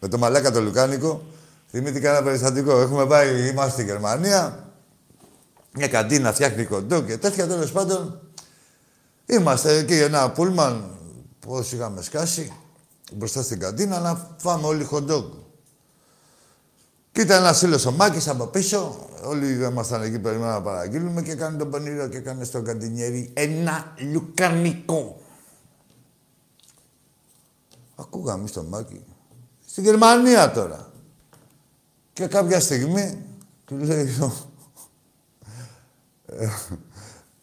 με 0.00 0.08
το 0.08 0.18
μαλάκα 0.18 0.50
το 0.50 0.60
Λουκάνικο, 0.60 1.22
θυμήθηκα 1.70 2.10
ένα 2.10 2.22
περιστατικό. 2.22 2.80
Έχουμε 2.80 3.06
πάει, 3.06 3.48
είμαστε 3.48 3.72
στη 3.72 3.84
Γερμανία, 3.84 4.69
μια 5.72 5.88
καντίνα 5.88 6.32
φτιάχνει 6.32 6.64
κοντό 6.64 7.02
και 7.02 7.18
τέτοια 7.18 7.46
τέλος 7.46 7.72
πάντων. 7.72 8.20
Είμαστε 9.26 9.76
εκεί 9.76 9.94
ένα 9.94 10.30
πούλμαν, 10.30 10.98
πώς 11.46 11.72
είχαμε 11.72 12.02
σκάσει, 12.02 12.52
μπροστά 13.12 13.42
στην 13.42 13.58
καντίνα 13.58 14.00
να 14.00 14.36
φάμε 14.36 14.66
όλοι 14.66 14.84
χοντόγκ. 14.84 15.32
Κοίτα 17.12 17.36
ένας 17.36 17.58
φίλος 17.58 17.86
ο 17.86 17.92
Μάκης 17.92 18.28
από 18.28 18.46
πίσω, 18.46 19.08
όλοι 19.24 19.64
ήμασταν 19.64 20.02
εκεί 20.02 20.18
περιμένουμε 20.18 20.52
να 20.52 20.62
παραγγείλουμε 20.62 21.22
και 21.22 21.34
κάνει 21.34 21.58
τον 21.58 21.70
πονηρό 21.70 22.08
και 22.08 22.18
κάνει 22.18 22.44
στον 22.44 22.64
καντινιέρι 22.64 23.30
ένα 23.34 23.94
λουκανικό. 24.12 25.20
Ακούγαμε 27.94 28.46
στον 28.46 28.66
Μάκη. 28.66 29.04
Στην 29.66 29.84
Γερμανία 29.84 30.50
τώρα. 30.50 30.92
Και 32.12 32.26
κάποια 32.26 32.60
στιγμή 32.60 33.24
του 33.64 33.76
λέει 33.76 34.08
ο- 36.30 36.42
Ε, 36.44 36.48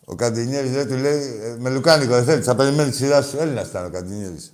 Ο 0.10 0.16
Καντινιέρης 0.16 0.72
δεν 0.72 0.88
του 0.88 0.96
λέει, 0.96 1.40
ε, 1.42 1.56
με 1.60 1.70
λουκάνικο 1.70 2.12
δεν 2.12 2.24
θέλει, 2.24 2.44
θα 2.44 2.56
περιμένει 2.56 2.90
τη 2.90 2.96
σειρά 2.96 3.22
σου. 3.22 3.38
Έλληνας 3.38 3.68
ήταν 3.68 3.86
ο 3.86 3.90
Καντινιέρης. 3.90 4.54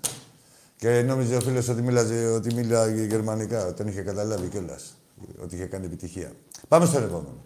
Και 0.78 1.02
νόμιζε 1.02 1.36
ο 1.36 1.42
φίλος 1.42 1.68
ότι 1.68 1.82
μίλαζε, 1.82 2.26
ότι 2.26 2.54
μίλαγε 2.54 3.04
γερμανικά, 3.04 3.66
όταν 3.66 3.88
είχε 3.88 4.02
καταλάβει 4.02 4.48
κιόλας. 4.48 4.98
Ότι 5.42 5.56
είχε 5.56 5.66
κάνει 5.66 5.86
επιτυχία. 5.86 6.32
Πάμε 6.68 6.86
στον 6.86 7.04
επόμενο. 7.04 7.38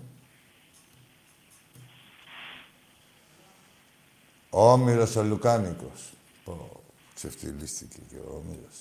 Ο 4.49 4.71
Όμηρος 4.71 5.15
ο 5.15 5.23
Λουκάνικος. 5.23 6.13
Πω, 6.43 6.83
ξεφτυλίστηκε 7.15 7.99
και 8.09 8.15
ο 8.15 8.43
Όμηρος. 8.45 8.77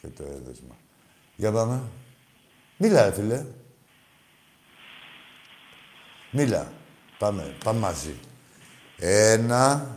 Και 0.00 0.06
το 0.08 0.22
έδεσμα. 0.22 0.76
Για 1.36 1.52
πάμε. 1.52 1.82
Μίλα, 2.76 3.04
ρε 3.04 3.12
φίλε. 3.12 3.44
Μίλα. 6.30 6.72
Πάμε, 7.18 7.56
πάμε 7.64 7.78
μαζί. 7.78 8.16
Ένα. 8.98 9.88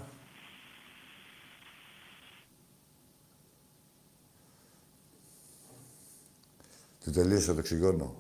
Του 7.03 7.11
τελείωσε 7.11 7.53
το 7.53 7.59
οξυγόνο. 7.59 8.15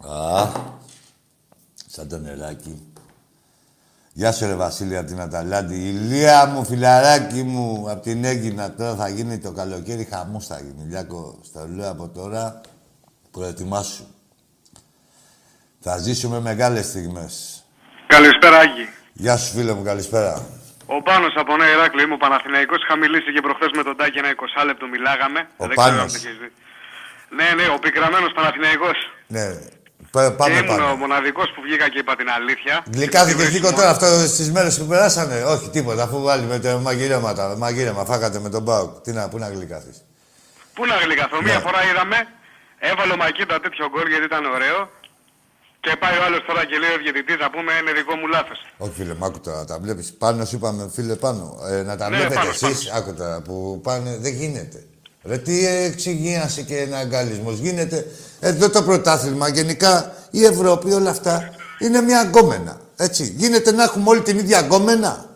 Α, 0.00 0.50
σαν 1.86 2.08
το 2.08 2.18
νεράκι. 2.18 2.86
Γεια 4.12 4.32
σου 4.32 4.46
ρε 4.46 4.54
Βασίλη 4.54 4.96
από 4.96 5.06
την 5.06 5.20
Αταλάντη. 5.20 5.88
Ηλία 5.88 6.46
μου, 6.46 6.64
φιλαράκι 6.64 7.42
μου, 7.42 7.90
από 7.90 8.02
την 8.02 8.24
Έγκυνα. 8.24 8.74
Τώρα 8.74 8.94
θα 8.96 9.08
γίνει 9.08 9.38
το 9.38 9.52
καλοκαίρι, 9.52 10.04
χαμός 10.04 10.46
θα 10.46 10.60
γίνει. 10.60 10.82
Λιάκο, 10.88 11.38
στο 11.42 11.68
λέω 11.68 11.90
από 11.90 12.08
τώρα, 12.08 12.60
προετοιμάσου. 13.40 14.04
Θα 15.80 15.94
ζήσουμε 15.98 16.40
μεγάλες 16.40 16.84
στιγμές. 16.86 17.32
Καλησπέρα, 18.06 18.56
Άγγι. 18.64 18.86
Γεια 19.12 19.36
σου 19.36 19.50
φίλε 19.56 19.72
μου, 19.76 19.82
καλησπέρα. 19.90 20.32
Ο 20.96 21.02
Πάνος 21.02 21.34
από 21.42 21.56
Νέα 21.56 21.70
Ηράκλειο, 21.76 22.04
είμαι 22.04 22.14
ο 22.14 22.22
Παναθηναϊκός. 22.26 22.78
Είχα 22.84 22.96
μιλήσει 23.02 23.28
και 23.34 23.40
προχθές 23.46 23.70
με 23.78 23.82
τον 23.88 23.96
Τάκη 23.96 24.18
ένα 24.22 24.30
20 24.30 24.64
λεπτό, 24.68 24.84
μιλάγαμε. 24.94 25.40
Ο 25.62 25.66
Δεν 25.66 25.76
ξέρω 25.76 25.90
αν 25.92 25.96
Πάνος. 25.96 26.12
το 26.12 26.18
έχεις 26.20 26.36
δει. 26.40 26.48
Ναι, 27.38 27.48
ναι, 27.58 27.66
ο 27.76 27.78
πικραμένος 27.84 28.30
Παναθηναϊκός. 28.38 28.98
Ναι, 29.36 29.44
πα- 30.14 30.32
πάμε 30.40 30.54
και 30.54 30.60
ήμουν 30.64 30.76
πάμε. 30.76 30.90
ο 30.92 30.96
μοναδικός 31.02 31.48
που 31.54 31.60
βγήκα 31.66 31.86
και 31.92 31.98
είπα 32.02 32.14
την 32.20 32.28
αλήθεια. 32.38 32.74
Γλυκάθηκε 32.96 33.42
Στη 33.42 33.52
λίγο 33.54 33.66
βρύση 33.68 33.78
τώρα 33.80 33.90
αυτό 33.94 34.06
στις 34.34 34.48
μέρες 34.56 34.74
που 34.78 34.86
περάσανε. 34.92 35.36
Όχι, 35.54 35.66
τίποτα, 35.76 36.02
αφού 36.06 36.18
άλλοι 36.32 36.46
με 36.52 36.58
τα 36.64 36.70
μαγειρέματα, 36.86 37.42
μαγειρέμα, 37.64 38.02
φάγατε 38.10 38.38
με 38.44 38.48
τον 38.54 38.62
Μπάουκ. 38.66 38.92
Τι 39.04 39.10
να, 39.16 39.22
πού 39.30 39.36
να 39.42 39.48
γλυκάθεις. 39.54 39.96
Πού 40.74 40.82
να 40.90 40.94
γλυκαθώ, 41.04 41.36
Ναι. 41.36 41.42
μία 41.48 41.58
φορά 41.66 41.80
είδαμε, 41.90 42.18
έβαλε 42.90 43.12
ο 43.12 43.16
Μακίτα 43.16 43.60
τέτοιο 43.60 43.84
γκολ 43.92 44.06
γιατί 44.08 44.24
ήταν 44.24 44.44
ωραίο. 44.56 44.90
Και 45.80 45.96
πάει 46.00 46.16
ο 46.18 46.22
άλλος 46.26 46.42
τώρα 46.46 46.64
και 46.64 46.78
λέει 46.78 46.90
ο 46.90 46.98
διαιτητής 47.02 47.36
να 47.44 47.50
πούμε 47.50 47.72
είναι 47.80 47.92
δικό 47.92 48.14
μου 48.16 48.26
λάθος. 48.26 48.58
Όχι, 48.76 48.92
φίλε, 48.98 49.14
μ' 49.14 49.24
άκου 49.24 49.40
τώρα, 49.40 49.64
τα 49.64 49.78
βλέπεις. 49.78 50.12
Πάνω 50.18 50.44
σου 50.44 50.56
είπαμε, 50.56 50.90
φίλε, 50.94 51.14
πάνω. 51.14 51.58
Ε, 51.70 51.82
να 51.82 51.96
τα 51.96 52.08
Ναι, 52.08 52.16
βλέπετε 52.16 52.34
πάνω, 52.34 52.50
εσείς, 52.50 52.90
άκου 52.90 53.14
τώρα, 53.14 53.40
που 53.42 53.80
πάνε, 53.82 54.16
δεν 54.20 54.32
γίνεται. 54.32 54.84
Ρε, 55.24 55.38
τι 55.38 55.66
εξυγίανση 55.66 56.64
και 56.64 56.76
ένα 56.78 56.98
αγκάλισμό 56.98 57.50
γίνεται. 57.50 58.06
Εδώ 58.40 58.70
το 58.70 58.82
πρωτάθλημα, 58.82 59.48
γενικά 59.48 60.12
η 60.30 60.44
Ευρώπη, 60.44 60.92
όλα 60.92 61.10
αυτά 61.10 61.54
είναι 61.78 62.00
μια 62.00 62.22
γκόμενα. 62.22 62.80
Έτσι. 62.96 63.34
Γίνεται 63.36 63.72
να 63.72 63.82
έχουμε 63.82 64.08
όλη 64.08 64.20
την 64.20 64.38
ίδια 64.38 64.60
γκόμενα 64.60 65.30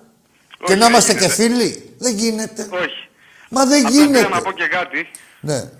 και 0.65 0.75
να 0.75 0.79
δεν 0.81 0.89
είμαστε 0.89 1.13
και 1.13 1.19
γίνεται. 1.19 1.35
φίλοι; 1.35 1.95
Δεν 1.99 2.15
γίνεται. 2.15 2.69
Όχι. 2.71 3.09
Μα 3.49 3.67
δεν 3.67 3.87
Απλά 3.87 3.91
γίνεται. 3.99 4.19
θέλω 4.19 4.29
να 4.35 4.43
πω 4.43 4.53
και 4.53 4.67
κάτι. 4.67 5.11
Ναι. 5.41 5.71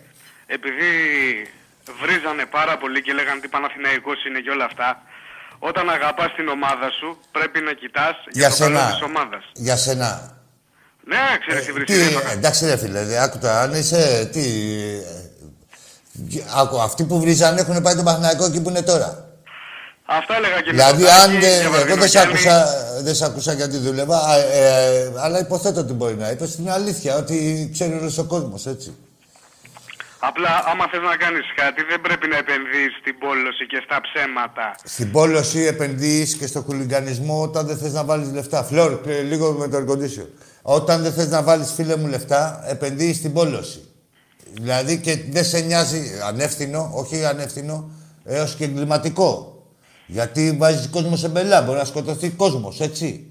επειδή 0.47 0.89
βρίζανε 2.03 2.45
πάρα 2.59 2.75
πολύ 2.83 2.99
και 3.03 3.13
λέγανε 3.19 3.41
τι 3.41 3.49
Παναθηναϊκός 3.49 4.19
είναι 4.27 4.41
και 4.45 4.51
όλα 4.51 4.65
αυτά, 4.71 4.89
όταν 5.69 5.91
αγαπάς 5.97 6.31
την 6.39 6.49
ομάδα 6.57 6.89
σου 6.99 7.09
πρέπει 7.37 7.59
να 7.69 7.73
κοιτάς 7.81 8.15
για, 8.31 8.49
Για 8.49 8.51
το 8.51 8.57
καλό 8.65 8.79
σένα. 8.79 8.91
της 8.93 9.03
ομάδας. 9.11 9.45
Για 9.67 9.77
σένα. 9.77 10.11
Ναι, 11.13 11.25
ξέρεις 11.47 11.65
τι 11.67 11.73
Τι, 11.73 11.79
βρίσκεται. 11.79 12.33
εντάξει 12.33 12.67
ρε 12.67 12.77
φίλε, 12.77 13.05
δε, 13.05 13.23
άκου 13.25 13.39
τώρα, 13.39 13.61
αν 13.61 13.73
είσαι, 13.75 14.29
τι... 14.33 14.45
ε, 15.07 15.19
Άκου, 16.61 16.81
αυτοί 16.81 17.05
που 17.05 17.21
βρίζανε 17.21 17.61
έχουν 17.61 17.83
πάει 17.83 17.95
τον 17.95 18.05
Παναθηναϊκό 18.05 18.45
εκεί 18.45 18.61
που 18.63 18.69
είναι 18.69 18.83
τώρα. 18.83 19.25
Αυτά 20.07 20.37
έλεγα 20.37 20.55
και 20.61 20.65
με 20.65 20.71
Δηλαδή, 20.71 21.03
τον 21.03 21.13
αν 21.13 21.21
Τάκη, 21.31 21.39
δεν. 21.39 21.61
για 21.61 21.79
Εγώ 21.79 21.97
δεν 21.97 22.09
σε, 22.09 22.19
Βαρδινογιάννη. 22.19 22.33
άκουσα, 22.33 22.67
δεν 23.03 23.15
σε 23.15 23.25
άκουσα 23.25 23.53
γιατί 23.53 23.77
δούλευα, 23.77 24.17
α, 24.19 24.37
ε, 24.39 25.13
αλλά 25.19 25.39
υποθέτω 25.39 25.81
ότι 25.81 25.93
μπορεί 25.93 26.15
να 26.15 26.31
είπες 26.31 26.57
την 26.57 26.71
αλήθεια, 26.71 27.17
ότι 27.17 27.69
ξέρει 27.73 27.93
όλος 27.93 28.19
ο 28.19 28.25
κόσμος, 28.25 28.67
έτσι. 28.67 28.97
Απλά 30.23 30.63
άμα 30.71 30.89
θες 30.91 31.01
να 31.01 31.17
κάνεις 31.17 31.47
κάτι 31.57 31.83
δεν 31.91 32.01
πρέπει 32.01 32.29
να 32.29 32.37
επενδύεις 32.37 32.93
στην 33.01 33.19
πόλωση 33.19 33.67
και 33.67 33.81
στα 33.85 34.01
ψέματα. 34.01 34.75
Στην 34.85 35.11
πόλωση 35.11 35.61
επενδύεις 35.61 36.37
και 36.37 36.47
στο 36.47 36.61
χουλιγκανισμό 36.61 37.43
όταν 37.43 37.67
δεν 37.67 37.79
θες 37.79 37.93
να 37.93 38.05
βάλεις 38.05 38.33
λεφτά. 38.33 38.65
Φλόρ, 38.65 39.01
ε, 39.07 39.21
λίγο 39.21 39.53
με 39.53 39.69
το 39.69 39.77
air 39.77 39.91
condition. 39.91 40.27
Όταν 40.63 41.03
δεν 41.03 41.13
θες 41.13 41.29
να 41.29 41.43
βάλεις, 41.43 41.73
φίλε 41.73 41.97
μου, 41.97 42.07
λεφτά, 42.07 42.65
επενδύεις 42.67 43.17
στην 43.17 43.33
πόλωση. 43.33 43.85
Δηλαδή 44.53 45.01
και 45.01 45.19
δεν 45.31 45.45
σε 45.45 45.61
νοιάζει 45.61 46.21
ανεύθυνο, 46.27 46.91
όχι 46.95 47.25
ανεύθυνο, 47.25 47.91
έως 48.25 48.55
και 48.55 48.65
εγκληματικό. 48.65 49.63
Γιατί 50.07 50.57
βάζεις 50.59 50.89
κόσμο 50.89 51.17
σε 51.17 51.29
μπελά, 51.29 51.63
μπορεί 51.63 51.79
να 51.79 51.85
σκοτωθεί 51.85 52.29
κόσμος, 52.29 52.81
έτσι. 52.81 53.27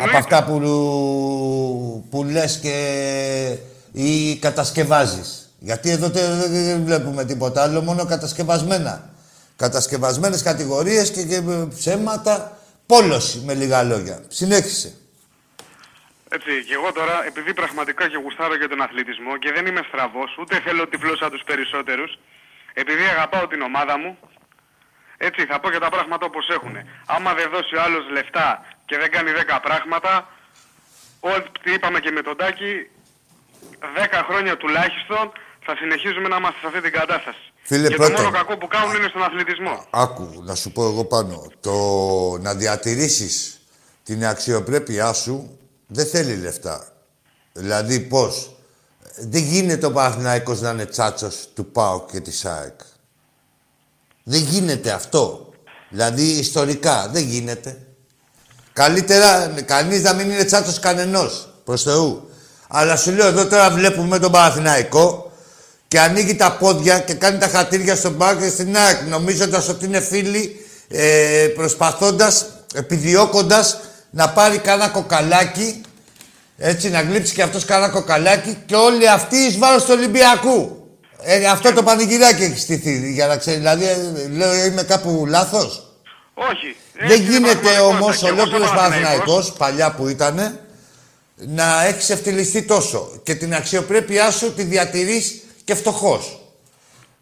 Από 0.00 0.16
αυτά 0.16 0.44
που, 0.44 0.58
που 2.10 2.24
λες 2.24 2.58
και 2.58 2.76
ή 3.92 4.36
κατασκευάζεις. 4.36 5.41
Γιατί 5.64 5.90
εδώ 5.90 6.08
δεν 6.08 6.52
δεν 6.52 6.84
βλέπουμε 6.84 7.24
τίποτα 7.24 7.62
άλλο, 7.62 7.80
μόνο 7.80 8.06
κατασκευασμένα. 8.06 9.10
Κατασκευασμένες 9.56 10.42
κατηγορίες 10.42 11.10
και, 11.10 11.22
και 11.22 11.42
ψέματα. 11.78 12.56
Πόλωση, 12.86 13.42
με 13.46 13.54
λίγα 13.54 13.82
λόγια. 13.82 14.24
Συνέχισε. 14.28 14.94
Έτσι, 16.28 16.64
και 16.66 16.74
εγώ 16.74 16.92
τώρα, 16.92 17.26
επειδή 17.26 17.54
πραγματικά 17.54 18.08
και 18.08 18.18
γουστάρω 18.24 18.56
για 18.56 18.68
τον 18.68 18.80
αθλητισμό 18.82 19.36
και 19.38 19.52
δεν 19.52 19.66
είμαι 19.66 19.82
στραβός, 19.88 20.36
ούτε 20.40 20.60
θέλω 20.64 20.88
τυφλό 20.88 21.16
σαν 21.16 21.30
τους 21.30 21.42
περισσότερους, 21.50 22.18
επειδή 22.72 23.04
αγαπάω 23.14 23.46
την 23.46 23.60
ομάδα 23.62 23.98
μου, 23.98 24.18
έτσι 25.16 25.40
θα 25.50 25.60
πω 25.60 25.70
και 25.70 25.78
τα 25.78 25.88
πράγματα 25.88 26.26
όπως 26.26 26.48
έχουν. 26.48 26.74
Άμα 27.06 27.34
δεν 27.34 27.50
δώσει 27.54 27.76
ο 27.76 27.82
άλλος 27.82 28.04
λεφτά 28.10 28.64
και 28.84 28.96
δεν 28.98 29.10
κάνει 29.10 29.30
10 29.30 29.58
πράγματα, 29.62 30.28
ό,τι 31.20 31.72
είπαμε 31.72 31.98
και 32.00 32.10
με 32.10 32.22
τον 32.22 32.36
Τάκη, 32.36 32.72
10 33.80 34.24
χρόνια 34.28 34.56
τουλάχιστον 34.56 35.32
θα 35.64 35.76
συνεχίζουμε 35.76 36.28
να 36.28 36.36
είμαστε 36.36 36.58
σε 36.60 36.66
αυτή 36.66 36.80
την 36.80 36.92
κατάσταση. 36.92 37.38
Φίλε, 37.62 37.88
και 37.88 37.94
πρώτον- 37.94 38.16
το 38.16 38.22
μόνο 38.22 38.36
κακό 38.36 38.56
που 38.58 38.66
κάνουν 38.66 38.94
είναι 38.96 39.08
στον 39.08 39.22
αθλητισμό. 39.22 39.84
Άκου, 39.90 40.42
να 40.44 40.54
σου 40.54 40.72
πω 40.72 40.84
εγώ 40.84 41.04
πάνω. 41.04 41.46
Το 41.60 41.72
να 42.40 42.54
διατηρήσεις 42.54 43.60
την 44.02 44.26
αξιοπρέπειά 44.26 45.12
σου 45.12 45.58
δεν 45.86 46.06
θέλει 46.06 46.36
λεφτά. 46.36 46.86
Δηλαδή 47.52 48.00
πώς; 48.00 48.56
Δεν 49.18 49.42
γίνεται 49.42 49.86
ο 49.86 49.92
Παναθηναϊκός 49.92 50.60
να 50.60 50.70
είναι 50.70 50.86
τσάτσος 50.86 51.48
του 51.54 51.66
ΠΑΟΚ 51.66 52.10
και 52.10 52.20
της 52.20 52.44
ΑΕΚ. 52.44 52.80
Δεν 54.22 54.40
γίνεται 54.40 54.90
αυτό. 54.90 55.52
Δηλαδή 55.88 56.22
ιστορικά 56.22 57.08
δεν 57.08 57.22
γίνεται. 57.22 57.86
Καλύτερα 58.72 59.46
κανείς 59.66 60.02
να 60.02 60.12
μην 60.12 60.30
είναι 60.30 60.44
τσάτσος 60.44 60.78
κανενός. 60.78 61.48
Προς 61.64 61.82
Θεού. 61.82 62.30
Αλλά 62.68 62.96
σου 62.96 63.10
λέω 63.10 63.26
εδώ 63.26 63.46
τώρα 63.46 63.70
βλέπουμε 63.70 64.18
τον 64.18 64.32
Παναθηναϊκό 64.32 65.31
και 65.92 66.00
ανοίγει 66.00 66.34
τα 66.34 66.52
πόδια 66.52 66.98
και 66.98 67.14
κάνει 67.14 67.38
τα 67.38 67.48
χατήρια 67.48 67.96
στον 67.96 68.16
ΠΑΟΚ 68.16 68.38
και 68.38 68.48
στην 68.48 68.76
ΑΕΚ 68.76 69.02
νομίζοντας 69.08 69.68
ότι 69.68 69.84
είναι 69.84 70.00
φίλοι 70.00 70.66
ε, 70.88 71.46
προσπαθώντας, 71.54 72.46
επιδιώκοντας 72.74 73.80
να 74.10 74.28
πάρει 74.28 74.58
κάνα 74.58 74.88
κοκαλάκι 74.88 75.80
έτσι 76.56 76.90
να 76.90 77.00
γλύψει 77.00 77.34
και 77.34 77.42
αυτός 77.42 77.64
κάνα 77.64 77.88
κοκαλάκι 77.88 78.56
και 78.66 78.74
όλοι 78.74 79.08
αυτοί 79.08 79.36
εις 79.36 79.58
βάρος 79.58 79.84
του 79.84 79.94
Ολυμπιακού. 79.96 80.86
Ε, 81.22 81.46
αυτό 81.46 81.72
το 81.72 81.82
πανηγυράκι 81.82 82.42
έχει 82.42 82.58
στηθεί 82.58 83.12
για 83.12 83.26
να 83.26 83.36
ξέρει. 83.36 83.56
Δηλαδή, 83.56 83.84
ε, 83.84 84.28
λέω 84.36 84.64
είμαι 84.64 84.82
κάπου 84.82 85.24
λάθος; 85.28 85.96
Όχι. 86.34 86.76
Δεν 86.92 87.10
έτσι 87.10 87.22
είναι 87.22 87.30
γίνεται 87.30 87.58
πραγματικότητα. 87.58 87.82
όμως 87.82 88.18
Και 88.18 88.26
εγώ 88.26 88.36
σαν 88.36 88.38
ολόκληρος 88.38 88.68
Παναθηναϊκός, 88.68 89.08
Παναθηναϊκός, 89.12 89.52
παλιά 89.52 89.92
που 89.92 90.08
ήτανε, 90.08 90.60
να 91.34 91.84
έχεις 91.84 92.10
ευτελιστεί 92.10 92.62
τόσο. 92.62 93.20
Και 93.22 93.34
την 93.34 93.54
αξιοπρέπειά 93.54 94.30
σου 94.30 94.52
τη 94.54 94.62
διατηρείς 94.62 95.41
και 95.64 95.74
φτωχός. 95.74 96.40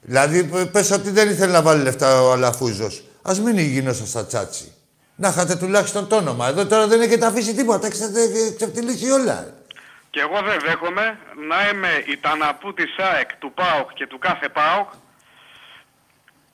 Δηλαδή, 0.01 0.45
π- 0.45 0.67
πες 0.73 0.91
ότι 0.91 1.11
δεν 1.11 1.29
ήθελε 1.29 1.53
να 1.53 1.63
βάλει 1.63 1.83
λεφτά 1.83 2.23
ο 2.23 2.33
Αλαφούζος. 2.33 3.03
Ας 3.23 3.41
μην 3.41 3.59
γινόσα 3.59 4.07
στα 4.07 4.27
τσάτσι. 4.27 4.73
Να 5.17 5.29
είχατε 5.29 5.57
τουλάχιστον 5.57 6.07
το 6.09 6.17
όνομα. 6.17 6.49
Εδώ 6.49 6.67
τώρα 6.67 6.87
δεν 6.87 7.01
έχετε 7.01 7.27
αφήσει 7.27 7.55
τίποτα. 7.55 7.87
Έχετε 7.87 8.21
ξεφτυλίσει 8.57 9.11
όλα. 9.11 9.55
Και 10.11 10.21
εγώ 10.21 10.43
δεν 10.49 10.59
δέχομαι 10.67 11.03
να 11.49 11.69
είμαι 11.73 11.89
η 12.13 12.17
ταναπού 12.21 12.75
της 12.75 12.97
ΑΕΚ, 13.15 13.33
του 13.39 13.53
ΠΑΟΚ 13.55 13.93
και 13.95 14.07
του 14.07 14.19
κάθε 14.19 14.49
ΠΑΟΚ. 14.49 14.89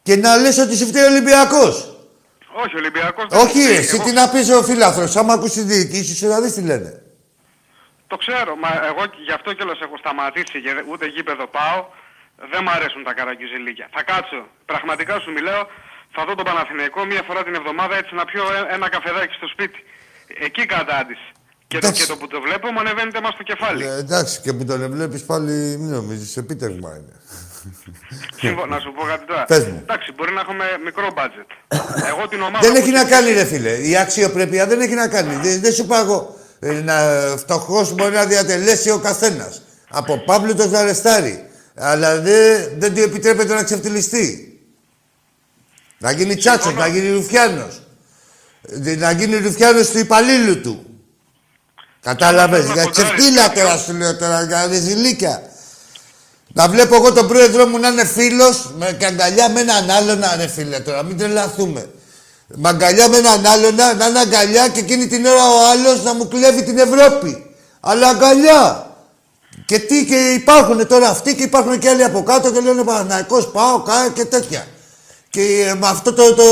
Και 0.02 0.16
να 0.16 0.36
λες 0.36 0.58
ότι 0.58 0.76
σου 0.76 0.86
φταίει 0.86 1.02
ο 1.04 1.06
Ολυμπιακός. 1.06 1.90
Όχι, 2.64 2.76
Ολυμπιακός 2.76 3.24
δεν 3.30 3.40
Όχι, 3.40 3.56
μου 3.58 3.62
φταίει. 3.64 3.76
εσύ 3.76 3.94
Εγώ 3.94 4.04
τι 4.04 4.12
να 4.12 4.28
πεις 4.28 4.50
ο 4.50 4.62
φίλαθρος. 4.62 5.16
Άμα 5.16 5.32
ακούσει 5.32 5.64
τη 5.64 5.74
διοίκηση 5.74 6.14
σου 6.16 6.26
να 6.26 6.40
δεις 6.40 6.52
τι 6.52 6.60
λένε. 6.60 7.02
Το 8.10 8.16
ξέρω, 8.22 8.52
μα 8.62 8.70
εγώ 8.90 9.02
γι' 9.26 9.34
αυτό 9.38 9.48
κιόλας 9.56 9.78
έχω 9.86 9.96
σταματήσει 10.02 10.56
και 10.64 10.72
ούτε 10.90 11.04
γήπεδο 11.14 11.46
πάω. 11.56 11.78
Δεν 12.52 12.60
μ' 12.64 12.68
αρέσουν 12.76 13.02
τα 13.08 13.12
καραγκιουζιλίκια. 13.18 13.86
Θα 13.94 14.02
κάτσω. 14.10 14.40
Πραγματικά 14.70 15.14
σου 15.22 15.30
μιλάω. 15.36 15.62
Θα 16.14 16.20
δω 16.26 16.32
τον 16.34 16.44
Παναθηναϊκό 16.50 17.00
μία 17.04 17.22
φορά 17.28 17.40
την 17.46 17.54
εβδομάδα 17.60 17.94
έτσι 18.00 18.12
να 18.14 18.24
πιω 18.30 18.42
ε- 18.56 18.74
ένα 18.74 18.86
καφεδάκι 18.88 19.34
στο 19.40 19.46
σπίτι. 19.54 19.78
Εκεί 20.46 20.62
κατάντηση. 20.66 21.28
Και 21.70 21.78
το, 21.78 21.86
Εντάξει. 21.86 22.00
και 22.02 22.08
το 22.12 22.16
που 22.20 22.26
το 22.26 22.40
βλέπω 22.46 22.66
μου 22.72 22.80
ανεβαίνει 22.80 23.10
θέμα 23.10 23.30
στο 23.36 23.42
κεφάλι. 23.42 23.84
Ε, 23.86 23.96
εντάξει, 24.04 24.40
και 24.40 24.52
που 24.52 24.64
τον 24.64 24.90
βλέπεις 24.96 25.22
πάλι, 25.24 25.52
μην 25.80 25.90
νομίζεις, 25.98 26.36
επίτευγμα 26.36 26.90
είναι. 26.98 27.14
Σύμφω- 28.40 28.66
να 28.68 28.78
σου 28.80 28.92
πω 28.96 29.02
κάτι 29.02 29.24
τώρα. 29.26 29.44
Πες 29.44 29.64
μου. 29.66 29.78
Εντάξει, 29.82 30.12
μπορεί 30.12 30.32
να 30.32 30.40
έχουμε 30.40 30.64
μικρό 30.84 31.08
budget. 31.18 31.48
Εγώ 32.08 32.28
την 32.28 32.40
ομάδα. 32.42 32.58
Δεν 32.60 32.70
που 32.72 32.76
έχει 32.78 32.90
να 32.90 32.98
στηρίζω- 33.00 33.10
κάνει, 33.24 33.32
ρε 33.38 33.44
φίλε. 33.44 33.70
Η 33.88 33.96
αξιοπρέπεια 33.96 34.66
δεν 34.66 34.80
έχει 34.80 34.94
να 34.94 35.08
κάνει. 35.08 35.34
Δεν, 35.34 35.60
δεν 35.60 35.72
σου 35.72 35.82
είπα 35.84 35.98
εγώ. 35.98 36.36
Ε, 36.66 36.72
να 36.72 36.94
φτωχός 37.36 37.94
μπορεί 37.94 38.14
να 38.14 38.24
διατελέσει 38.24 38.90
ο 38.90 38.98
καθένας. 38.98 39.62
Από 39.88 40.18
Παύλο 40.18 40.54
να 40.54 40.78
αρεστάρει. 40.78 41.48
Αλλά 41.74 42.20
δεν, 42.20 42.70
δεν 42.78 42.94
του 42.94 43.00
επιτρέπεται 43.00 43.54
να 43.54 43.62
ξεφτυλιστεί. 43.62 44.60
Να 45.98 46.10
γίνει 46.10 46.36
τσάτσος, 46.36 46.74
να 46.74 46.86
γίνει 46.86 47.10
ρουφιάνος. 47.10 47.82
Να 48.98 49.10
γίνει 49.10 49.36
ρουφιάνος 49.36 49.90
του 49.90 49.98
υπαλλήλου 49.98 50.60
του. 50.60 50.84
Κατάλαβες. 52.02 52.64
Για 52.72 52.84
ξεφτύλα 52.84 53.52
τώρα 53.52 53.76
σου 53.76 53.92
λέω 53.92 54.16
τώρα, 54.16 54.42
για 54.42 54.66
ρεζιλίκια. 54.66 55.42
Να 56.52 56.68
βλέπω 56.68 56.94
εγώ 56.94 57.12
τον 57.12 57.28
πρόεδρό 57.28 57.66
μου 57.66 57.78
να 57.78 57.88
είναι 57.88 58.04
φίλος 58.04 58.72
με 58.76 58.96
καγκαλιά 58.98 59.50
με 59.50 59.60
έναν 59.60 59.90
άλλον, 59.90 60.18
να 60.18 60.36
ρε 60.36 60.46
φίλε 60.46 60.80
τώρα, 60.80 61.02
μην 61.02 61.18
τρελαθούμε. 61.18 61.88
Με 62.46 62.68
αγκαλιά 62.68 63.08
με 63.08 63.16
έναν 63.16 63.46
άλλον, 63.46 63.74
να 63.74 63.94
να 63.94 64.06
είναι 64.06 64.18
αγκαλιά 64.18 64.68
και 64.68 64.80
εκείνη 64.80 65.06
την 65.06 65.26
ώρα 65.26 65.44
ο 65.48 65.68
άλλο 65.70 66.02
να 66.02 66.14
μου 66.14 66.28
κλέβει 66.28 66.62
την 66.64 66.78
Ευρώπη. 66.78 67.54
Αλλά 67.80 68.08
αγκαλιά. 68.08 68.90
Και 69.66 69.78
τι 69.78 70.06
και 70.06 70.16
υπάρχουν 70.32 70.86
τώρα 70.86 71.08
αυτοί 71.08 71.34
και 71.36 71.42
υπάρχουν 71.42 71.78
και 71.78 71.88
άλλοι 71.88 72.04
από 72.04 72.22
κάτω 72.22 72.52
και 72.52 72.60
λένε 72.60 72.84
Παναθηναϊκός, 72.84 73.48
πάω, 73.50 73.82
κάω 73.82 74.10
και 74.10 74.24
τέτοια. 74.24 74.66
Και 75.30 75.66
ε, 75.70 75.74
με 75.74 75.86
αυτό 75.86 76.12
το, 76.12 76.34
το, 76.34 76.44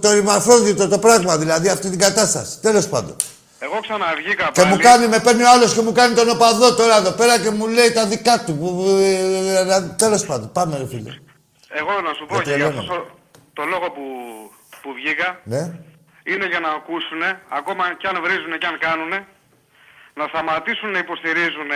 το, 0.00 0.12
ρημαφρόντιτο 0.12 0.88
το 0.88 0.98
πράγμα, 0.98 1.36
δηλαδή 1.36 1.68
αυτή 1.68 1.88
την 1.90 1.98
κατάσταση. 1.98 2.58
Τέλος 2.60 2.86
πάντων. 2.88 3.16
Εγώ 3.58 3.80
ξαναβγήκα 3.80 4.50
Και 4.52 4.60
πάλι. 4.60 4.72
μου 4.72 4.78
κάνει, 4.80 5.06
με 5.08 5.18
παίρνει 5.18 5.42
ο 5.42 5.50
άλλο 5.50 5.66
και 5.68 5.80
μου 5.80 5.92
κάνει 5.92 6.14
τον 6.14 6.28
οπαδό 6.30 6.74
τώρα 6.74 6.96
εδώ 6.96 7.10
πέρα 7.10 7.38
και 7.40 7.50
μου 7.50 7.66
λέει 7.66 7.92
τα 7.92 8.06
δικά 8.06 8.44
του. 8.44 8.54
Τέλο 9.96 10.22
πάντων, 10.26 10.50
πάμε 10.52 10.76
ρε 10.76 10.86
φίλε. 10.86 11.12
Εγώ 11.68 11.90
να 12.06 12.12
σου 12.14 12.26
πω 12.26 12.34
Δεν 12.34 12.44
και 12.44 12.50
για 12.54 12.66
αυτό 12.66 12.80
τρελαίνομαι. 12.80 13.04
το, 13.52 13.62
το 13.62 13.64
λόγο 13.64 13.86
που, 13.90 14.02
που 14.82 14.90
βγήκα 14.98 15.28
Ναι. 15.52 15.62
είναι 16.30 16.46
για 16.52 16.60
να 16.60 16.70
ακούσουν, 16.78 17.22
ακόμα 17.58 17.84
κι 17.98 18.06
αν 18.06 18.16
βρίζουν 18.24 18.52
και 18.60 18.66
αν 18.66 18.78
κάνουν, 18.86 19.12
να 20.18 20.24
σταματήσουν 20.32 20.90
να 20.90 20.98
υποστηρίζουν 20.98 21.70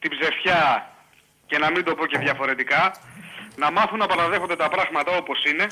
την 0.00 0.10
ψευτιά 0.14 0.62
και 1.46 1.58
να 1.58 1.70
μην 1.70 1.84
το 1.84 1.94
πω 1.94 2.06
και 2.06 2.18
διαφορετικά, 2.18 2.82
να 3.56 3.70
μάθουν 3.70 3.98
να 3.98 4.06
παραδέχονται 4.06 4.56
τα 4.56 4.68
πράγματα 4.68 5.10
όπως 5.16 5.38
είναι 5.44 5.66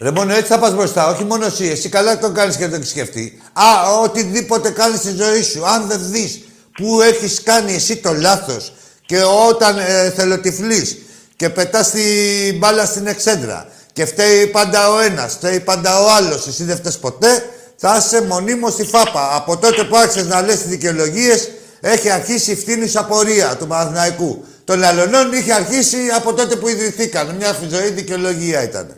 Ρε 0.00 0.10
μόνο 0.10 0.32
έτσι 0.32 0.52
θα 0.52 0.58
πας 0.58 0.74
μπροστά, 0.74 1.06
όχι 1.08 1.24
μόνο 1.24 1.44
εσύ. 1.44 1.66
Εσύ 1.66 1.88
καλά 1.88 2.18
το 2.18 2.32
κάνεις 2.32 2.54
και 2.56 2.60
δεν 2.62 2.70
το 2.70 2.76
έχεις 2.76 2.88
σκεφτεί. 2.90 3.42
Α, 3.52 3.92
οτιδήποτε 4.02 4.70
κάνεις 4.70 4.98
στη 4.98 5.10
ζωή 5.14 5.42
σου, 5.42 5.66
αν 5.66 5.86
δεν 5.86 6.10
δεις 6.10 6.44
που 6.72 7.00
έχεις 7.00 7.42
κάνει 7.42 7.72
εσύ 7.72 7.96
το 7.96 8.12
λάθος 8.12 8.72
και 9.06 9.22
όταν 9.48 9.78
ε, 9.78 10.10
θελοτυφλείς 10.10 10.98
και 11.36 11.50
πετάς 11.50 11.90
την 11.90 12.58
μπάλα 12.58 12.84
στην 12.84 13.06
εξέντρα 13.06 13.68
και 13.98 14.04
φταίει 14.04 14.46
πάντα 14.46 14.90
ο 14.90 15.00
ένας, 15.00 15.32
φταίει 15.32 15.60
πάντα 15.60 16.00
ο 16.00 16.10
άλλος, 16.10 16.46
εσύ 16.46 16.64
δεν 16.64 16.76
φταίς 16.76 16.98
ποτέ, 16.98 17.50
θα 17.76 17.96
είσαι 17.96 18.26
μονίμως 18.26 18.72
στη 18.72 18.84
φάπα. 18.84 19.34
Από 19.36 19.56
τότε 19.56 19.84
που 19.84 19.96
άρχισες 19.96 20.26
να 20.26 20.42
λες 20.42 20.58
τις 20.58 20.68
δικαιολογίες, 20.68 21.50
έχει 21.80 22.10
αρχίσει 22.10 22.50
η 22.50 22.56
φθήνουσα 22.56 23.00
απορία 23.00 23.56
του 23.56 23.66
Παναθηναϊκού. 23.66 24.44
Των 24.64 24.84
αλλωνών 24.84 25.32
είχε 25.32 25.52
αρχίσει 25.52 25.96
από 26.16 26.34
τότε 26.34 26.56
που 26.56 26.68
ιδρυθήκαν. 26.68 27.36
Μια 27.36 27.56
ζωή 27.68 27.90
δικαιολογία 27.90 28.62
ήταν. 28.62 28.96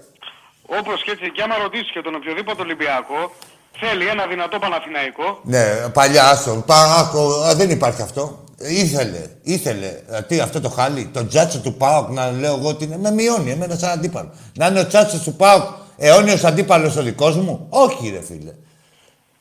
όπως 0.66 1.02
και 1.04 1.10
έτσι 1.10 1.30
και 1.30 1.42
άμα 1.42 1.56
ρωτήσεις 1.62 1.90
και 1.90 2.00
τον 2.00 2.14
οποιοδήποτε 2.14 2.62
Ολυμπιακό 2.62 3.34
θέλει 3.80 4.06
ένα 4.06 4.26
δυνατό 4.26 4.58
Παναθηναϊκό 4.58 5.40
Ναι, 5.42 5.64
παλιά, 5.92 6.28
άστο. 6.28 6.64
Πα, 6.66 6.96
άκου, 7.00 7.44
α, 7.44 7.54
δεν 7.54 7.70
υπάρχει 7.70 8.02
αυτό. 8.02 8.44
Ήθελε, 8.68 9.20
ήθελε. 9.42 9.86
ε, 10.10 10.20
Τι, 10.22 10.40
αυτό 10.40 10.60
το 10.60 10.68
χάλι, 10.68 11.10
το 11.12 11.26
τζάτσο 11.26 11.58
του 11.60 11.74
Πάοκ, 11.74 12.10
να 12.10 12.30
λέω 12.30 12.54
εγώ 12.56 12.68
ότι 12.68 12.84
είναι. 12.84 12.98
Με 12.98 13.10
μειώνει 13.10 13.50
εμένα 13.50 13.76
σαν 13.76 13.90
αντίπαλο. 13.90 14.30
Να 14.56 14.66
είναι 14.66 14.80
ο 14.80 14.86
τζάτσος 14.86 15.20
του 15.22 15.34
Πάοκ 15.34 15.62
αιώνιος 15.98 16.44
αντίπαλος 16.44 16.96
ο 16.96 17.02
δικός 17.02 17.36
μου; 17.36 17.66
Όχι, 17.68 18.08
ρε 18.10 18.22
φίλε. 18.22 18.50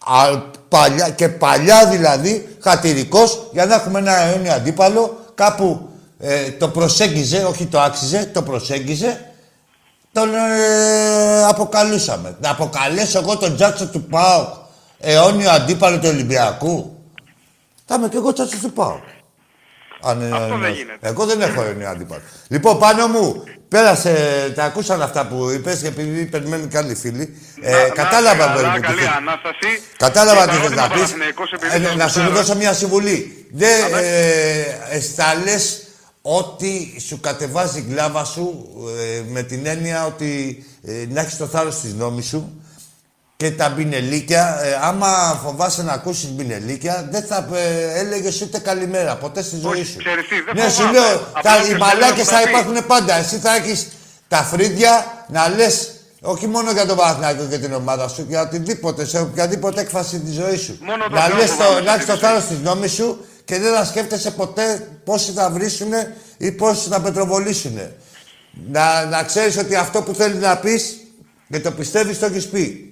Α, 0.06 0.38
παλιά, 0.70 1.10
και 1.10 1.30
παλιά 1.30 1.86
δηλαδή, 1.88 2.58
χατηρικός, 2.60 3.50
για 3.52 3.66
να 3.66 3.76
έχουμε 3.76 4.00
ένα 4.00 4.16
αιώνιο 4.18 4.54
αντίπαλο, 4.54 5.20
κάπου 5.36 5.90
ε, 6.20 6.52
το 6.52 6.68
προσέγγιζε, 6.68 7.44
όχι 7.44 7.66
το 7.66 7.80
άξιζε, 7.80 8.30
το 8.34 8.42
προσέγγιζε, 8.42 9.32
τον 10.12 10.30
ε, 10.36 11.44
αποκαλούσαμε. 11.48 12.36
Να 12.42 12.50
αποκαλέσω 12.50 13.20
εγώ 13.20 13.38
τον 13.38 13.56
Τζάτσο 13.56 13.88
του 13.88 14.04
ΠΑΟΚ 14.04 14.48
αιώνιο 15.00 15.50
αντίπαλο 15.50 16.00
του 16.00 16.08
Ολυμπιακού; 16.12 16.94
Θα 17.90 17.96
είμαι 17.96 18.08
και 18.10 18.18
εγώ 18.18 18.34
Τζάτσο 18.34 18.58
του 18.62 18.72
ΠΑΟΚ. 18.72 19.04
Αν, 20.02 20.22
ε, 20.22 20.26
Αυτό 20.32 20.48
δεν 20.48 20.60
ναι. 20.60 20.70
γίνεται. 20.70 21.08
Εγώ 21.08 21.26
δεν 21.26 21.42
έχω 21.42 21.62
αιώνιο 21.62 21.90
αντίπαλο. 21.90 22.22
Λοιπόν, 22.48 22.80
πάνω 22.80 23.08
μου, 23.08 23.44
πέρασε, 23.68 24.14
τα 24.56 24.64
ακούσαν 24.64 25.02
αυτά 25.02 25.28
που 25.28 25.50
είπες 25.50 25.80
και 25.80 25.88
επειδή 25.88 26.26
περιμένουν 26.26 26.68
και 26.68 26.78
άλλοι 26.78 26.96
φίλοι. 26.96 27.38
Ε, 27.62 27.72
Να- 27.72 27.78
να 27.82 27.88
κατάλαβα 27.90 28.44
είστε 28.44 28.54
μπορεί 28.54 28.64
καλά, 28.64 28.76
που 28.76 28.82
καλή 28.82 29.00
θες. 29.00 29.08
Ανάσταση. 29.18 29.82
Κατάλαβα 29.98 30.46
Και 30.46 30.52
τι 30.52 30.58
το 30.58 30.62
θες 30.68 30.76
να 30.76 30.84
ερώτημα 30.84 30.88
πεις. 30.88 31.12
Παναθηναϊκός, 31.12 31.52
επειδή 31.52 31.76
Ε, 31.76 31.88
σας 31.88 31.96
να 31.96 32.08
σου 32.08 32.20
γουστάρω. 32.20 32.36
δώσω 32.42 32.56
μια 32.56 32.74
συμβουλή. 32.74 33.48
Δεν 33.52 33.94
ε, 33.94 34.96
ε, 34.96 35.00
στα 35.00 35.36
λες 35.44 35.84
ότι 36.22 37.02
σου 37.08 37.20
κατεβάζει 37.20 37.80
η 37.80 37.86
γκλάβα 37.90 38.24
σου 38.26 38.68
ε, 39.18 39.22
με 39.32 39.44
την 39.44 39.66
έννοια 39.66 40.06
ότι 40.06 40.64
ε, 40.86 41.06
να 41.10 41.22
έχεις 41.22 41.38
το 41.38 41.46
θάρρος 41.46 41.80
της 41.80 41.94
νόμης 41.94 42.26
σου 42.28 42.62
και 43.44 43.52
τα 43.52 43.70
μπινελίκια. 43.70 44.60
Ε, 44.64 44.80
άμα 44.82 45.40
φοβάσαι 45.44 45.84
να 45.84 45.92
ακούσεις 45.92 46.30
μπινελίκια, 46.30 47.08
δεν 47.12 47.24
θα 47.24 47.48
ε, 47.54 48.00
έλεγες 48.00 48.42
ούτε 48.42 48.60
καλημέρα 48.60 49.16
ποτέ 49.16 49.42
στη 49.44 49.56
ζωή 49.60 49.84
σου. 49.84 49.98
ξέρεις 49.98 50.28
τι, 50.28 50.36
δεν 50.42 50.56
ναι, 50.56 50.70
σου 50.70 50.76
φοβάμαι. 50.76 51.00
λέω, 51.00 51.14
Απλά 51.34 51.42
τα, 51.42 51.52
ποιος 51.52 51.64
οι 51.66 51.68
θέλει 51.68 51.80
μαλάκες 51.80 52.26
να 52.32 52.38
θα 52.38 52.44
πει. 52.44 52.50
υπάρχουν 52.50 52.86
πάντα. 52.88 53.14
Εσύ 53.16 53.38
θα 53.38 53.56
έχεις 53.56 53.88
τα 54.28 54.38
φρύδια 54.38 55.06
να 55.28 55.50
λες 55.50 55.92
όχι 56.22 56.48
μόνο 56.48 56.72
για 56.72 56.86
τον 56.86 56.98
Παναθηναϊκό 56.98 57.46
και 57.46 57.58
την 57.58 57.74
ομάδα 57.74 58.08
σου, 58.08 58.26
για 58.30 58.42
οτιδήποτε, 58.42 59.06
σε 59.06 59.20
οποιαδήποτε 59.20 59.82
έκφαση 59.82 60.20
της 60.20 60.34
ζωής 60.34 60.62
σου. 60.62 60.78
Μόνο 60.82 61.04
τον 61.04 61.14
να 61.14 61.22
Θεό 61.26 61.36
λες 61.38 61.50
φοβάμαι 61.50 61.80
το, 61.80 61.84
να 61.84 61.94
έχεις 61.94 62.06
το 62.06 62.12
στη 62.12 62.22
θάρρος 62.22 62.46
της 62.46 62.58
νόμης 62.60 62.92
σου 62.92 63.26
και 63.46 63.60
δεν 63.60 63.74
θα 63.74 63.86
σκέφτεσαι 63.86 64.32
ποτέ 64.32 64.88
πόσοι 65.04 65.32
θα 65.32 65.50
βρίσουνε 65.50 66.16
ή 66.38 66.52
πόσοι 66.52 66.90
θα 66.90 67.02
πετροβολήσουνε. 67.02 67.96
Να, 68.72 69.06
να 69.06 69.24
ξέρεις 69.24 69.58
ότι 69.58 69.76
αυτό 69.76 70.02
που 70.02 70.14
θέλεις 70.14 70.42
να 70.42 70.58
πεις 70.58 70.98
και 71.50 71.60
το 71.60 71.72
πιστεύεις 71.72 72.20
το 72.20 72.26
έχεις 72.26 72.48
πει. 72.48 72.89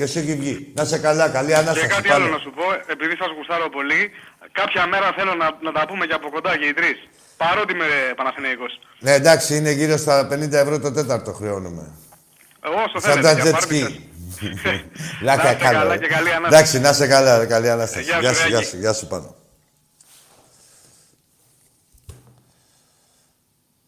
Και 0.00 0.06
σου 0.06 0.18
έχει 0.18 0.34
βγει. 0.34 0.72
Να 0.74 0.84
σε 0.84 0.98
καλά, 0.98 1.28
καλή 1.28 1.54
Ανάσταση. 1.54 1.80
Και 1.86 1.92
κάτι 1.94 2.08
Πάμε. 2.08 2.24
άλλο 2.24 2.32
να 2.32 2.38
σου 2.38 2.50
πω, 2.58 2.64
επειδή 2.86 3.14
σας 3.16 3.28
γουστάρω 3.36 3.68
πολύ, 3.68 4.10
κάποια 4.52 4.86
μέρα 4.86 5.12
θέλω 5.16 5.34
να, 5.34 5.46
να 5.62 5.72
τα 5.72 5.82
πούμε 5.88 6.06
και 6.06 6.12
από 6.14 6.30
κοντά 6.30 6.58
και 6.58 6.66
οι 6.66 6.72
τρεις. 6.72 6.98
Παρότι 7.36 7.72
είμαι 7.72 7.86
Παναθηναϊκός. 8.16 8.72
Ναι, 8.98 9.12
εντάξει, 9.12 9.56
είναι 9.56 9.70
γύρω 9.70 9.96
στα 9.96 10.28
50 10.32 10.52
ευρώ 10.52 10.78
το 10.80 10.92
τέταρτο 10.92 11.32
χρεώνουμε. 11.32 11.84
Εγώ 12.64 12.74
όσο 12.86 12.98
Σαν 13.00 13.12
θέλετε. 13.12 13.22
τα 13.22 13.32
για 13.32 13.44
jet 13.44 13.52
πάρτε 13.52 13.66
ski. 13.76 13.80
σας. 13.80 13.92
Λάκα 15.26 15.42
Να 15.42 15.50
είστε 15.50 15.64
κάνω. 15.64 15.78
καλά 15.78 15.92
ρε. 15.94 15.98
και 15.98 16.06
καλή 16.06 16.30
Ανάσταση. 16.32 16.54
Εντάξει, 16.54 16.80
να 16.80 16.88
είσαι 16.90 17.06
καλά, 17.06 17.38
ρε, 17.38 17.46
καλή 17.46 17.70
Ανάσταση. 17.70 18.04
Γεια 18.04 18.14
σου, 18.14 18.20
Γεια 18.20 18.32
σου, 18.34 18.40
Ράκη. 18.42 18.50
γεια 18.52 18.62
σου, 18.62 18.76
γεια 18.78 18.92
σου 18.92 19.06
πάνω. 19.06 19.34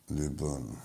Λοιπόν. 0.07 0.79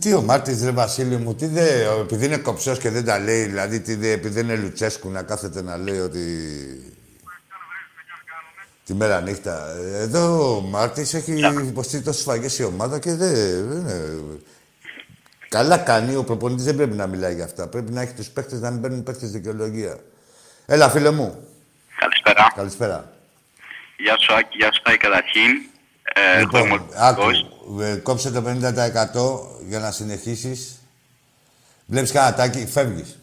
Τι 0.00 0.12
ο 0.14 0.22
Μάρτης 0.22 0.64
ρε 0.64 0.70
Βασίλη 0.70 1.16
μου, 1.16 1.34
τι 1.34 1.46
δε, 1.46 1.86
ο- 1.86 2.00
επειδή 2.00 2.24
είναι 2.26 2.36
κοψός 2.36 2.78
και 2.78 2.90
δεν 2.90 3.04
τα 3.04 3.18
λέει, 3.18 3.44
δηλαδή 3.44 3.80
τι 3.80 3.94
δε, 3.94 4.10
επειδή 4.10 4.34
δεν 4.34 4.44
είναι 4.44 4.56
Λουτσέσκου 4.56 5.10
να 5.10 5.22
κάθεται 5.22 5.62
να 5.62 5.76
λέει 5.76 5.98
ότι... 5.98 6.22
Τη 8.84 8.94
μέρα 8.94 9.20
νύχτα. 9.20 9.74
Εδώ 9.94 10.56
ο 10.56 10.60
Μάρτης 10.60 11.14
έχει 11.14 11.40
υποστεί 11.66 12.00
τόσες 12.00 12.20
σφαγές 12.20 12.58
η 12.58 12.64
ομάδα 12.64 12.98
και 12.98 13.14
δεν... 13.14 13.32
δεν 13.68 13.78
είναι... 13.78 14.20
Καλά 15.48 15.78
κάνει, 15.78 16.16
ο 16.16 16.24
προπονητής 16.24 16.64
δεν 16.64 16.76
πρέπει 16.76 16.96
να 16.96 17.06
μιλάει 17.06 17.34
για 17.34 17.44
αυτά. 17.44 17.66
Πρέπει 17.68 17.92
να 17.92 18.00
έχει 18.00 18.12
τους 18.12 18.28
παίκτες 18.28 18.60
να 18.60 18.70
μην 18.70 18.80
παίρνουν 18.80 19.02
παίκτες 19.02 19.30
δικαιολογία. 19.30 19.98
Έλα, 20.66 20.90
φίλε 20.90 21.10
μου. 21.10 21.48
Καλησπέρα. 21.98 22.52
Καλησπέρα. 22.54 23.12
Γεια 23.96 24.16
σου 24.18 24.34
Άκη, 24.34 24.56
γεια 24.56 24.72
σου 24.72 24.82
Άκη 24.84 24.96
καταρχήν. 24.96 25.50
Ε, 26.14 26.38
εγώ 26.38 26.58
είμαι 26.58 26.68
Λοιπόν, 26.68 26.88
άκου, 26.94 27.22
Ολυμπιακός. 27.22 27.82
ε, 27.82 27.96
κόψε 27.96 28.30
το 28.30 28.42
50% 28.42 29.62
για 29.66 29.78
να 29.78 29.90
συνεχίσεις. 29.90 30.78
Βλέπεις 31.86 32.12
κανένα 32.12 32.36
τάκι, 32.36 32.66
φεύγεις. 32.66 33.18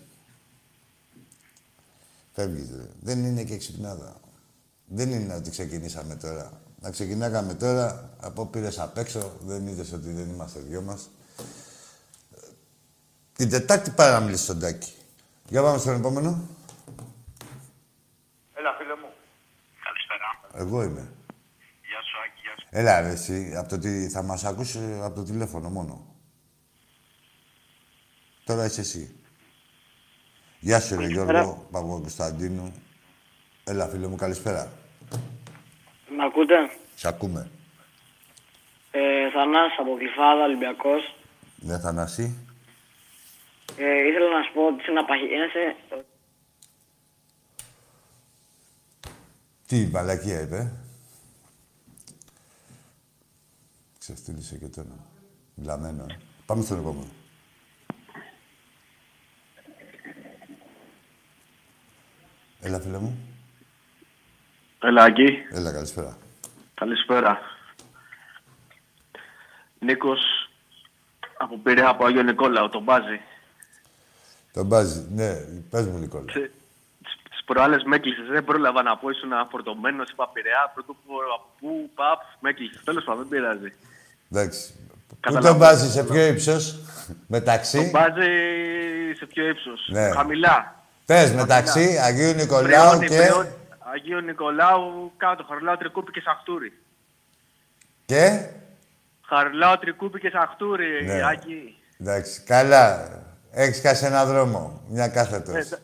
Φεύγεις, 2.33 2.69
ρε. 2.75 2.83
Δεν 3.01 3.25
είναι 3.25 3.43
και 3.43 3.53
εξυπνάδα. 3.53 4.15
Δεν 4.85 5.11
είναι 5.11 5.33
ότι 5.35 5.49
ξεκινήσαμε 5.49 6.15
τώρα. 6.15 6.51
Να 6.81 6.91
ξεκινάγαμε 6.91 7.53
τώρα, 7.53 8.09
από 8.19 8.45
πήρες 8.45 8.79
απ' 8.79 8.97
έξω, 8.97 9.33
δεν 9.45 9.67
είδες 9.67 9.91
ότι 9.91 10.11
δεν 10.11 10.29
είμαστε 10.29 10.59
δυο 10.59 10.81
μας. 10.81 11.09
Την 13.35 13.49
Τετάρτη 13.49 13.89
πάρα 13.89 14.11
να 14.11 14.19
μιλήσεις 14.19 14.43
στον 14.45 14.59
Τάκη. 14.59 14.93
Για 15.47 15.61
πάμε 15.61 15.77
στον 15.77 15.95
επόμενο. 15.95 16.47
Έλα 18.53 18.73
φίλε 18.77 18.95
μου. 18.95 19.09
Εγώ 20.53 20.83
είμαι. 20.83 21.11
Γεια 21.89 22.01
σου, 22.07 22.17
Άκη, 22.25 22.41
γεια 22.41 22.55
σου. 22.58 22.58
Έλα, 22.69 23.01
ρε, 23.01 23.09
εσύ, 23.09 23.53
από 23.55 23.69
το 23.69 23.77
τι 23.77 24.09
θα 24.09 24.23
μας 24.23 24.45
ακούσεις 24.45 24.81
από 25.01 25.15
το 25.15 25.23
τηλέφωνο 25.23 25.69
μόνο. 25.69 26.15
Τώρα 28.45 28.65
είσαι 28.65 28.81
εσύ. 28.81 29.15
Γεια 30.59 30.79
σου, 30.79 30.99
ρε 30.99 31.07
Γιώργο 31.07 31.67
Παπα-Κωνσταντίνου. 31.71 32.73
Έλα, 33.63 33.87
φίλε 33.87 34.07
μου, 34.07 34.15
καλησπέρα. 34.15 34.71
Με 36.09 36.23
ακούτε; 36.23 36.55
Σ' 36.95 37.05
ακούμε. 37.05 37.49
Ε, 38.91 39.29
Θανάς 39.31 39.71
από 39.79 39.95
Γλυφάδα, 39.95 40.43
Ολυμπιακός. 40.43 41.15
Ναι, 41.55 41.79
Θανάση. 41.79 42.47
Ε, 43.77 44.07
ήθελα 44.07 44.37
να 44.37 44.43
σου 44.43 44.53
πω 44.53 44.65
ότι 44.65 44.83
συναπαχιέσαι... 44.83 45.75
Τι 49.67 49.89
μαλακία 49.91 50.41
είπε; 50.41 50.71
Ξεφτύλισε 54.13 54.57
και 54.57 54.67
τώρα. 54.67 55.05
Βλαμμένο. 55.55 56.05
ε. 56.09 56.17
Πάμε 56.45 56.63
στον 56.63 56.79
επόμενο. 56.79 57.07
Έλα, 62.61 62.79
φίλε 62.79 62.97
μου. 62.97 63.17
Έλα, 64.83 65.03
Άκη. 65.03 65.25
Έλα, 65.51 65.71
καλησπέρα. 65.71 66.17
Καλησπέρα. 66.73 67.39
Νίκος 69.79 70.19
από 71.37 71.57
Πειραιά, 71.57 71.89
από 71.89 72.05
Άγιο 72.05 72.23
Νικόλαο, 72.23 72.69
τον 72.69 72.83
Μπάζι. 72.83 73.21
Τον 74.53 74.65
μπάζει. 74.65 75.07
Ναι, 75.11 75.33
πες 75.69 75.85
μου, 75.85 75.97
Νικόλα. 75.97 76.25
Τε- 76.33 76.51
Τις 77.29 77.43
προάλλες 77.45 77.83
με 77.83 77.95
έκλεισες, 77.95 78.27
δεν 78.27 78.43
πρόλαβα 78.45 78.81
να 78.83 78.97
πω, 78.97 79.09
ήσουν 79.09 79.33
αφορτωμένος, 79.33 80.09
είπα 80.09 80.29
Πειραιά, 80.29 80.71
πρωτού 80.73 80.95
πω 81.07 81.13
από 81.35 81.49
πού, 81.59 81.89
παπ, 81.95 82.21
με 82.39 82.49
έκλεισες. 82.49 82.83
Τέλος 82.83 83.03
πάντων, 83.03 83.27
δεν 83.27 83.29
πειράζει. 83.29 83.73
Εντάξει. 84.33 84.73
Πού 85.07 85.17
Καταλαβαίνω. 85.19 85.53
τον 85.57 85.67
μπάζει, 85.67 85.91
σε 85.91 86.03
ποιο 86.03 86.25
ύψος; 86.25 86.79
Μεταξύ. 87.27 87.77
Τον 87.77 87.89
Μπάζι 87.89 88.29
σε 89.17 89.25
ποιο 89.25 89.47
ύψος. 89.47 89.89
Ναι. 89.91 90.09
Χαμηλά. 90.09 90.75
Πες, 91.05 91.31
μεταξύ 91.31 91.99
Αγίου 92.03 92.33
Νικολάου 92.33 92.89
Πριόνι, 92.89 93.07
και... 93.07 93.15
Πριόνι, 93.17 93.49
Αγίου 93.93 94.19
Νικολάου, 94.21 95.11
κάτω, 95.17 95.43
Χαριλάου, 95.49 95.77
Τρικούπη 95.77 96.11
και 96.11 96.21
Σαχτούρη. 96.21 96.73
Και... 98.05 98.45
Χαριλάου, 99.27 99.77
Τρικούπη 99.79 100.19
και 100.19 100.29
Σαχτούρη, 100.29 101.05
Ναι. 101.05 101.21
Άκη. 101.31 101.75
Εντάξει, 102.01 102.41
καλά. 102.41 103.07
Έχεις 103.51 103.81
κάσει 103.81 104.05
ένα 104.05 104.25
δρόμο. 104.25 104.81
Μια 104.87 105.03
Ε, 105.03 105.07
κάθετος. 105.07 105.53
τε- 105.53 105.79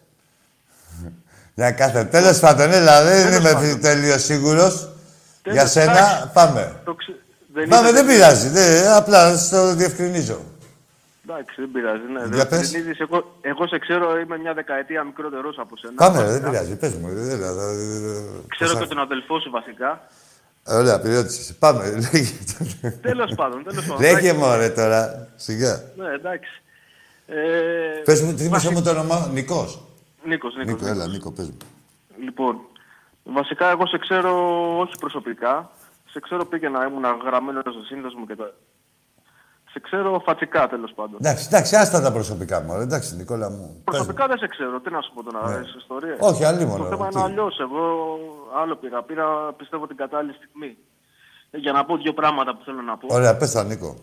Μια 1.53 1.71
κάθετος. 1.71 2.11
Τέλος 2.11 2.39
πάντων, 2.39 2.71
έλα, 2.71 3.03
δεν 3.03 3.23
Τέλος 3.23 3.39
είμαι 3.39 3.51
πάντων. 3.53 3.81
τελείως 3.81 4.23
σίγουρος. 4.23 4.89
Τέλος, 5.41 5.57
Για 5.59 5.67
σένα, 5.67 5.91
εντάξει. 5.91 6.29
πάμε. 6.33 6.81
Το 6.85 6.93
ξε- 6.93 7.15
δεν 7.55 7.67
Πάμε, 7.69 7.89
είναι- 7.89 7.97
δεν 8.01 8.05
πειράζει. 8.05 8.47
Δεν, 8.49 8.93
απλά 8.93 9.37
στο 9.37 9.73
διευκρινίζω. 9.75 10.39
Εντάξει, 11.29 11.55
δεν 11.61 11.71
πειράζει. 11.71 12.01
Ναι, 12.13 12.19
Για 12.19 12.27
δεν 12.45 12.47
πες. 12.47 12.69
πειράζει. 12.71 12.97
εγώ, 12.99 13.37
εγώ 13.41 13.67
σε 13.67 13.77
ξέρω, 13.79 14.19
είμαι 14.19 14.37
μια 14.37 14.53
δεκαετία 14.53 15.03
μικρότερος 15.03 15.57
από 15.59 15.77
σένα. 15.77 15.93
Πάμε, 15.95 16.17
ρε, 16.17 16.23
δεν 16.23 16.31
βασικά. 16.41 16.49
πειράζει. 16.49 16.75
Πες 16.75 16.93
μου. 16.93 17.07
έλα, 17.07 17.53
θα- 17.53 17.73
Ξέρω 18.47 18.71
θα- 18.73 18.79
και 18.79 18.87
τον 18.87 18.99
αδελφό 18.99 19.39
σου 19.39 19.49
βασικά. 19.49 20.07
Ωραία, 20.67 20.99
πειριώτησες. 20.99 21.55
Πάμε. 21.59 21.83
λέγε. 22.13 22.29
τέλος 23.01 23.31
πάντων, 23.35 23.63
τέλος 23.63 23.85
πάντων. 23.85 24.01
Λέγε 24.01 24.17
Εντάξει. 24.29 24.37
μωρέ 24.37 24.69
τώρα. 24.69 25.27
Σιγά. 25.35 25.83
Ναι, 25.97 26.07
εντάξει. 26.13 26.61
Ε, 27.27 27.35
Πες 28.05 28.21
μου, 28.21 28.27
θύμισε 28.27 28.49
βασι- 28.49 28.71
μου 28.71 28.81
το 28.81 28.89
όνομα. 28.89 29.29
Νικός. 29.33 29.81
Νίκος, 30.23 30.55
Νίκος, 30.55 30.73
Νίκο, 30.73 30.85
έλα, 30.85 30.93
Νίκος. 30.95 31.11
Νίκο, 31.13 31.31
πες 31.31 31.45
μου. 31.45 31.57
Λοιπόν, 32.23 32.55
βασικά 33.23 33.69
εγώ 33.69 33.87
σε 33.87 33.97
ξέρω 33.97 34.31
όχι 34.79 34.93
προσωπικά. 34.99 35.69
Σε 36.15 36.21
ξέρω 36.21 36.45
πήγαινα, 36.45 36.85
ήμουν 36.87 37.05
γραμμένος 37.25 37.61
στο 37.61 37.83
σύνδεσμο 37.83 38.25
και 38.25 38.35
τα. 38.35 38.53
Σε 39.71 39.79
ξέρω 39.79 40.21
φατσικά 40.25 40.67
τέλος 40.67 40.91
πάντων. 40.95 41.17
Εντάξει, 41.19 41.45
εντάξει, 41.49 41.75
άστα 41.75 42.01
τα 42.01 42.11
προσωπικά 42.11 42.61
μου. 42.61 42.73
Εντάξει, 42.73 43.15
Νικόλα 43.15 43.49
μου. 43.49 43.57
Πες 43.57 43.73
μου. 43.75 43.81
Προσωπικά 43.83 44.27
δεν 44.27 44.37
σε 44.37 44.47
ξέρω, 44.47 44.79
τι 44.79 44.89
να 44.91 45.01
σου 45.01 45.11
πω 45.13 45.23
τώρα, 45.23 45.49
Ναι. 45.49 45.57
ναι. 45.57 45.65
ιστορία. 45.77 46.15
Όχι, 46.19 46.43
αλλή 46.45 46.65
μόνο, 46.65 46.83
Το 46.83 46.89
θέμα 46.89 47.07
τι; 47.07 47.13
είναι 47.15 47.23
αλλιώς. 47.23 47.59
Εγώ 47.59 47.81
άλλο 48.61 48.75
πήγα. 48.75 49.01
Πήρα 49.01 49.53
πιστεύω 49.53 49.87
την 49.87 49.95
κατάλληλη 49.95 50.33
στιγμή. 50.33 50.77
Ε, 51.51 51.57
Για 51.57 51.71
να 51.71 51.85
πω 51.85 51.97
δύο 51.97 52.13
πράγματα 52.13 52.55
που 52.55 52.63
θέλω 52.63 52.81
να 52.81 52.97
πω. 52.97 53.07
Ωραία, 53.09 53.37
πες 53.37 53.51
τα, 53.51 53.63
Νίκο. 53.63 53.95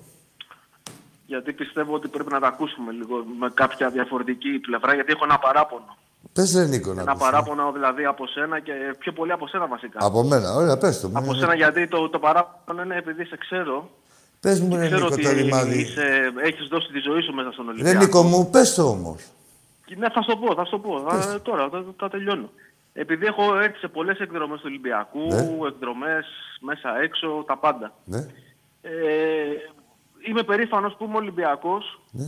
Γιατί 1.26 1.52
πιστεύω 1.52 1.94
ότι 1.94 2.08
πρέπει 2.08 2.32
να 2.32 2.40
τα 2.40 2.46
ακούσουμε 2.46 2.92
λίγο 2.92 3.24
με 3.38 3.50
κάποια 3.54 3.90
διαφορετική 3.90 4.58
πλευρά. 4.58 4.94
Γιατί 4.94 5.12
έχω 5.12 5.24
ένα 5.24 5.38
παράπονο. 5.38 5.96
Πες 6.32 6.54
ρε 6.56 6.66
Νίκο 6.66 6.92
να 6.94 7.00
Ένα 7.02 7.10
ακούσουμε. 7.10 7.30
παράπονο 7.30 7.72
δηλαδή 7.72 8.04
από 8.04 8.26
σένα 8.26 8.60
και 8.60 8.72
πιο 8.98 9.12
πολύ 9.12 9.32
από 9.32 9.46
σένα 9.46 9.66
βασικά. 9.66 9.98
Από 10.00 10.22
μένα, 10.22 10.54
ωραία, 10.54 10.78
πες 10.78 11.00
το. 11.00 11.06
Από 11.14 11.20
Μου- 11.20 11.34
σένα 11.34 11.54
γιατί 11.54 11.88
το, 11.88 12.08
το 12.08 12.18
παράπονο 12.18 12.82
είναι 12.82 12.96
επειδή 12.96 13.24
σε 13.24 13.36
ξέρω. 13.36 13.90
Πες 14.40 14.60
μου 14.60 14.76
ρε 14.76 14.86
ξέρω 14.86 15.02
Νίκο 15.04 15.14
ότι 15.14 15.22
το 15.22 15.30
ρημάδι. 15.32 15.80
είσαι, 15.80 16.32
έχεις 16.42 16.66
δώσει 16.68 16.92
τη 16.92 16.98
ζωή 16.98 17.20
σου 17.22 17.32
μέσα 17.32 17.52
στον 17.52 17.64
Ρε 17.66 17.70
Ολυμπιακό. 17.72 17.98
Νίκο 18.04 18.22
μου, 18.22 18.50
πες 18.50 18.74
το 18.74 18.82
όμως. 18.82 19.22
Και 19.84 19.96
Ναι, 19.98 20.08
θα 20.10 20.22
σου 20.22 20.28
το 20.30 20.36
πω, 20.36 20.54
θα 20.54 20.64
σου 20.64 20.70
το 20.70 20.78
πω. 20.78 21.04
Θα- 21.08 21.40
τώρα, 21.42 21.68
θα, 21.68 21.84
θα 21.98 22.08
τελειώνω. 22.08 22.50
Επειδή 22.92 23.26
έχω 23.26 23.58
έρθει 23.58 23.78
σε 23.78 23.88
πολλές 23.88 24.18
εκδρομές 24.18 24.58
του 24.58 24.64
Ολυμπιακού, 24.68 25.26
Ναι. 25.26 25.66
εκδρομές 25.68 26.26
μέσα 26.60 27.00
έξω, 27.02 27.44
τα 27.46 27.56
πάντα. 27.58 27.92
Ναι, 28.04 28.26
Ε, 28.84 28.90
είμαι 30.28 30.42
περήφανος 30.42 30.94
που 30.98 31.04
είμαι 31.04 31.16
Ολυμπιακός 31.16 32.00
ναι. 32.10 32.24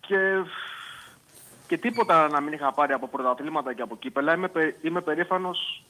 και, 0.00 0.16
και 1.66 1.78
τίποτα 1.78 2.28
να 2.28 2.40
μην 2.40 2.52
είχα 2.52 2.72
πάρει 2.72 2.92
από 2.92 3.08
πρωταθλήματα 3.08 3.74
και 3.74 3.82
από 3.82 3.96
κύπελα. 3.96 4.34
Είμαι, 4.34 4.48
πε- 4.48 4.84
είμαι 4.84 5.00
περήφανος 5.00 5.84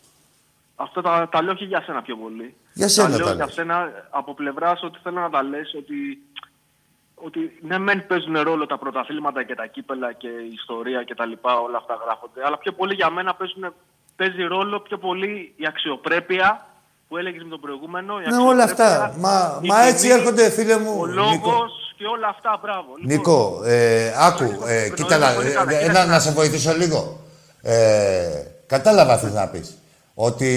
αυτό 0.77 1.01
τα, 1.01 1.29
τα 1.31 1.43
λέω 1.43 1.53
όχι 1.53 1.65
για 1.65 1.83
σένα 1.83 2.03
πιο 2.03 2.17
πολύ. 2.17 2.55
Για 2.73 2.89
σένα 2.89 3.11
τα 3.11 3.17
λέω 3.17 3.27
τα 3.27 3.33
για 3.35 3.45
λες. 3.45 3.55
σένα 3.55 3.91
από 4.11 4.35
πλευράς 4.35 4.83
ότι 4.83 4.99
θέλω 5.03 5.21
να 5.21 5.31
τα 5.31 5.43
λες 5.43 5.75
ότι, 5.79 6.23
ότι 7.15 7.59
ναι 7.61 7.79
μεν 7.79 8.07
παίζουν 8.07 8.41
ρόλο 8.41 8.67
τα 8.67 8.79
πρωταθλήματα 8.79 9.43
και 9.43 9.55
τα 9.55 9.67
κύπελα 9.67 10.13
και 10.13 10.29
η 10.29 10.53
ιστορία 10.53 11.03
και 11.03 11.15
τα 11.15 11.27
λοιπά 11.27 11.59
όλα 11.59 11.77
αυτά 11.77 11.99
γράφονται 12.05 12.45
αλλά 12.47 12.59
πιο 12.59 12.73
πολύ 12.73 12.95
για 12.95 13.11
μένα 13.11 13.35
παίζουν, 13.35 13.75
παίζει 14.17 14.43
ρόλο 14.43 14.81
πιο 14.81 14.99
πολύ 14.99 15.53
η 15.57 15.67
αξιοπρέπεια 15.67 16.67
που 17.09 17.17
έλεγες 17.17 17.43
με 17.43 17.49
τον 17.49 17.61
προηγούμενο. 17.61 18.21
η 18.21 18.27
Ναι, 18.29 18.37
όλα 18.37 18.63
αυτά. 18.65 18.85
αξιοπρέπεια, 18.85 19.21
Μα, 19.29 19.61
η 19.63 19.67
μα 19.69 19.81
έτσι 19.81 20.09
τιμή, 20.09 20.21
έρχονται, 20.21 20.51
φίλε 20.51 20.79
μου. 20.79 20.99
Ο 21.01 21.07
Νίκο. 21.07 21.67
Λόγος 21.99 22.19
και 22.19 22.19
όλα 22.19 22.29
αυτά, 22.29 22.61
μπράβο. 22.63 22.89
Λοιπόν, 23.01 23.17
Νίκο, 23.17 23.61
ε, 23.65 24.13
άκου, 24.19 24.67
ε, 24.67 24.89
κοίτα 24.91 25.19
να, 25.19 25.33
πολύ 25.33 25.51
καλά. 25.51 25.73
ε, 25.73 25.87
Κοίτα 25.87 26.05
να, 26.05 26.11
να 26.13 26.21
σε 26.21 26.31
βοηθήσω 26.31 26.73
λίγο. 26.77 27.21
Ε, 27.63 28.43
κατάλαβα 28.67 29.19
τι 29.19 29.27
να 29.27 29.47
πεις. 29.47 29.77
Ότι 30.19 30.49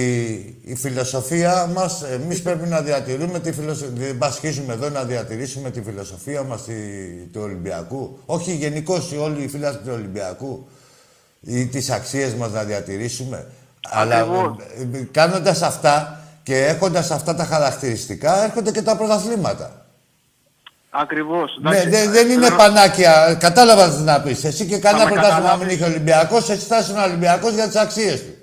η 0.66 0.76
φιλοσοφία 0.76 1.70
μας, 1.74 2.04
εμείς 2.04 2.42
πρέπει 2.42 2.68
να 2.68 2.82
διατηρούμε 2.82 3.40
τη 3.40 3.52
φιλοσοφία, 3.52 3.90
δεν 3.96 4.18
πασχίζουμε 4.18 4.74
εδώ 4.74 4.90
να 4.90 5.04
διατηρήσουμε 5.04 5.70
τη 5.72 5.82
φιλοσοφία 5.82 6.44
μας 6.44 6.64
τη- 6.64 7.28
του 7.34 7.42
Ολυμπιακού. 7.44 8.20
Όχι 8.26 8.52
γενικώ 8.56 8.98
όλοι 9.22 9.44
οι 9.44 9.48
φίλοι 9.48 9.66
του 9.72 9.92
Ολυμπιακού 9.94 10.68
ή 11.42 11.66
τις 11.68 11.90
αξίες 11.90 12.34
μας 12.34 12.52
να 12.52 12.64
διατηρήσουμε. 12.64 13.46
Ακριβώς. 13.92 14.38
Αλλά 14.38 14.56
ε, 14.94 15.08
κάνοντας 15.12 15.62
αυτά 15.62 16.20
και 16.44 16.66
έχοντας 16.66 17.12
αυτά 17.12 17.36
τα 17.36 17.44
χαρακτηριστικά 17.44 18.44
έρχονται 18.44 18.72
και 18.72 18.82
τα 18.82 18.96
πρωταθλήματα. 18.98 19.79
Ακριβώς. 20.90 21.58
Ναι, 21.62 21.70
εντάξει. 21.70 21.90
δεν, 21.90 22.12
δεν 22.12 22.30
είναι 22.30 22.44
Θέλω- 22.46 22.58
πανάκια. 22.58 23.38
Κατάλαβα 23.40 23.90
τι 23.96 24.02
να 24.02 24.22
πεις. 24.22 24.44
Εσύ 24.44 24.66
και 24.68 24.78
κανένα 24.80 25.04
με 25.06 25.12
πρωτάθλημα 25.12 25.40
καταλάβεις. 25.40 25.66
μην 25.68 25.76
είχε 25.76 25.86
Ολυμπιακός, 25.86 26.50
εσύ 26.50 26.66
θα 26.66 26.78
ήσουν 26.78 26.98
Ολυμπιακός 26.98 27.54
για 27.54 27.66
τις 27.68 27.76
αξίες 27.76 28.20
του. 28.26 28.34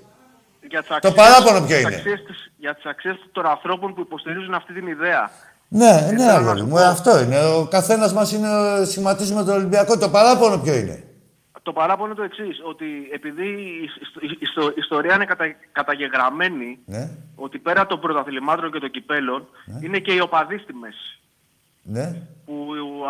για 0.69 0.79
τις 0.79 0.87
Το 0.89 0.95
αξίες- 0.95 1.13
παράπονο 1.15 1.59
ποιο 1.65 1.75
τις 1.75 1.85
είναι; 1.85 1.95
αξίες 1.95 2.23
της- 2.27 2.51
για 2.57 2.75
τις 2.75 2.85
αξίες 2.85 3.15
των 3.31 3.45
ανθρώπων 3.45 3.93
που 3.93 4.01
υποστηρίζουν 4.01 4.53
αυτή 4.53 4.73
την 4.73 4.87
ιδέα. 4.87 5.31
Ναι, 5.67 5.91
ναι, 5.91 6.07
θέλω 6.07 6.23
να 6.23 6.33
αγόρι 6.33 6.57
σου 6.59 6.65
μου, 6.65 6.71
πω. 6.71 6.79
ε, 6.79 6.85
αυτό 6.85 7.19
είναι. 7.19 7.45
Ο 7.45 7.65
καθένας 7.71 8.13
μας 8.13 8.31
είναι 8.31 8.47
σχηματίζουμε 8.85 9.43
τον 9.43 9.53
Ολυμπιακό. 9.55 9.97
Το 9.97 10.09
παράπονο 10.09 10.57
ποιο 10.57 10.73
είναι; 10.75 11.03
Το 11.61 11.73
παράπονο 11.73 12.05
είναι 12.05 12.15
το 12.15 12.23
εξής, 12.23 12.61
ότι 12.69 12.85
επειδή 13.13 13.45
η, 13.47 13.89
ιστο- 14.01 14.21
η 14.23 14.37
ιστο- 14.39 14.69
η 14.69 14.79
ιστορία 14.79 15.15
είναι 15.15 15.25
κατα, 15.25 15.45
καταγεγραμμένη, 15.71 16.79
Ναι, 16.85 17.09
ότι 17.35 17.57
πέρα 17.59 17.85
των 17.85 17.99
πρωταθλημάτων 17.99 18.71
και 18.71 18.79
των 18.79 18.89
κυπέλων, 18.91 19.47
είναι 19.81 19.99
και 19.99 20.13
οι 20.13 20.19
οπαδοί 20.19 20.57
στη 20.57 20.73
μέση. 20.73 21.19
Ναι, 21.89 22.15
Που 22.45 22.55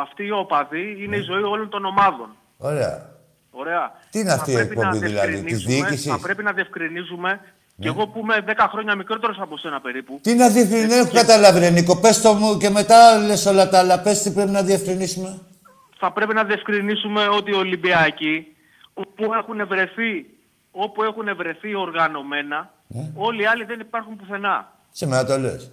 αυτοί 0.02 0.24
οι 0.26 0.32
οπαδοί 0.32 1.04
είναι 1.04 1.16
η 1.16 1.22
ζωή 1.22 1.42
όλων 1.44 1.70
των 1.70 1.86
ομάδων. 1.86 2.30
ωραία. 2.58 3.16
Ωραία. 3.52 3.92
Τι 4.10 4.20
είναι 4.20 4.30
Θα 4.30 4.36
αυτή 4.36 4.52
η 4.52 4.54
πρέπει 4.56 4.76
να 4.76 4.82
εκπομπή, 4.88 5.06
δηλαδή, 5.06 5.28
της 5.32 5.42
διευκρινίσουμε- 5.44 5.76
διοίκησης; 5.88 6.06
Ναι. 6.06 6.12
Θα 6.12 6.20
πρέπει 6.20 6.44
να 6.44 6.52
διευκρινίζουμε, 6.52 7.40
και 7.80 7.88
εγώ 7.88 8.08
που 8.08 8.20
είμαι 8.20 8.42
10 8.46 8.68
χρόνια 8.72 8.96
μικρότερος 8.96 9.40
από 9.40 9.58
σένα 9.58 9.82
περίπου, 9.82 10.20
Τι 10.22 10.34
να 10.34 10.50
διευκρινίσουμε, 10.50 10.94
δεν 10.96 11.06
έχω 11.06 11.14
καταλάβει, 11.14 11.60
ρε 11.60 11.70
Νίκο. 11.70 11.98
Πες 12.00 12.22
το 12.22 12.34
μου 12.34 12.58
και 12.58 12.70
μετά 12.70 13.18
λες 13.18 13.46
όλα 13.46 13.70
τα 13.70 13.80
άλλα. 13.80 14.00
Πες 14.02 14.22
τι 14.22 14.32
πρέπει 14.32 14.50
να 14.52 14.62
διευκρινίσουμε. 14.64 15.40
θα 16.00 16.12
πρέπει 16.12 16.34
να 16.34 16.44
διευκρινίσουμε 16.44 17.28
ότι 17.28 17.52
οι 17.52 17.54
Ολυμπιακοί 17.54 18.56
όπου 18.94 19.34
έχουν 19.34 19.68
βρεθεί, 19.68 20.26
όπου 20.72 21.04
έχουν 21.04 21.36
βρεθεί 21.36 21.76
οργανωμένα, 21.76 22.74
Ναι. 22.88 23.12
όλοι 23.16 23.42
οι 23.42 23.46
άλλοι 23.46 23.64
δεν 23.64 23.80
υπάρχουν 23.80 24.16
πουθενά. 24.16 24.72
Σε 24.92 25.08
μένα 25.08 25.26
το 25.26 25.38
λες. 25.38 25.72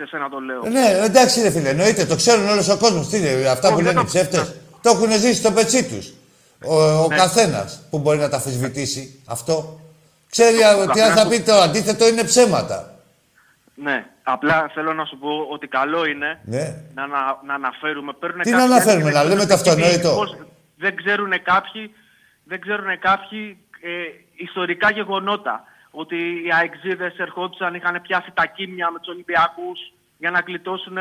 Ο- 0.00 0.04
Σε 0.04 0.06
σένα 0.06 0.28
το 0.28 0.38
λέω. 0.38 0.62
Ναι, 0.62 1.04
εντάξει, 1.04 1.40
ρε 1.42 1.50
φίλε, 1.50 1.68
εννοείται. 1.68 2.04
Το 2.04 2.16
ξέρουν 2.16 2.48
όλος 2.48 2.68
ο 2.68 2.76
κόσμος. 2.78 3.08
Τι 3.08 3.16
είναι, 3.16 3.48
αυτά 3.48 3.68
Όχι, 3.68 3.76
που 3.76 3.82
δεν 3.82 3.84
λένε 3.84 4.00
οι 4.00 4.02
το- 4.02 4.04
ψεύτες; 4.04 4.54
Το 4.82 4.90
έχουν 4.90 5.10
ζήσει 5.12 5.34
στο 5.34 5.52
πετσί 5.52 5.84
τους. 5.88 6.12
Ο, 6.64 6.82
ο 7.04 7.06
Ναι. 7.08 7.16
καθένας 7.16 7.80
που 7.90 7.98
μπορεί 7.98 8.18
να 8.18 8.28
τα 8.28 8.36
αφισβητήσει 8.36 9.22
αυτό. 9.26 9.80
Ξέρει 10.30 10.56
Ο 10.56 10.82
ότι 10.82 11.00
αν 11.00 11.08
θα 11.08 11.14
καθένας 11.14 11.28
πει 11.28 11.40
το 11.40 11.54
αντίθετο 11.54 12.08
είναι 12.08 12.24
ψέματα. 12.24 12.94
Ναι, 13.74 14.06
απλά 14.22 14.70
θέλω 14.74 14.92
να 14.92 15.04
σου 15.04 15.18
πω 15.18 15.28
ότι 15.52 15.66
καλό 15.66 16.04
είναι 16.06 16.40
Ναι. 16.44 16.74
να, 16.94 17.06
να, 17.06 17.18
να 17.46 17.54
αναφέρουμε. 17.54 18.12
Παίρνουν 18.12 18.42
Τι 18.42 18.50
κάποιοι 18.50 18.66
να 18.68 18.74
αναφέρουμε, 18.74 19.04
άλλοι 19.04 19.14
να 19.14 19.22
και 19.22 19.28
λέμε 19.28 19.46
το 19.46 19.54
αυτονόητο. 19.54 20.14
πώς 20.14 20.36
Δεν 20.76 20.96
ξέρουν 20.96 21.30
κάποιοι, 21.42 21.94
δεν 22.44 22.60
ξέρουν 22.60 22.98
κάποιοι 22.98 23.58
ε, 23.80 23.88
ιστορικά 24.36 24.90
γεγονότα. 24.90 25.64
Ότι 26.02 26.16
οι 26.44 26.50
αεξίδες 26.58 27.14
ερχόντουσαν, 27.24 27.74
είχαν 27.74 27.94
πιάσει 28.06 28.30
τα 28.38 28.46
κίμια 28.56 28.86
με 28.92 28.98
τους 28.98 29.08
Ολυμπιακούς 29.14 29.78
για 30.22 30.30
να 30.30 30.40
γλιτώσουν 30.46 30.96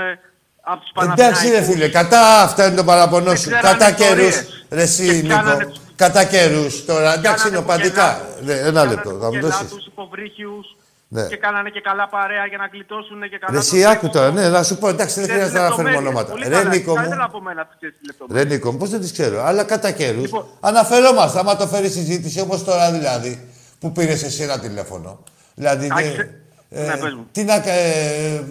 από 0.72 0.80
τους 0.82 0.92
Παναθηναϊκούς. 0.94 1.42
Εντάξει 1.42 1.50
ρε 1.56 1.62
φίλε, 1.72 1.88
κατά 2.00 2.22
αυτά 2.42 2.62
είναι 2.68 2.76
το 2.76 2.84
παραπονός 2.84 3.26
Δεν 3.34 3.38
σου. 3.38 3.50
ξέρανε 3.50 3.68
Κατά 3.78 3.92
καιρούς. 3.92 4.28
ιστορίες. 4.36 4.66
Ρε 4.78 4.82
εσύ 4.82 5.06
Και 5.22 5.28
πιάνανε 5.28 5.64
Νίκο. 5.64 5.72
Κατά 5.96 6.24
καιρούς. 6.34 6.86
Τώρα 6.86 7.14
εντάξει 7.14 7.48
είναι 7.48 7.58
οπαδικά. 7.58 8.10
Ναι, 8.42 8.54
ένα 8.54 8.86
λεπτό, 8.86 9.10
θα 9.22 9.26
μου 9.26 9.32
Και 9.32 9.40
δώσεις. 9.40 9.68
τους 9.70 9.86
υποβρύχιους 9.86 10.66
Ναι. 11.08 11.24
και 11.32 11.38
κάνανε 11.38 11.70
και 11.70 11.82
καλά 11.82 12.08
παρέα 12.08 12.46
για 12.46 12.58
να 12.58 12.68
γλιτώσουν 12.74 13.20
και 13.32 13.38
καλά 13.38 13.52
Ρε 13.60 13.66
τον 13.66 13.78
εσύ 13.78 13.86
άκου 13.86 14.10
τώρα, 14.10 14.32
ναι, 14.32 14.50
να 14.50 14.64
σου 14.64 14.78
πω, 14.78 14.88
εντάξει 14.90 15.16
δεν 15.20 15.24
Ξέρεις 15.24 15.34
χρειάζεται 15.44 15.60
να 15.60 15.66
αναφέρουμε 15.66 15.90
λεπτομέρειες, 15.90 16.22
ονόματα. 16.24 16.32
πολύ 16.32 16.44
Ρε 16.48 16.58
καλά, 16.58 16.70
Νίκο 16.76 16.94
καλύτερα 16.94 17.20
μου, 17.22 17.26
από 17.32 17.42
μένα 17.42 17.62
τις 17.66 17.76
ξέρεις 17.80 17.96
τις 17.98 18.08
λεπτομέρειες. 18.10 18.44
ρε 18.50 18.54
Νίκο 18.56 18.72
μου, 18.72 18.78
πώς 18.78 18.90
δεν 18.90 19.00
τις 19.02 19.12
ξέρω. 19.12 19.38
Αλλά 19.44 19.64
κατά 19.64 19.92
καιρούς 19.92 20.22
Λοιπόν. 20.22 20.46
αναφερόμαστε. 20.60 21.40
Άμα 21.40 21.56
το 21.56 21.68
φέρει 21.68 21.90
συζήτηση 21.90 22.40
όπως 22.40 22.64
τώρα 22.64 22.92
δηλαδή, 22.92 23.34
που 23.80 23.92
πήρε 23.92 24.12
εσύ 24.12 24.44
ένα 24.44 24.60
τηλέφωνο. 24.60 25.24
Δηλαδή, 25.56 25.88
Α, 25.92 25.96
ναι, 25.96 26.02
ξε- 26.02 26.30
ε, 26.70 26.82
ναι, 26.86 26.98
πες 26.98 27.14
μου. 27.14 27.26
τι 27.32 27.44
να 27.44 27.54
ε, 27.56 28.44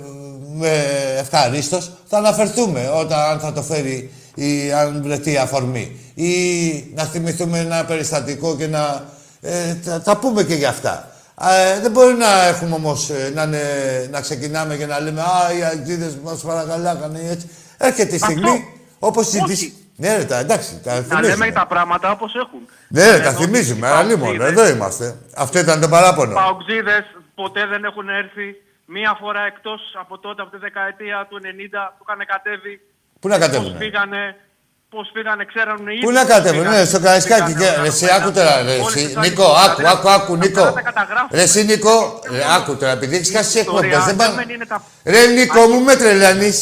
με 0.55 0.85
ευχαρίστως, 1.19 1.93
θα 2.09 2.17
αναφερθούμε 2.19 2.91
όταν 2.95 3.19
αν 3.19 3.39
θα 3.41 3.53
το 3.53 3.63
φέρει 3.63 4.11
ή 4.35 4.73
αν 4.73 5.03
βρεθεί 5.03 5.37
αφορμή. 5.37 5.97
Ή 6.15 6.31
να 6.95 7.05
θυμηθούμε 7.05 7.59
ένα 7.59 7.85
περιστατικό 7.85 8.57
και 8.57 8.67
να 8.67 9.05
ε, 9.41 9.75
τα, 9.85 10.01
τα 10.03 10.17
πούμε 10.17 10.43
και 10.43 10.55
για 10.55 10.69
αυτά. 10.69 11.11
Ε, 11.77 11.81
δεν 11.81 11.91
μπορεί 11.91 12.15
να 12.15 12.47
έχουμε 12.47 12.75
όμως 12.75 13.11
ε, 13.11 13.31
να, 13.35 13.43
είναι- 13.43 14.09
να 14.11 14.21
ξεκινάμε 14.21 14.77
και 14.77 14.87
να 14.87 15.01
λέμε 15.01 15.21
«Α, 15.21 15.53
οι 15.59 15.63
αγγίδες 15.63 16.17
μας 16.25 16.41
παρακαλάκανε» 16.41 17.19
ή 17.19 17.29
έτσι. 17.29 17.49
Έρχεται 17.79 18.15
η 18.15 18.19
στιγμή, 18.19 18.65
όπως 18.99 19.27
συζητήσει... 19.29 19.73
Ναι, 19.97 20.17
ρε, 20.17 20.25
τα, 20.25 20.39
εντάξει, 20.39 20.81
τα 20.85 20.95
Να 20.95 21.01
θυμίζουμε. 21.01 21.29
λέμε 21.45 21.53
τα 21.53 21.67
πράγματα 21.67 22.11
όπως 22.11 22.35
έχουν. 22.35 22.61
Ναι, 22.89 23.11
ρε, 23.11 23.19
τα 23.19 23.29
Εδώ, 23.29 23.41
θυμίζουμε. 23.41 23.87
οι 23.87 23.91
Αλλά 23.91 24.03
μόνο, 24.05 24.17
Παοξίδες- 24.19 24.51
εδώ 24.51 24.67
είμαστε. 24.69 25.17
Αυτό 25.37 25.59
ήταν 25.59 25.81
το 25.81 25.89
παράπονο. 25.89 26.35
Παοξίδες 26.35 27.05
ποτέ 27.35 27.67
δεν 27.67 27.85
έχουν 27.85 28.09
έρθει 28.09 28.47
μία 28.87 29.17
φορά 29.21 29.41
εκτός 29.47 29.81
από 30.01 30.19
τότε, 30.19 30.43
από 30.43 30.51
τη 30.51 30.57
δεκαετία 30.59 31.27
του 31.29 31.37
90 31.43 31.95
που 31.99 32.05
είχαν 32.09 32.21
κατέβει. 32.33 32.81
Πού 33.21 33.29
να 33.29 33.39
κατέβουνε; 33.39 33.71
Πώς 33.71 33.79
φύγανε, 33.85 34.23
πώς 34.91 35.11
φύγανε, 35.15 35.45
ξέρανε 35.45 35.93
οι 35.93 35.99
Πού 36.01 36.11
ίδιοι 36.11 36.19
να 36.19 36.25
πώς 36.27 36.31
κατέβουν, 36.35 36.59
φύγανε. 36.63 36.79
ναι, 36.79 36.85
στο 36.85 36.99
Καραϊσκάκι. 37.01 37.53
Φύγανε 37.53 37.65
Και, 37.65 37.71
όλα 37.75 37.83
ρε, 37.83 37.89
εσύ, 37.89 38.07
τα 38.07 38.15
άκου 38.15 38.31
τώρα, 38.33 38.63
ρε, 38.63 38.75
όλες 38.79 38.95
εσύ, 38.95 39.05
τις 39.07 39.17
Νίκο, 39.17 39.45
άλλες- 39.45 39.65
άκου, 39.67 39.77
δηλαδή, 39.77 39.97
άκου, 39.97 40.09
άκου, 40.11 40.33
αυτά 40.35 40.47
Νίκο. 40.47 40.63
τα 40.73 40.81
καταγράφουμε. 40.91 41.37
Ρε, 41.39 41.43
εσύ, 41.49 41.65
Νίκο, 41.65 42.21
ρε, 42.31 42.43
άκου 42.57 42.77
τώρα, 42.77 42.93
επειδή 42.93 43.15
έχεις 43.17 43.31
χάσει 43.37 43.59
ιστορία 43.59 43.81
εκπομπές, 43.81 44.05
δεν 44.05 44.17
δεν 44.17 44.35
πάνε... 44.35 44.53
είναι 44.55 44.67
τα- 44.67 44.83
Ρε, 45.05 45.27
Νίκο, 45.27 45.61
μου 45.67 45.81
με 45.89 45.95
τρελαίνεις. 45.97 46.57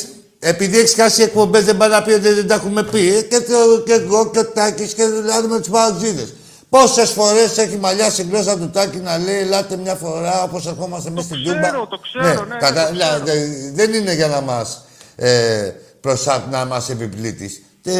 Επειδή 0.46 0.78
έχεις 0.78 0.94
χάσει 0.94 1.22
εκπομπές, 1.22 1.64
δεν 1.64 1.76
πάει 1.76 1.88
να 1.88 2.02
πει 2.02 2.12
ότι 2.12 2.28
δεν 2.32 2.46
τα 2.46 2.54
έχουμε 2.54 2.82
πει. 2.82 3.16
Ε, 3.16 3.20
Και, 3.22 3.40
το, 3.40 3.82
και 3.86 3.92
εγώ 3.92 4.30
και 4.30 4.38
ο 4.38 4.46
Τάκης 4.46 4.94
και 4.94 5.04
δηλαδή 5.04 5.48
με 5.48 5.58
τους 5.58 5.68
παουτζίδες. 5.68 6.32
Πόσες 6.68 7.10
φορές 7.10 7.58
έχει 7.58 7.76
μαλλιάσει 7.76 8.22
η 8.22 8.26
γλώσσα 8.30 8.56
του 8.58 8.70
Τάκη 8.70 8.96
να 8.96 9.18
λέει 9.18 9.38
«Ελάτε 9.38 9.76
μια 9.76 9.94
φορά 9.94 10.42
όπως 10.42 10.66
ερχόμαστε 10.66 11.08
εμείς 11.08 11.24
στην 11.24 11.36
Τούμπα». 11.44 11.60
ξέρω, 11.60 11.86
το 11.90 11.98
ξέρω, 11.98 12.44
ναι, 12.44 12.56
κατα- 12.56 12.84
το 12.86 12.90
δηλαδή, 12.92 13.24
ξέρω. 13.24 13.40
δεν 13.74 13.92
είναι 13.94 14.14
για 14.14 14.26
να 14.26 14.40
μας, 14.40 14.84
ε, 15.16 15.70
προσα... 16.00 16.44
να 16.50 16.64
μας 16.64 16.90
επιπλήττεις. 16.90 17.62
Ε, 17.86 17.92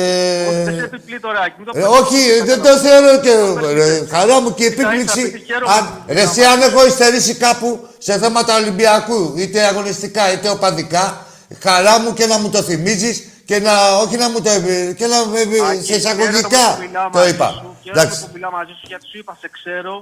Όχι, 0.47 0.63
δεν 0.65 0.75
σε 0.75 0.85
επιπλήττω, 0.85 1.29
ρε, 1.31 1.39
Άκη, 1.45 1.55
μην 1.59 1.67
το 1.67 1.73
ε, 1.79 1.81
πες. 1.81 1.91
όχι, 2.01 2.17
δεν 2.45 2.63
το 2.63 2.77
θεωρώ 2.79 3.19
και 3.21 3.33
ρε, 3.73 4.07
χαρά 4.11 4.41
μου 4.41 4.55
και 4.55 4.63
η 4.63 4.67
επίπληξη. 4.67 5.33
Αν, 5.79 6.03
ρε, 6.09 6.21
εσύ, 6.21 6.43
αν 6.43 6.61
έχω 6.63 6.87
υστερήσει 6.87 7.35
κάπου 7.35 7.81
σε 7.99 8.19
θέματα 8.19 8.57
Ολυμπιακού, 8.57 9.35
είτε 9.37 9.61
αγωνιστικά 9.65 10.33
είτε 10.33 10.49
οπαδικά, 10.49 11.27
χαρά 11.63 12.01
μου 12.01 12.13
και 12.15 12.27
να 12.27 12.39
μου 12.39 12.51
το 12.51 12.63
θυμίζεις 12.63 13.29
και 13.45 13.59
να, 13.61 13.73
όχι 13.97 14.17
να 14.17 14.29
μου 14.31 14.41
το, 14.43 14.51
επι- 14.51 14.97
και 14.97 15.07
να, 15.07 15.17
επι- 15.41 15.85
σε 15.85 15.95
εισαγωγικά 15.95 16.67
το 17.13 17.27
είπα. 17.27 17.49
Χαίρομαι 17.83 18.01
Εντάξει, 18.01 18.21
που 18.21 18.29
μιλάω 18.35 18.51
μαζί 18.51 18.71
σου 18.81 18.87
γιατί 18.87 19.07
σου 19.07 19.19
είπα 19.19 19.37
σε 19.41 19.49
ξέρω, 19.57 19.95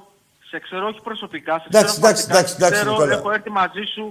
σε 0.50 0.58
ξέρω 0.58 0.86
όχι 0.86 1.00
προσωπικά, 1.08 1.54
σε 1.58 1.66
Εντάξει, 1.70 1.92
ξέρω 1.94 2.06
εντάξει, 2.08 2.26
πραγματικά, 2.26 2.38
εντάξει, 2.38 2.54
εντάξει, 2.58 2.74
ξέρω, 2.80 2.90
Νικόλα. 2.90 3.14
έχω 3.18 3.30
έρθει 3.36 3.50
μαζί 3.50 3.84
σου 3.94 4.04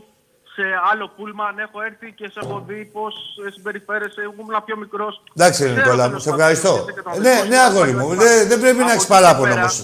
σε 0.55 0.63
άλλο 0.91 1.05
πούλμαν, 1.15 1.53
έχω 1.65 1.77
έρθει 1.89 2.07
και 2.19 2.25
σε 2.33 2.39
έχω 2.43 2.63
δει 2.67 2.79
πώς 2.97 3.13
ε, 3.47 3.51
συμπεριφέρεσαι, 3.55 4.21
εγώ 4.25 4.33
ήμουν 4.41 4.57
πιο 4.67 4.75
μικρός. 4.83 5.13
εντάξει 5.35 5.59
ρε 5.63 5.69
Ξέρω, 5.69 5.81
Νικόλα 5.83 6.03
μου, 6.03 6.09
τέλος 6.09 6.23
σε 6.23 6.29
πάντων, 6.29 6.39
ευχαριστώ. 6.45 6.73
είσαι 6.81 6.93
και 6.97 7.01
το 7.07 7.09
Ε, 7.09 7.13
αδερφό 7.13 7.29
Ναι, 7.29 7.35
σου, 7.41 7.47
ναι 7.51 7.55
το 7.55 7.61
αγόρι 7.67 7.89
αδερφό 7.91 8.07
μου, 8.07 8.11
σου. 8.13 8.19
δεν, 8.23 8.47
δεν 8.51 8.59
πρέπει 8.63 8.77
να 8.77 8.89
Από 8.89 8.91
έχεις 8.95 9.03
εκεί 9.03 9.13
και 9.13 9.17
παράπονο 9.17 9.49
πέρα, 9.53 9.61
όμως. 9.61 9.75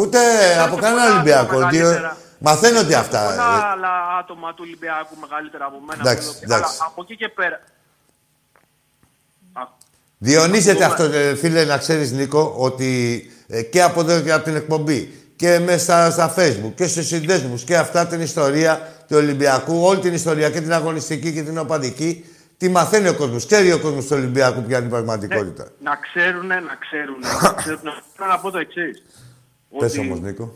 Ούτε 0.00 0.18
από 0.64 0.74
και 0.74 0.80
κανένα 0.84 1.02
πολλά 1.02 1.14
Ολυμπιακό. 1.14 1.56
Άτομα 2.50 2.80
ότι, 2.80 2.92
ε, 2.92 2.92
μεγαλύτερα. 2.92 2.92
Μαθαίνονται 2.92 2.92
Έχω 2.92 3.00
αυτά. 3.02 3.20
Πολλά 3.28 3.58
ε. 3.58 3.70
άλλα 3.72 4.18
άτομα 4.20 4.48
του 4.54 4.62
Ολυμπιακού 4.66 5.16
μεγαλύτερα 5.20 5.64
από 5.64 5.78
μένα. 5.86 6.00
Εντάξει, 6.00 6.28
που 6.28 6.34
είναι- 6.44 6.54
εντάξει. 6.54 6.76
Αλλά 6.78 6.86
από 6.90 7.02
εκεί 7.02 7.16
και 7.16 7.28
πέρα. 7.28 7.60
Α, 9.52 9.62
Διονύζεται 10.18 10.78
Να 10.86 10.94
πούμε. 10.94 11.04
αυτό, 11.04 11.18
ε, 11.18 11.34
φίλε, 11.34 11.64
να 11.64 11.78
ξέρεις, 11.78 12.12
Νίκο, 12.12 12.54
ότι 12.56 12.90
ε, 13.48 13.62
και 13.62 13.82
από 13.82 14.00
εδώ 14.00 14.20
και 14.20 14.32
από 14.32 14.44
την 14.44 14.56
εκπομπή 14.56 15.12
και 15.36 15.58
μέσα 15.58 15.78
στα, 15.84 16.10
στα 16.10 16.34
facebook 16.36 16.72
και 16.74 16.86
στους 16.86 17.06
συνδέσμους 17.06 17.64
και 17.64 17.76
αυτά 17.76 18.06
την 18.06 18.20
ιστορία 18.20 18.88
του 19.08 19.16
Ολυμπιακού, 19.16 19.82
όλη 19.84 20.00
την 20.00 20.14
ιστορία 20.14 20.50
και 20.50 20.60
την 20.60 20.72
αγωνιστική 20.72 21.32
και 21.32 21.42
την 21.42 21.58
οπαδική, 21.58 22.24
τη 22.58 22.68
μαθαίνει 22.68 23.08
ο 23.08 23.14
κόσμος. 23.14 23.46
Ξέρει 23.46 23.72
ο 23.72 23.78
κόσμος 23.80 24.04
του 24.06 24.16
Ολυμπιακού 24.16 24.62
ποια 24.62 24.76
είναι 24.78 24.86
η 24.86 24.90
πραγματικότητα. 24.90 25.68
Να 25.82 25.96
ξέρουνε, 25.96 26.54
να 26.60 26.74
ξέρουνε, 26.74 27.26
να 27.42 27.52
ξέρουνε. 27.52 27.92
Θέλω 28.16 28.30
να 28.30 28.38
πω 28.38 28.50
το 28.50 28.58
εξής. 28.58 29.02
Πες 29.78 29.98
όμως, 29.98 30.20
Νίκο. 30.20 30.54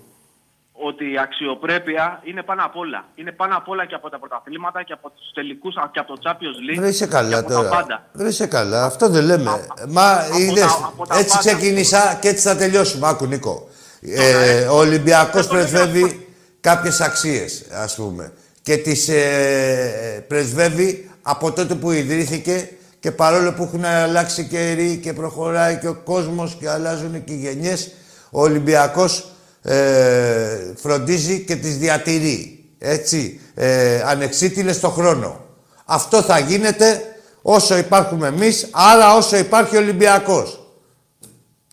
Ότι 0.88 1.04
η 1.12 1.18
αξιοπρέπεια 1.18 2.20
είναι 2.24 2.42
πάνω 2.42 2.64
απ' 2.64 2.76
όλα. 2.76 3.04
Είναι 3.14 3.32
πάνω 3.32 3.56
απ' 3.56 3.68
όλα 3.68 3.86
και 3.86 3.94
από 3.94 4.10
τα 4.10 4.18
πρωταθλήματα 4.18 4.82
και 4.82 4.92
από 4.92 5.10
τους 5.10 5.32
τελικούς 5.34 5.74
και 5.92 5.98
από 5.98 6.12
το 6.14 6.20
Champions 6.24 6.58
League. 6.70 6.78
Βρε 6.78 6.88
είσαι 6.88 7.04
και 7.04 7.10
καλά 7.10 7.38
από 7.38 7.48
Τα 7.48 7.54
τώρα. 7.54 7.68
πάντα. 7.68 8.06
Βρε 8.12 8.28
είσαι 8.28 8.46
καλά. 8.46 8.84
Αυτό 8.84 9.08
δεν 9.08 9.24
λέμε. 9.24 9.66
Μα 9.88 10.26
είδες, 10.38 10.60
τα- 10.60 10.80
από 10.92 11.06
τα 11.06 11.16
έτσι 11.18 11.36
πάντα. 11.36 11.38
ξεκίνησα 11.48 12.18
και 12.20 12.28
έτσι 12.28 12.48
θα 12.48 12.56
τελειώσουμε. 12.56 13.08
Άκου 13.08 13.26
Νίκο. 13.26 13.68
Ε, 14.00 14.62
ο 14.66 14.76
Ολυμπιακός 14.76 15.46
πρεσβεύει 15.46 16.28
κάποιες 16.60 17.00
αξίες, 17.00 17.66
ας 17.72 17.94
πούμε. 17.94 18.32
Και 18.62 18.76
τις 18.76 19.08
ε, 19.08 20.24
πρεσβεύει 20.28 21.10
από 21.22 21.52
τότε 21.52 21.74
που 21.74 21.90
ιδρύθηκε 21.90 22.68
και 23.00 23.10
παρόλο 23.12 23.52
που 23.52 23.62
έχουν 23.62 23.84
αλλάξει 23.84 24.44
καιροί 24.48 24.96
και 25.02 25.12
προχωράει 25.12 25.78
και 25.78 25.88
ο 25.88 25.94
κόσμος 25.94 26.54
και 26.60 26.68
αλλάζουν 26.70 27.24
και 27.24 27.32
οι 27.32 27.36
γενιές, 27.36 27.90
ο 28.30 28.40
Ολυμπιακός 28.40 29.30
ε, 29.68 30.72
φροντίζει 30.76 31.44
και 31.44 31.56
τις 31.56 31.78
διατηρεί. 31.78 32.64
Έτσι, 32.78 33.40
ε, 33.54 34.02
ανεξίτηλες 34.02 34.76
στο 34.76 34.88
χρόνο. 34.88 35.44
Αυτό 35.84 36.22
θα 36.22 36.38
γίνεται 36.38 37.02
όσο 37.42 37.76
υπάρχουμε 37.76 38.26
εμείς, 38.26 38.68
άρα 38.72 39.14
όσο 39.16 39.36
υπάρχει 39.36 39.76
ο 39.76 39.80
Ολυμπιακός. 39.80 40.60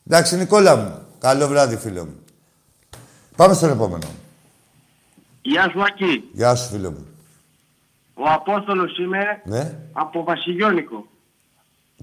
Εντάξει, 0.08 0.36
Νικόλα 0.36 0.76
μου. 0.76 1.06
Καλό 1.20 1.48
βράδυ, 1.48 1.76
φίλε 1.78 2.00
μου. 2.02 2.20
Πάμε 3.36 3.54
στον 3.54 3.70
επόμενο. 3.70 4.08
Γεια 5.41 5.70
σου 5.72 5.82
Άκη. 5.84 6.30
Γεια 6.34 6.56
σου, 6.56 6.70
φίλε 6.70 6.89
μου. 6.89 7.08
Ο 8.14 8.24
Απόστολος 8.30 8.98
είμαι 8.98 9.41
Ναι. 9.46 9.76
από 9.94 10.24
Βασιλιώνικο. 10.24 11.06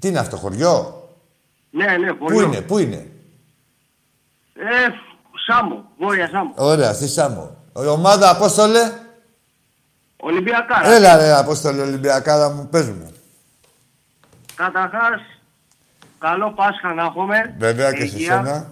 Τι 0.01 0.09
είναι 0.09 0.19
αυτό, 0.19 0.37
χωριό; 0.37 1.09
Ναι, 1.71 1.97
ναι, 1.97 2.13
Πού 2.13 2.25
πολύ. 2.25 2.45
είναι, 2.45 2.61
πού 2.61 2.79
είναι; 2.79 3.11
Ε, 4.55 4.89
Σάμο, 5.51 5.85
Βόρεια 5.99 6.29
Σάμο. 6.29 6.53
Ωραία, 6.57 6.93
στη 6.93 7.09
Σάμο. 7.09 7.57
Η 7.83 7.87
ομάδα, 7.87 8.31
Απόστολε; 8.31 8.93
Ολυμπιακά. 10.17 10.87
Έλα 10.87 11.17
ρε, 11.17 11.33
Απόστολε, 11.33 11.83
Ολυμπιακάρα 11.83 12.51
μου, 12.51 12.69
πες 12.71 12.87
μου. 12.89 13.13
Καταρχάς, 14.55 15.21
καλό 16.19 16.53
Πάσχα 16.53 16.95
να 16.95 17.03
έχουμε. 17.03 17.55
Βέβαια 17.59 17.93
και 17.93 18.07
σε 18.07 18.17
Υγεία. 18.17 18.37
σένα. 18.45 18.67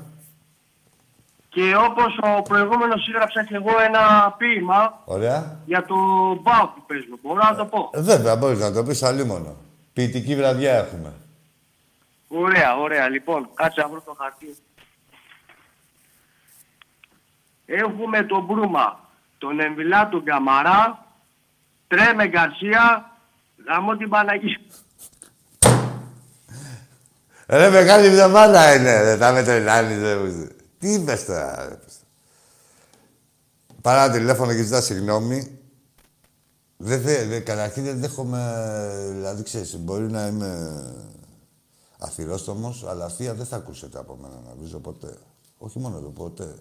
Και 1.49 1.74
όπως 1.89 2.18
ο 2.39 2.43
προηγούμενος 2.43 3.09
έγραψα 3.09 3.45
και 3.45 3.55
εγώ 3.55 3.70
ένα 3.87 4.35
ποίημα 4.39 5.03
Ωραία. 5.05 5.57
για 5.66 5.85
το 5.85 5.95
μπάου 6.43 6.70
που 6.74 6.83
παίζουμε. 6.87 7.16
Μπορώ 7.22 7.41
να 7.43 7.55
το 7.57 7.64
πω. 7.64 7.91
Ε, 7.93 8.01
Βέβαια, 8.01 8.37
μπορείς 8.37 8.59
να 8.59 8.72
το 8.72 8.83
πεις 8.83 9.03
αλλήμωνο. 9.03 9.57
Ποιητική 9.93 10.37
βραδιά 10.37 10.74
έχουμε. 10.74 11.12
Ωραία, 12.29 12.76
ωραία. 12.76 13.09
Λοιπόν, 13.09 13.49
κάτσε 13.55 13.81
να 13.81 13.89
βρω 13.89 14.03
το 14.05 14.16
χαρτί. 14.18 14.57
Έχουμε 17.71 18.23
τον 18.23 18.45
Μπρούμα, 18.45 19.01
τον 19.39 19.61
Εμβιλά, 19.61 20.09
τον 20.09 20.25
Καμαρά, 20.25 21.07
Τρέμε 21.87 22.27
Γκαρσία, 22.27 23.11
γαμώ 23.69 23.97
την 23.97 24.09
Παναγία. 24.09 24.61
Ρε, 27.47 27.71
μεγάλη 27.71 28.07
εβδομάδα 28.07 28.75
είναι, 28.75 29.03
ρε, 29.03 29.16
θα 29.16 29.33
με 29.33 29.43
τρελάνεις, 29.43 30.03
ρε. 30.03 30.16
μου. 30.16 30.49
Τι 30.79 30.93
είπες 30.93 31.25
τώρα, 31.25 31.69
ρε. 31.69 31.79
Παρά 33.83 34.11
τηλέφωνο 34.11 34.55
και 34.55 34.62
ζητά 34.62 34.81
συγγνώμη. 34.81 35.59
Δεν 36.77 37.03
θε, 37.03 37.27
δε, 37.27 37.41
καταρχήν 37.41 37.85
δεν 37.85 38.01
δέχομαι, 38.01 38.62
δηλαδή 39.12 39.43
ξέρεις, 39.43 39.77
μπορεί 39.79 40.11
να 40.11 40.27
είμαι 40.27 40.83
αθυρόστομος, 41.99 42.85
αλλά 42.89 43.09
θεία 43.09 43.35
δεν 43.35 43.47
θα 43.47 43.57
ακούσετε 43.57 43.99
από 43.99 44.16
μένα 44.16 44.35
να 44.47 44.55
βρίζω 44.59 44.79
ποτέ. 44.79 45.19
Όχι 45.59 45.79
μόνο 45.79 45.97
εδώ, 45.97 46.09
ποτέ. 46.09 46.55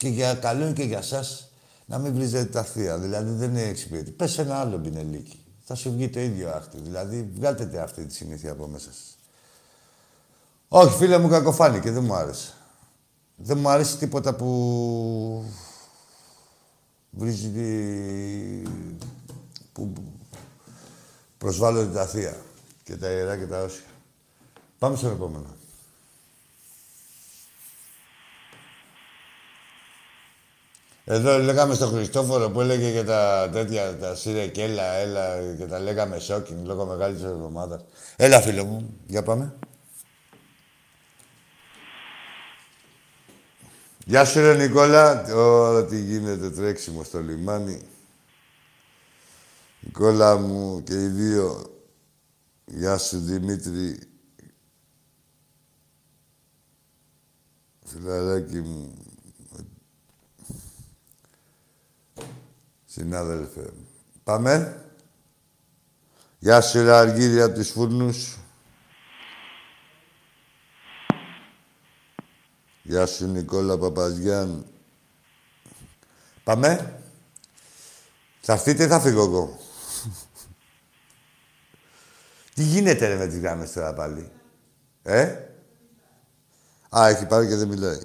Και 0.00 0.08
για 0.08 0.34
καλό 0.34 0.64
είναι 0.64 0.72
και 0.72 0.82
για 0.82 1.02
σας 1.02 1.50
να 1.86 1.98
μην 1.98 2.14
βρίζετε 2.14 2.44
τα 2.44 2.62
θεία. 2.62 2.98
Δηλαδή 2.98 3.30
δεν 3.30 3.50
είναι 3.50 3.62
εξυπηρετή. 3.62 4.10
Πες 4.10 4.38
ένα 4.38 4.56
άλλο 4.56 4.78
μπινελίκι. 4.78 5.44
Θα 5.64 5.74
σου 5.74 5.92
βγει 5.92 6.08
το 6.08 6.20
ίδιο 6.20 6.50
άχτη. 6.50 6.78
Δηλαδή 6.80 7.30
βγάλτε 7.34 7.80
αυτή 7.82 8.06
τη 8.06 8.14
συνήθεια 8.14 8.52
από 8.52 8.66
μέσα 8.66 8.92
σας. 8.92 9.18
Όχι, 10.68 10.96
φίλε 10.96 11.18
μου, 11.18 11.28
κακοφάνηκε. 11.28 11.90
Δεν 11.90 12.04
μου 12.04 12.14
άρεσε. 12.14 12.52
Δεν 13.36 13.58
μου 13.58 13.68
αρέσει 13.68 13.96
τίποτα 13.96 14.34
που 14.34 15.44
βρίζει 17.10 18.62
που 19.72 19.92
προσβάλλονται 21.38 21.92
τα 21.92 22.06
θεία 22.06 22.36
και 22.84 22.96
τα 22.96 23.08
ιερά 23.08 23.36
και 23.36 23.46
τα 23.46 23.62
όσια. 23.62 23.84
Πάμε 24.78 24.96
στο 24.96 25.08
επόμενο. 25.08 25.59
Εδώ 31.12 31.38
λέγαμε 31.38 31.74
στον 31.74 31.88
Χριστόφορο 31.88 32.50
που 32.50 32.60
έλεγε 32.60 32.90
για 32.90 33.04
τα 33.04 33.48
τέτοια, 33.52 33.96
τα 33.96 34.14
σύρια 34.14 34.48
και 34.48 34.62
έλα, 34.62 34.82
έλα 34.82 35.54
και 35.58 35.66
τα 35.66 35.78
λέγαμε 35.78 36.18
σόκινγκ 36.18 36.66
λόγω 36.66 36.84
μεγάλης 36.84 37.22
εβδομάδας. 37.22 37.84
Έλα 38.16 38.40
φίλο 38.40 38.64
μου, 38.64 38.98
για 39.06 39.22
πάμε. 39.22 39.54
Γεια 44.04 44.24
σου 44.24 44.40
ρε 44.40 44.54
Νικόλα. 44.54 45.24
Τώρα 45.24 45.84
τι 45.84 46.00
γίνεται 46.00 46.50
τρέξιμο 46.50 47.04
στο 47.04 47.20
λιμάνι. 47.20 47.82
Νικόλα 49.80 50.36
μου 50.36 50.82
και 50.82 50.94
οι 51.02 51.06
δύο. 51.06 51.80
Γεια 52.64 52.98
σου 52.98 53.18
Δημήτρη. 53.18 53.98
Φιλαράκι 57.84 58.60
μου. 58.60 59.09
Συνάδελφε. 62.92 63.72
Πάμε. 64.24 64.84
Γεια 66.38 66.60
σου 66.60 66.82
ρε 66.82 66.92
Αργύρια 66.92 67.44
από 67.44 67.54
τους 67.54 67.70
Φούρνους. 67.70 68.38
Γεια 72.82 73.06
σου 73.06 73.26
Νικόλα 73.26 73.78
Παπαζιάν. 73.78 74.66
Πάμε. 76.44 77.02
Θα 78.40 78.52
έρθείτε 78.52 78.84
ή 78.84 78.86
θα 78.86 79.00
φύγω 79.00 79.22
εγώ; 79.22 79.58
Τι 82.54 82.62
γίνεται 82.62 83.06
ρε 83.06 83.16
με 83.16 83.26
τις 83.26 83.38
γράμμες 83.38 83.72
τώρα 83.72 83.94
πάλι; 83.94 84.32
Ε; 85.02 85.48
Α, 86.98 87.08
έχει 87.08 87.26
πάρει 87.26 87.48
και 87.48 87.56
δεν 87.56 87.68
μιλάει. 87.68 88.00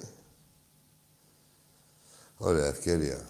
Ωραία, 2.38 2.66
ευκαιρία. 2.66 3.26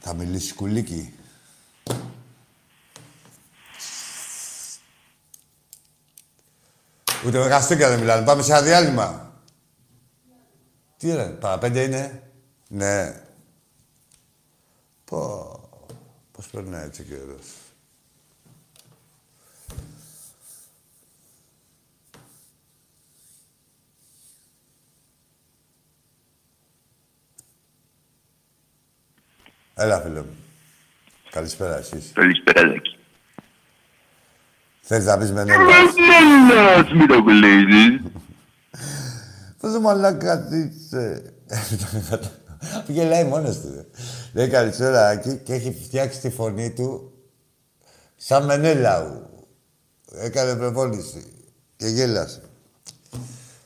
Θα 0.00 0.14
μιλήσει 0.14 0.54
κουλίκι. 0.54 1.12
Ούτε 7.26 7.38
με 7.38 7.48
καστούκια 7.48 7.88
δεν 7.88 7.98
μιλάνε. 7.98 8.24
Πάμε 8.24 8.42
σε 8.42 8.52
ένα 8.52 8.62
διάλειμμα. 8.62 9.32
Τι 10.96 11.08
είναι, 11.08 11.24
παραπέντε 11.24 11.82
είναι; 11.82 12.30
Ναι. 12.68 13.22
Πω, 15.04 15.60
πώς 16.32 16.46
περνάει 16.46 16.84
έτσι 16.84 17.00
ο 17.00 17.04
καιρός. 17.04 17.46
Έλα, 29.80 30.00
φίλε 30.00 30.20
μου. 30.20 30.36
Καλησπέρα, 31.30 31.76
εσείς. 31.78 32.10
Καλησπέρα, 32.14 32.68
Ζάκη. 32.68 32.96
Θέλεις 34.80 35.04
να 35.04 35.18
πεις 35.18 35.32
με 35.32 35.44
νέλα. 35.44 35.58
Μαλάς, 35.58 36.92
μην 36.92 37.06
το 37.06 37.24
κλείνεις. 37.24 38.00
Πώς 39.60 39.78
μαλάκα 39.78 40.48
είσαι. 40.52 41.32
Γελάει 42.86 43.24
μόνος 43.24 43.60
του. 43.60 43.72
ρε. 43.74 43.84
Λέει 44.32 44.48
καλησπέρα, 44.48 45.08
Άκη, 45.08 45.36
και 45.36 45.54
έχει 45.54 45.76
φτιάξει 45.84 46.20
τη 46.20 46.30
φωνή 46.30 46.70
του 46.72 47.12
σαν 48.16 48.44
Μενέλαου. 48.44 49.30
Έκανε 50.12 50.54
προπόνηση 50.56 51.32
και 51.76 51.86
γέλασε. 51.86 52.42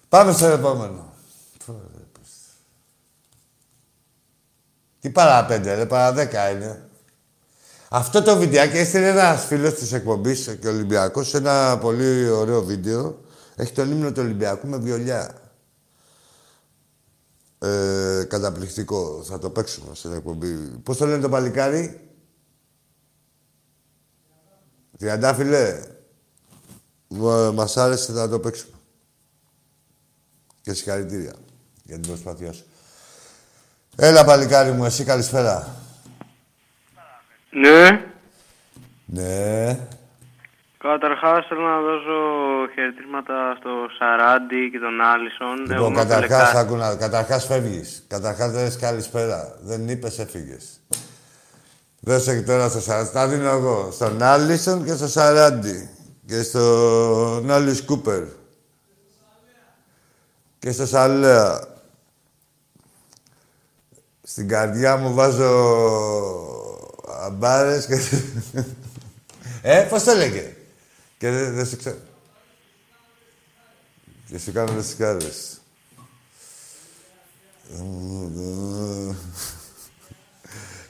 Πάμε 0.09 0.33
στο 0.33 0.47
επόμενο. 0.47 1.12
Τι 5.03 5.11
παρά 5.11 5.47
πέντε, 5.47 5.75
ρε, 5.75 5.87
παρά 5.87 6.13
δέκα 6.13 6.51
είναι. 6.51 6.89
Αυτό 7.89 8.23
το 8.23 8.37
βιντεάκι 8.37 8.77
έστειλε 8.77 9.09
ένας 9.09 9.45
φίλος 9.45 9.75
της 9.75 9.93
εκπομπής 9.93 10.57
και 10.61 10.69
Ολυμπιακός 10.69 11.29
σε 11.29 11.37
ένα 11.37 11.79
πολύ 11.79 12.29
ωραίο 12.29 12.63
βίντεο. 12.63 13.21
Έχει 13.57 13.73
το 13.73 13.85
λίμνο 13.85 14.13
του 14.13 14.23
Ολυμπιακού 14.23 14.67
με 14.69 14.77
βιολιά. 14.77 15.35
Ε, 17.59 18.25
καταπληκτικό. 18.29 19.23
Θα 19.25 19.39
το 19.39 19.51
παίξουμε 19.51 19.95
στην 19.95 20.13
εκπομπή. 20.13 20.55
Πώς 20.83 20.97
το 20.97 21.07
λένε 21.07 21.21
το 21.23 21.29
παλικάρι; 21.29 22.01
Τριαντάφυλλε. 24.99 25.83
Μα- 27.09 27.51
Μας 27.53 27.77
άρεσε 27.77 28.13
να 28.13 28.29
το 28.29 28.39
παίξουμε. 28.41 28.77
Και 30.61 30.73
συγχαρητήρια 30.75 31.35
για 31.85 31.99
την 31.99 32.07
προσπάθειά 32.11 32.53
σου. 32.53 32.65
Έλα, 33.97 34.25
παλικάρι 34.25 34.71
μου, 34.71 34.85
εσύ 34.85 35.05
καλησπέρα. 35.05 35.67
Ναι. 37.51 38.05
Ναι. 39.05 39.79
Καταρχάς 40.79 41.47
θέλω 41.47 41.61
να 41.61 41.81
δώσω 41.81 42.19
χαιρετίσματα 42.75 43.57
στο 43.59 43.71
Σαράντι 43.99 44.71
και 44.71 44.79
τον 44.79 45.01
Άλισον. 45.01 45.57
Εγώ 45.73 45.87
Λοιπόν, 45.87 45.91
είμαι 45.93 46.01
από 46.01 46.09
καταρχάς, 46.11 46.53
Λεκά- 46.53 46.57
άκου 46.57 46.77
να... 46.77 46.97
Καταρχάς 46.97 47.47
φεύγεις. 47.47 48.05
Καταρχάς 48.09 48.51
δεν 48.51 48.63
λες 48.63 48.77
καλησπέρα. 48.77 49.57
Δεν 49.61 49.89
είπες, 49.89 50.19
έφυγες. 50.19 50.81
Δώσε 52.01 52.37
και 52.39 52.47
τώρα 52.47 52.69
στο 52.69 52.81
Σαράντι. 52.81 53.11
Τα 53.13 53.29
δίνω 53.29 53.49
εγώ. 53.49 53.89
Στον 53.93 54.23
Άλισον 54.23 54.85
και 54.85 54.93
στο 54.95 55.09
Σαράντι. 55.09 55.91
Και 56.27 56.43
στον 56.43 57.51
Άλις 57.51 57.83
Κούπερ. 57.85 58.23
Και 60.59 60.73
στο 60.73 60.87
Σαλέα. 60.87 61.71
Στην 64.33 64.49
καρδιά 64.49 64.97
μου 64.97 65.15
βάζω 65.15 65.51
αμπάρες 67.23 67.87
και... 67.87 68.01
ε, 69.63 69.81
πώς 69.81 70.03
το 70.03 70.15
λέγε; 70.15 70.57
Και 71.19 71.31
δεν 71.31 71.55
δεν 71.55 71.67
σε 71.67 71.77
ξέρω. 71.77 71.97
Και 74.27 74.39
σου 74.39 74.53
κάνω 74.53 74.81
τις 74.81 74.97
κάρες. 74.99 75.61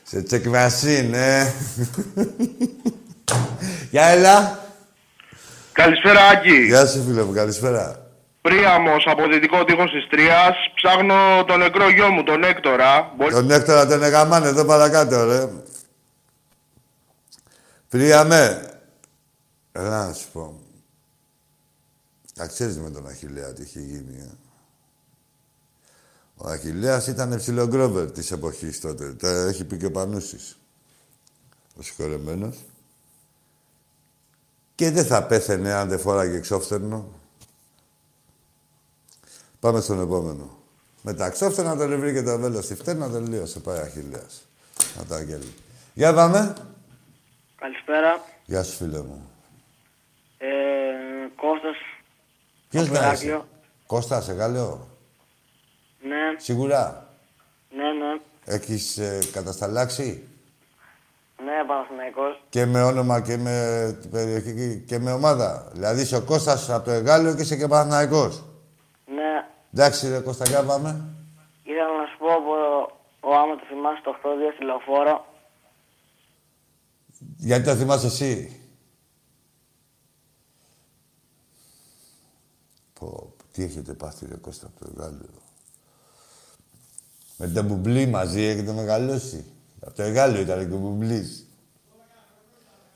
Σε 0.02 0.24
check 0.30 0.44
machine, 0.44 1.10
ε. 1.12 1.52
Γεια, 3.90 4.04
έλα. 4.04 4.66
Καλησπέρα, 5.72 6.20
Άκη. 6.28 6.64
Γεια 6.64 6.86
σου, 6.86 7.04
φίλε 7.04 7.22
μου, 7.22 7.32
καλησπέρα. 7.32 8.01
Πρίαμος 8.42 9.04
από 9.06 9.26
δυτικό 9.26 9.64
τείχος 9.64 9.90
της 9.90 10.08
Τρίας. 10.08 10.56
Ψάχνω 10.74 11.44
τον 11.46 11.58
νεκρό 11.58 11.90
γιο 11.90 12.10
μου, 12.10 12.22
τον 12.22 12.44
Έκτορα. 12.44 13.12
Μπορεί... 13.16 13.34
Τον 13.34 13.50
Έκτορα 13.50 13.86
τον 13.86 14.02
εγαμάνε 14.02 14.48
εδώ 14.48 14.64
παρακάτω, 14.64 15.24
ρε. 15.24 15.48
Πρίαμε. 17.88 18.66
Έλα 19.72 20.06
να 20.06 20.12
σου 20.12 20.30
πω. 20.32 20.60
Τα 22.34 22.46
ξέρεις 22.46 22.78
με 22.78 22.90
τον 22.90 23.06
Αχιλέα 23.06 23.52
τι 23.52 23.62
είχε 23.62 23.80
γίνει, 23.80 24.18
ε. 24.18 24.30
Ο 26.36 26.48
Αχιλέας 26.48 27.06
ήταν 27.06 27.36
ψιλογκρόβερ 27.36 28.10
της 28.10 28.30
εποχής 28.30 28.80
τότε. 28.80 29.12
Τα 29.12 29.28
έχει 29.28 29.64
πει 29.64 29.76
και 29.76 29.86
ο 29.86 29.90
Πανούσης. 29.90 30.58
Ο 31.78 31.82
συγχωρεμένος. 31.82 32.56
Και 34.74 34.90
δεν 34.90 35.04
θα 35.04 35.22
πέθαινε 35.22 35.72
αν 35.72 35.88
δεν 35.88 35.98
φόραγε 35.98 36.36
εξόφθερνο. 36.36 37.20
Πάμε 39.62 39.80
στον 39.80 40.00
επόμενο. 40.00 40.58
Με 41.02 41.14
τα 41.14 41.30
ξόφθερνα 41.30 41.76
τον 41.76 42.00
βρήκε 42.00 42.18
και 42.18 42.24
το 42.24 42.38
βέλο 42.38 42.62
στη 42.62 42.74
φτέρνα, 42.74 43.10
τελείωσε. 43.10 43.60
Πάει 43.60 43.78
ο 43.78 43.82
Αχιλέας. 43.82 44.46
Να 44.96 45.04
τα 45.04 45.16
αγγέλει. 45.16 45.54
Για 45.94 46.14
πάμε. 46.14 46.54
Καλησπέρα. 47.56 48.20
Γεια 48.44 48.62
σου, 48.62 48.76
φίλε 48.76 48.98
μου. 48.98 49.30
Ε, 50.38 50.46
Κώστας. 51.36 51.76
Ποιος 52.68 52.84
από 52.84 52.92
να 52.94 52.98
Ηράκλειο. 53.06 53.36
είσαι. 53.36 53.44
Κώστα, 53.86 54.20
σε 54.20 54.32
καλό; 54.34 54.88
Ναι, 56.02 56.16
Σίγουρα; 56.38 57.08
ναι, 57.76 57.82
ναι. 57.84 58.20
Έχεις 58.44 58.98
ε, 58.98 59.18
κατασταλάξει; 59.32 60.28
Ναι, 61.44 61.64
Παναθηναϊκός. 61.66 62.42
Και 62.48 62.66
με 62.66 62.82
όνομα 62.82 63.20
και 63.20 63.36
με 63.36 63.98
περιοχή 64.10 64.84
και 64.86 64.98
με 64.98 65.12
ομάδα. 65.12 65.68
Δηλαδή 65.72 66.00
είσαι 66.00 66.16
ο 66.16 66.22
Κώστας 66.22 66.70
από 66.70 66.84
το 66.84 66.90
Εγάλιο 66.90 67.34
και 67.34 67.42
είσαι 67.42 67.56
και 67.56 67.66
Παναθηναϊκός. 67.68 68.42
Ναι, 69.74 69.84
Εντάξει 69.84 70.08
ρε 70.08 70.20
Κώστα, 70.20 70.44
για 70.48 70.62
πάμε. 70.62 70.88
ήθελα 71.62 71.96
να 72.00 72.06
σου 72.06 72.18
πω 72.18 72.26
από 72.32 72.52
ο 73.20 73.34
άμα 73.36 73.56
το 73.56 73.64
θυμάσαι 73.68 74.00
το 74.04 74.14
8-2 74.22 74.52
στη 74.54 74.64
λεωφόρο. 74.64 75.24
Γιατί 77.36 77.64
το 77.64 77.74
θυμάσαι 77.74 78.06
εσύ; 78.06 78.60
Πω, 82.92 83.06
πω, 83.06 83.44
τι 83.52 83.62
έχετε 83.62 83.92
πάθει 83.92 84.26
ρε 84.26 84.36
Κώστα 84.36 84.66
από 84.66 84.84
το 84.84 84.92
Εγάλιο. 84.96 85.30
Με 87.36 87.46
τον 87.48 87.64
Μπουμπλή 87.64 88.06
μαζί 88.06 88.42
έχετε 88.42 88.72
μεγαλώσει. 88.72 89.44
Από 89.80 89.94
το 89.94 90.02
Εγάλιο 90.02 90.40
ήταν 90.40 90.68
και 90.68 90.74
ο 90.74 90.78
Μπουμπλής. 90.78 91.46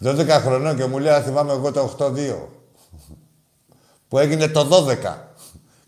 12 0.00 0.28
χρονών 0.28 0.76
και 0.76 0.84
μου 0.84 0.98
λέει, 0.98 1.12
«Α, 1.12 1.22
θυμάμαι 1.22 1.52
εγώ 1.52 1.72
το 1.72 1.96
8-2. 1.98 2.48
Που 4.08 4.18
έγινε 4.18 4.48
το 4.48 4.64
12. 4.64 5.25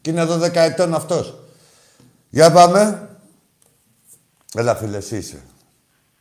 Και 0.01 0.11
είναι 0.11 0.25
12 0.25 0.55
ετών 0.55 0.95
αυτός. 0.95 1.35
Για 2.31 2.53
πάμε. 2.53 3.09
Έλα 4.55 4.75
φίλε, 4.75 4.97
εσύ 4.97 5.17
είσαι. 5.17 5.43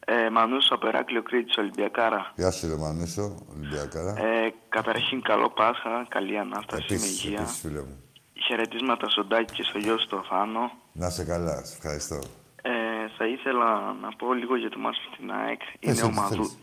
Ε, 0.06 0.30
Μανούσο 0.30 0.74
από 0.76 0.88
Εράκλειο 0.88 1.24
Κρήτης, 1.24 1.58
Ολυμπιακάρα. 1.58 2.32
Γεια 2.36 2.52
σου 2.52 2.68
ρε 2.68 2.76
Μανούσο, 2.76 3.36
Ολυμπιακάρα. 3.58 4.16
Ε, 4.28 4.54
καταρχήν 4.70 5.22
καλό 5.22 5.50
Πάσχα, 5.50 6.06
καλή 6.10 6.38
Ανάσταση 6.38 6.86
με 6.90 6.96
Επίσης, 6.96 7.24
υγεία. 7.24 7.40
επίσης, 7.40 7.60
φίλε 7.60 7.80
μου. 7.80 8.04
Χαιρετίσματα 8.48 9.10
στον 9.10 9.28
Τάκη 9.28 9.54
και 9.54 9.64
στο 9.64 9.78
γιο 9.78 9.98
σου 10.00 10.08
το 10.08 10.24
Θάνο. 10.30 10.72
Να 10.92 11.10
σε 11.10 11.24
καλά, 11.24 11.64
σε 11.66 11.76
ευχαριστώ. 11.78 12.16
Ε, 12.62 12.72
θα 13.18 13.26
ήθελα 13.28 13.94
να 14.02 14.10
πω 14.18 14.34
λίγο 14.34 14.56
για 14.58 14.70
το 14.70 14.80
μάτς 14.80 14.98
με 15.10 15.16
την 15.18 15.32
ΑΕΚ. 15.32 15.60
Πες 15.60 15.76
Είναι, 15.80 15.92
ό,τι 16.08 16.18
ομαδού... 16.18 16.34
θέλεις; 16.36 16.58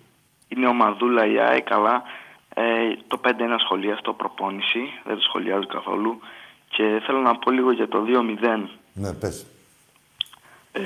είναι 0.49 0.67
ομαδούλα 0.67 1.27
η 1.27 1.39
ΑΕΚ, 1.39 1.73
αλλά 1.73 2.03
ε, 2.55 2.63
το 3.07 3.21
5-1 3.25 3.29
σχολιάστο 3.65 4.13
προπόνηση. 4.13 4.81
Δεν 5.05 5.15
το 5.17 5.23
σχολιάζω 5.23 5.67
καθόλου. 5.67 6.21
Και 6.77 7.01
θέλω 7.07 7.19
να 7.19 7.37
πω 7.39 7.51
λίγο 7.51 7.73
για 7.73 7.89
το 7.89 7.99
2-0. 8.07 8.69
Ναι, 8.93 9.13
πες. 9.13 9.47
Ε, 10.73 10.83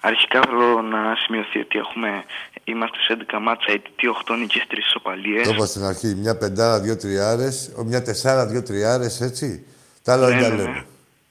αρχικά 0.00 0.40
θέλω 0.48 0.82
να 0.82 1.14
σημειωθεί 1.24 1.58
ότι 1.58 1.78
έχουμε, 1.78 2.24
είμαστε 2.64 2.98
σε 3.06 3.16
11 3.32 3.38
μάτσα, 3.40 3.70
αιτητή 3.72 4.08
8 4.08 4.34
νίκες, 4.38 4.62
3 4.70 4.78
ισοπαλίες. 4.78 5.46
Το 5.48 5.54
είπα 5.54 5.66
στην 5.66 5.84
αρχή. 5.84 6.14
Μια 6.14 6.36
πεντάρα, 6.36 6.80
δύο 6.80 6.96
τριάρες, 6.96 7.72
ο- 7.78 7.82
μια 7.84 8.02
τεσσάρα, 8.02 8.46
δύο 8.46 8.62
τριάρες, 8.62 9.20
έτσι. 9.20 9.66
Τα 10.02 10.12
άλλα 10.12 10.26
δεν 10.26 10.36
Ναι, 10.36 10.42
τα 10.42 10.48
ναι, 10.48 10.56
λέμε. 10.56 10.68
ναι. 10.70 10.82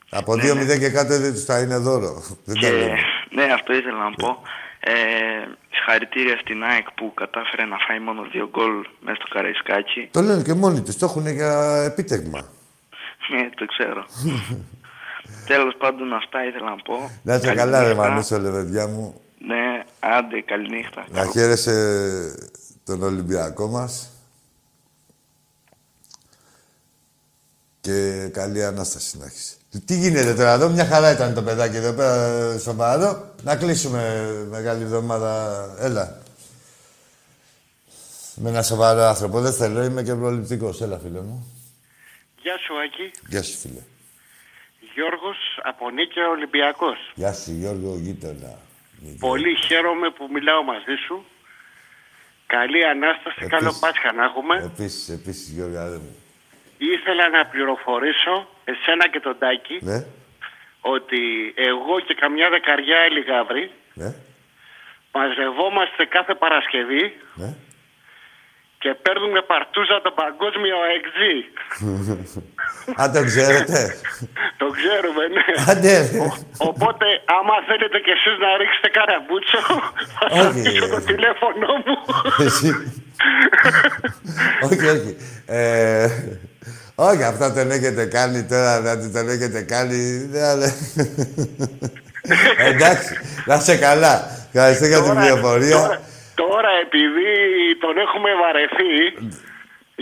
Από 0.09 0.35
Ναι, 0.35 0.41
2-0 0.43 0.65
ναι. 0.65 0.77
και 0.77 0.89
κάτω 0.89 1.19
δεν 1.19 1.33
τους 1.33 1.45
τα 1.45 1.59
είναι 1.59 1.77
δώρο. 1.77 2.23
Δεν 2.45 2.55
τα 2.55 2.67
Και, 2.67 2.71
λέμε. 2.71 2.97
ναι, 3.31 3.43
αυτό 3.53 3.73
ήθελα 3.73 3.97
να 4.03 4.11
πω. 4.11 4.41
Ε, 4.79 4.93
συγχαρητήρια 5.73 6.37
στην 6.37 6.63
ΑΕΚ 6.63 6.91
που 6.91 7.13
κατάφερε 7.13 7.65
να 7.65 7.77
φάει 7.87 7.99
μόνο 7.99 8.27
δύο 8.31 8.49
γκολ 8.49 8.71
μέσα 9.01 9.15
στο 9.15 9.27
Καραϊσκάκι. 9.33 10.07
Το 10.11 10.21
λένε 10.21 10.41
και 10.41 10.53
μόνοι 10.53 10.81
τους. 10.81 10.97
Το 10.97 11.05
έχουν 11.05 11.27
για 11.27 11.83
επίτευγμα. 11.91 12.47
Ναι, 13.31 13.49
το 13.55 13.65
ξέρω. 13.65 14.05
Τέλος 15.45 15.75
πάντων, 15.77 16.13
αυτά 16.13 16.45
ήθελα 16.45 16.69
να 16.69 16.75
πω. 16.75 17.11
Να 17.23 17.35
είσαι 17.35 17.45
Καλή 17.45 17.57
καλά, 17.57 17.81
ρε 17.81 17.87
νύχτα. 17.87 18.09
Μανούσο, 18.09 18.39
λεβεδιά 18.39 18.87
μου. 18.87 19.21
Ναι, 19.47 19.83
άντε, 19.99 20.41
καληνύχτα. 20.41 21.05
Να 21.11 21.25
χαίρεσαι 21.25 21.75
τον 22.83 23.03
Ολυμπιακό 23.03 23.67
μας. 23.67 24.07
Και 27.81 28.27
καλή 28.33 28.65
Ανάσταση 28.65 29.17
να 29.17 29.25
έχεις. 29.25 29.57
Τι 29.85 29.97
γίνεται 29.97 30.33
τώρα 30.33 30.51
εδώ, 30.51 30.69
μια 30.69 30.85
χαρά 30.85 31.11
ήταν 31.11 31.33
το 31.33 31.43
παιδάκι 31.43 31.75
εδώ 31.75 31.93
πέρα 31.93 32.57
σοβαρό. 32.57 33.33
Να 33.43 33.55
κλείσουμε 33.55 34.31
μεγάλη 34.49 34.83
εβδομάδα. 34.83 35.65
Έλα. 35.79 36.21
Με 38.35 38.49
ένα 38.49 38.61
σοβαρό 38.61 39.01
άνθρωπο. 39.01 39.39
Δεν 39.39 39.53
θέλω, 39.53 39.83
είμαι 39.83 40.03
και 40.03 40.13
προληπτικός. 40.13 40.81
Έλα, 40.81 40.99
φίλε 40.99 41.19
μου. 41.21 41.62
Γεια 42.43 42.57
σου 42.57 42.73
Άκη, 42.83 43.11
Γεια 43.27 43.43
σου, 43.43 43.57
φίλε. 43.57 43.83
Γιώργος 44.93 45.37
από 45.63 45.89
Νίκαια 45.89 46.27
Ολυμπιακός. 46.27 46.97
Γεια 47.15 47.33
σου, 47.33 47.51
Γιώργο, 47.51 47.97
γείτονα. 47.97 48.59
Πολύ 49.19 49.55
χαίρομαι 49.65 50.09
που 50.09 50.29
μιλάω 50.33 50.63
μαζί 50.63 50.95
σου. 51.05 51.25
Καλή 52.45 52.85
Ανάσταση, 52.85 53.47
καλό 53.47 53.73
Πάσχα 53.79 54.13
να 54.13 54.23
έχουμε. 54.23 54.55
Επίσης, 54.63 55.09
επίσης, 55.09 55.49
Γιώργο, 55.49 55.77
άρε 55.79 55.97
μου. 55.97 56.15
Ήθελα 56.77 57.29
να 57.29 57.45
πληροφορήσω 57.45 58.47
εσένα 58.63 59.09
και 59.09 59.19
τον 59.19 59.37
Τάκη 59.39 59.79
Ναι, 59.81 60.05
ότι 60.81 61.53
εγώ 61.55 61.99
και 61.99 62.13
καμιά 62.13 62.49
δεκαριά 62.49 62.97
άλλοι 63.05 63.21
γάβροι 63.21 63.71
ναι, 63.93 64.13
μαζευόμαστε 65.11 66.05
κάθε 66.05 66.35
Παρασκευή 66.35 67.13
ναι. 67.35 67.55
Και 68.83 68.91
παίρνουμε 69.05 69.41
παρτούζα 69.51 69.97
τον 70.05 70.13
παγκόσμιο 70.21 70.79
εξή. 70.97 71.35
Αν 73.01 73.07
το 73.15 73.21
ξέρετε. 73.29 73.79
Το 74.61 74.67
ξέρουμε, 74.77 75.23
ναι. 75.35 75.45
Άντε, 75.69 75.93
ρε. 75.97 76.19
Οπότε, 76.69 77.05
άμα 77.37 77.55
θέλετε 77.67 77.97
κι 78.05 78.13
εσείς 78.17 78.35
να 78.43 78.49
ρίξετε 78.59 78.89
κάνα 78.97 79.17
μπούτσο, 79.23 79.59
θα 80.17 80.25
σας 80.33 80.45
Όχι. 80.47 80.59
δείξω 80.59 80.87
το 80.95 81.01
τηλέφωνο 81.11 81.67
μου. 81.85 81.97
Εσύ. 82.45 82.69
όχι, 84.67 84.85
όχι. 84.95 85.11
Ε, 85.45 86.07
όχι, 86.95 87.23
αυτά 87.23 87.53
τον 87.53 87.71
έχετε 87.71 88.05
κάνει 88.05 88.43
τώρα, 88.43 88.79
να 88.79 89.11
τον 89.11 89.29
έχετε 89.29 89.61
κάνει. 89.61 90.27
Ναι, 90.31 90.41
αλλά... 90.51 90.67
Εντάξει, 92.71 93.17
να 93.45 93.55
είσαι 93.55 93.77
καλά. 93.77 94.13
Ευχαριστώ 94.53 94.85
για 94.85 95.01
την 95.03 95.15
πληροφορία. 95.15 95.77
Τώρα, 95.77 96.01
τώρα, 96.35 96.69
επειδή 96.85 97.27
τον 97.83 97.93
έχουμε 98.05 98.29
βαρεθεί, 98.43 98.95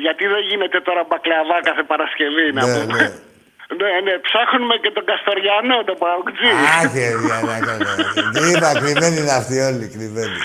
γιατί 0.03 0.23
δεν 0.33 0.41
γίνεται 0.49 0.79
τώρα 0.87 1.01
μπακλαβά 1.09 1.57
κάθε 1.69 1.83
Παρασκευή 1.91 2.45
να 2.57 2.61
Ναι, 2.65 2.71
πούμε. 2.75 2.97
ναι. 3.01 3.07
Ναι, 3.81 3.91
ναι, 4.05 4.13
ψάχνουμε 4.27 4.75
και 4.83 4.91
τον 4.97 5.05
Καστοριανό, 5.09 5.77
τον 5.89 5.97
Παοκτζή. 6.03 6.51
Άχε, 6.81 7.07
για 7.25 7.37
να 7.49 7.55
κάνω. 7.67 7.91
Τι 8.35 8.41
είπα, 8.51 8.69
κρυμμένοι 8.81 9.17
είναι 9.21 9.35
αυτοί 9.41 9.55
όλοι, 9.69 9.85
κρυμμένοι. 9.95 10.39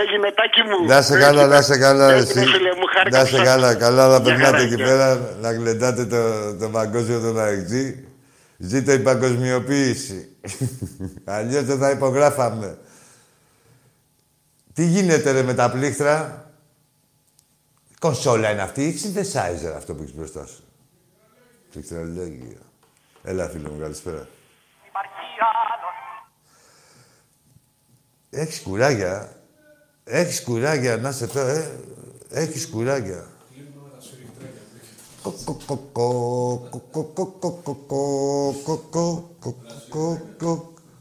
Έγινε 0.00 0.28
τάκι 0.38 0.62
μου. 0.68 0.78
Να 0.92 1.02
σε 1.02 1.18
καλά, 1.18 1.46
να 1.46 1.60
σε 1.62 1.76
καλά, 1.78 2.06
Έγινε, 2.12 2.20
εσύ. 2.22 2.40
φίλε 2.52 2.72
μου, 2.78 2.86
χάρηκα 2.94 3.16
Να 3.18 3.22
που 3.24 3.28
σε 3.30 3.36
σας- 3.36 3.46
καλά, 3.50 3.74
καλά 3.74 4.04
να 4.08 4.16
Γεια 4.16 4.20
περνάτε 4.24 4.44
χαρά, 4.50 4.62
εκεί 4.62 4.74
γεια. 4.74 4.84
πέρα, 4.86 5.08
να 5.40 5.52
γλεντάτε 5.52 6.04
το, 6.04 6.20
το 6.60 6.68
παγκόσμιο 6.68 7.20
τον 7.20 7.38
αεξή. 7.40 8.08
Ζήτω 8.58 8.92
η 8.92 8.98
παγκοσμιοποίηση. 8.98 10.18
Αλλιώς 11.36 11.64
δεν 11.64 11.78
θα 11.78 11.90
υπογράφαμε. 11.90 12.78
Τι 14.74 14.86
γίνεται 14.86 15.30
ρε 15.30 15.42
με 15.42 15.54
τα 15.54 15.70
πλήκτρα. 15.70 16.46
Κονσόλα 17.98 18.50
είναι 18.50 18.62
αυτή 18.62 18.84
ή 18.84 19.00
synthesizer 19.02 19.72
αυτό 19.76 19.94
που 19.94 20.02
έχεις 20.02 20.14
μπροστά 20.14 20.46
σου. 20.46 20.64
Πληκτρολόγια. 21.70 22.60
Έλα 23.22 23.48
φίλε 23.48 23.68
μου, 23.68 23.78
καλησπέρα. 23.80 24.28
Έχεις 28.30 28.60
κουράγια. 28.60 29.36
Έχεις 30.04 30.42
κουράγια 30.42 30.96
να 30.96 31.12
σε 31.12 31.26
τώρα, 31.26 31.50
ε. 31.50 31.78
Έχεις 32.30 32.68
κουράγια. 32.68 33.26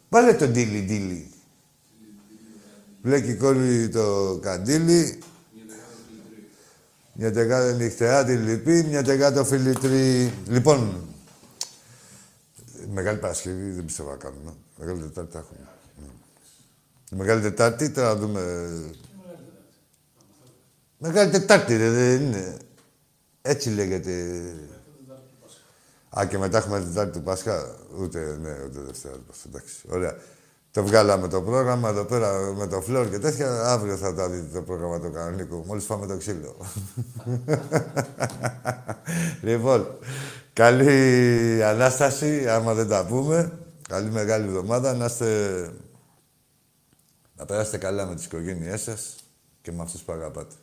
Βάλε 0.10 0.34
το 0.34 0.48
ντίλι 0.48 0.82
ντίλι. 0.82 1.31
Βλέκει 3.02 3.34
κόλλη 3.36 3.90
το 3.90 4.40
καντήλι. 4.42 5.20
Μια 7.14 7.32
τεγά 7.32 7.72
νυχτερά 7.72 8.26
τη 8.26 8.36
λυπή, 8.36 8.84
μια 8.84 9.04
τεγά 9.04 9.32
το 9.32 9.46
φιλιτρί. 9.46 10.34
Λοιπόν, 10.48 11.06
Μεγάλη 12.94 13.18
Παρασκευή 13.18 13.72
δεν 13.72 13.86
πιστεύω 13.86 14.10
να 14.10 14.16
κάνουμε. 14.16 14.54
Μεγάλη 14.78 15.02
Τετάρτη 15.02 15.32
θα 15.32 15.40
έχουμε. 15.40 15.68
Ναι. 16.02 16.08
Τη 17.10 17.16
Μεγάλη 17.16 17.42
Τετάρτη 17.42 17.90
τώρα 17.90 18.08
να 18.08 18.16
δούμε. 18.16 18.70
Μεγάλη 20.98 21.32
Τετάρτη 21.32 21.78
ρε, 21.78 21.90
δεν 21.90 22.22
είναι. 22.22 22.58
Έτσι 23.42 23.70
λέγεται. 23.70 24.44
Α, 26.20 26.26
και 26.26 26.38
μετά 26.38 26.58
έχουμε 26.58 26.80
Τετάρτη 26.80 27.12
του 27.12 27.24
Πάσχα. 27.24 27.76
Ούτε, 28.00 28.38
ναι, 28.42 28.64
ούτε 28.66 28.80
Δευτέρα 28.80 29.16
του 29.16 29.24
Πάσχα. 29.28 29.48
Εντάξει, 29.48 29.76
ωραία. 29.90 30.18
Το 30.72 30.84
βγάλαμε 30.84 31.28
το 31.28 31.42
πρόγραμμα 31.42 31.90
εδώ 31.90 32.04
πέρα 32.04 32.54
με 32.58 32.68
το 32.68 32.82
φλόρ 32.82 33.10
και 33.10 33.20
τέτοια. 33.20 33.64
Αύριο 33.64 33.98
θα 33.98 34.14
τα 34.14 34.30
δείτε 34.30 34.48
το 34.54 34.62
πρόγραμμα 34.62 35.00
το 35.00 35.10
κανονικό. 35.10 35.64
Μόλις 35.68 35.84
πάμε 35.84 36.08
το 36.08 36.18
ξύλο. 36.18 36.56
λοιπόν, 39.48 39.88
καλή 40.54 41.64
Ανάσταση, 41.64 42.50
άμα 42.50 42.74
δεν 42.74 42.88
τα 42.88 43.06
πούμε. 43.06 43.52
Καλή 43.90 44.12
μεγάλη 44.12 44.46
εβδομάδα. 44.46 44.94
Να 44.94 45.06
είστε... 45.06 45.70
Να 47.36 47.46
περάσετε 47.46 47.78
καλά 47.78 48.06
με 48.06 48.16
τις 48.16 48.26
οικογένειές 48.26 48.82
σας 48.82 49.16
και 49.62 49.72
με 49.72 49.82
αυτούς 49.82 50.02
που 50.02 50.12
αγαπάτε. 50.12 50.56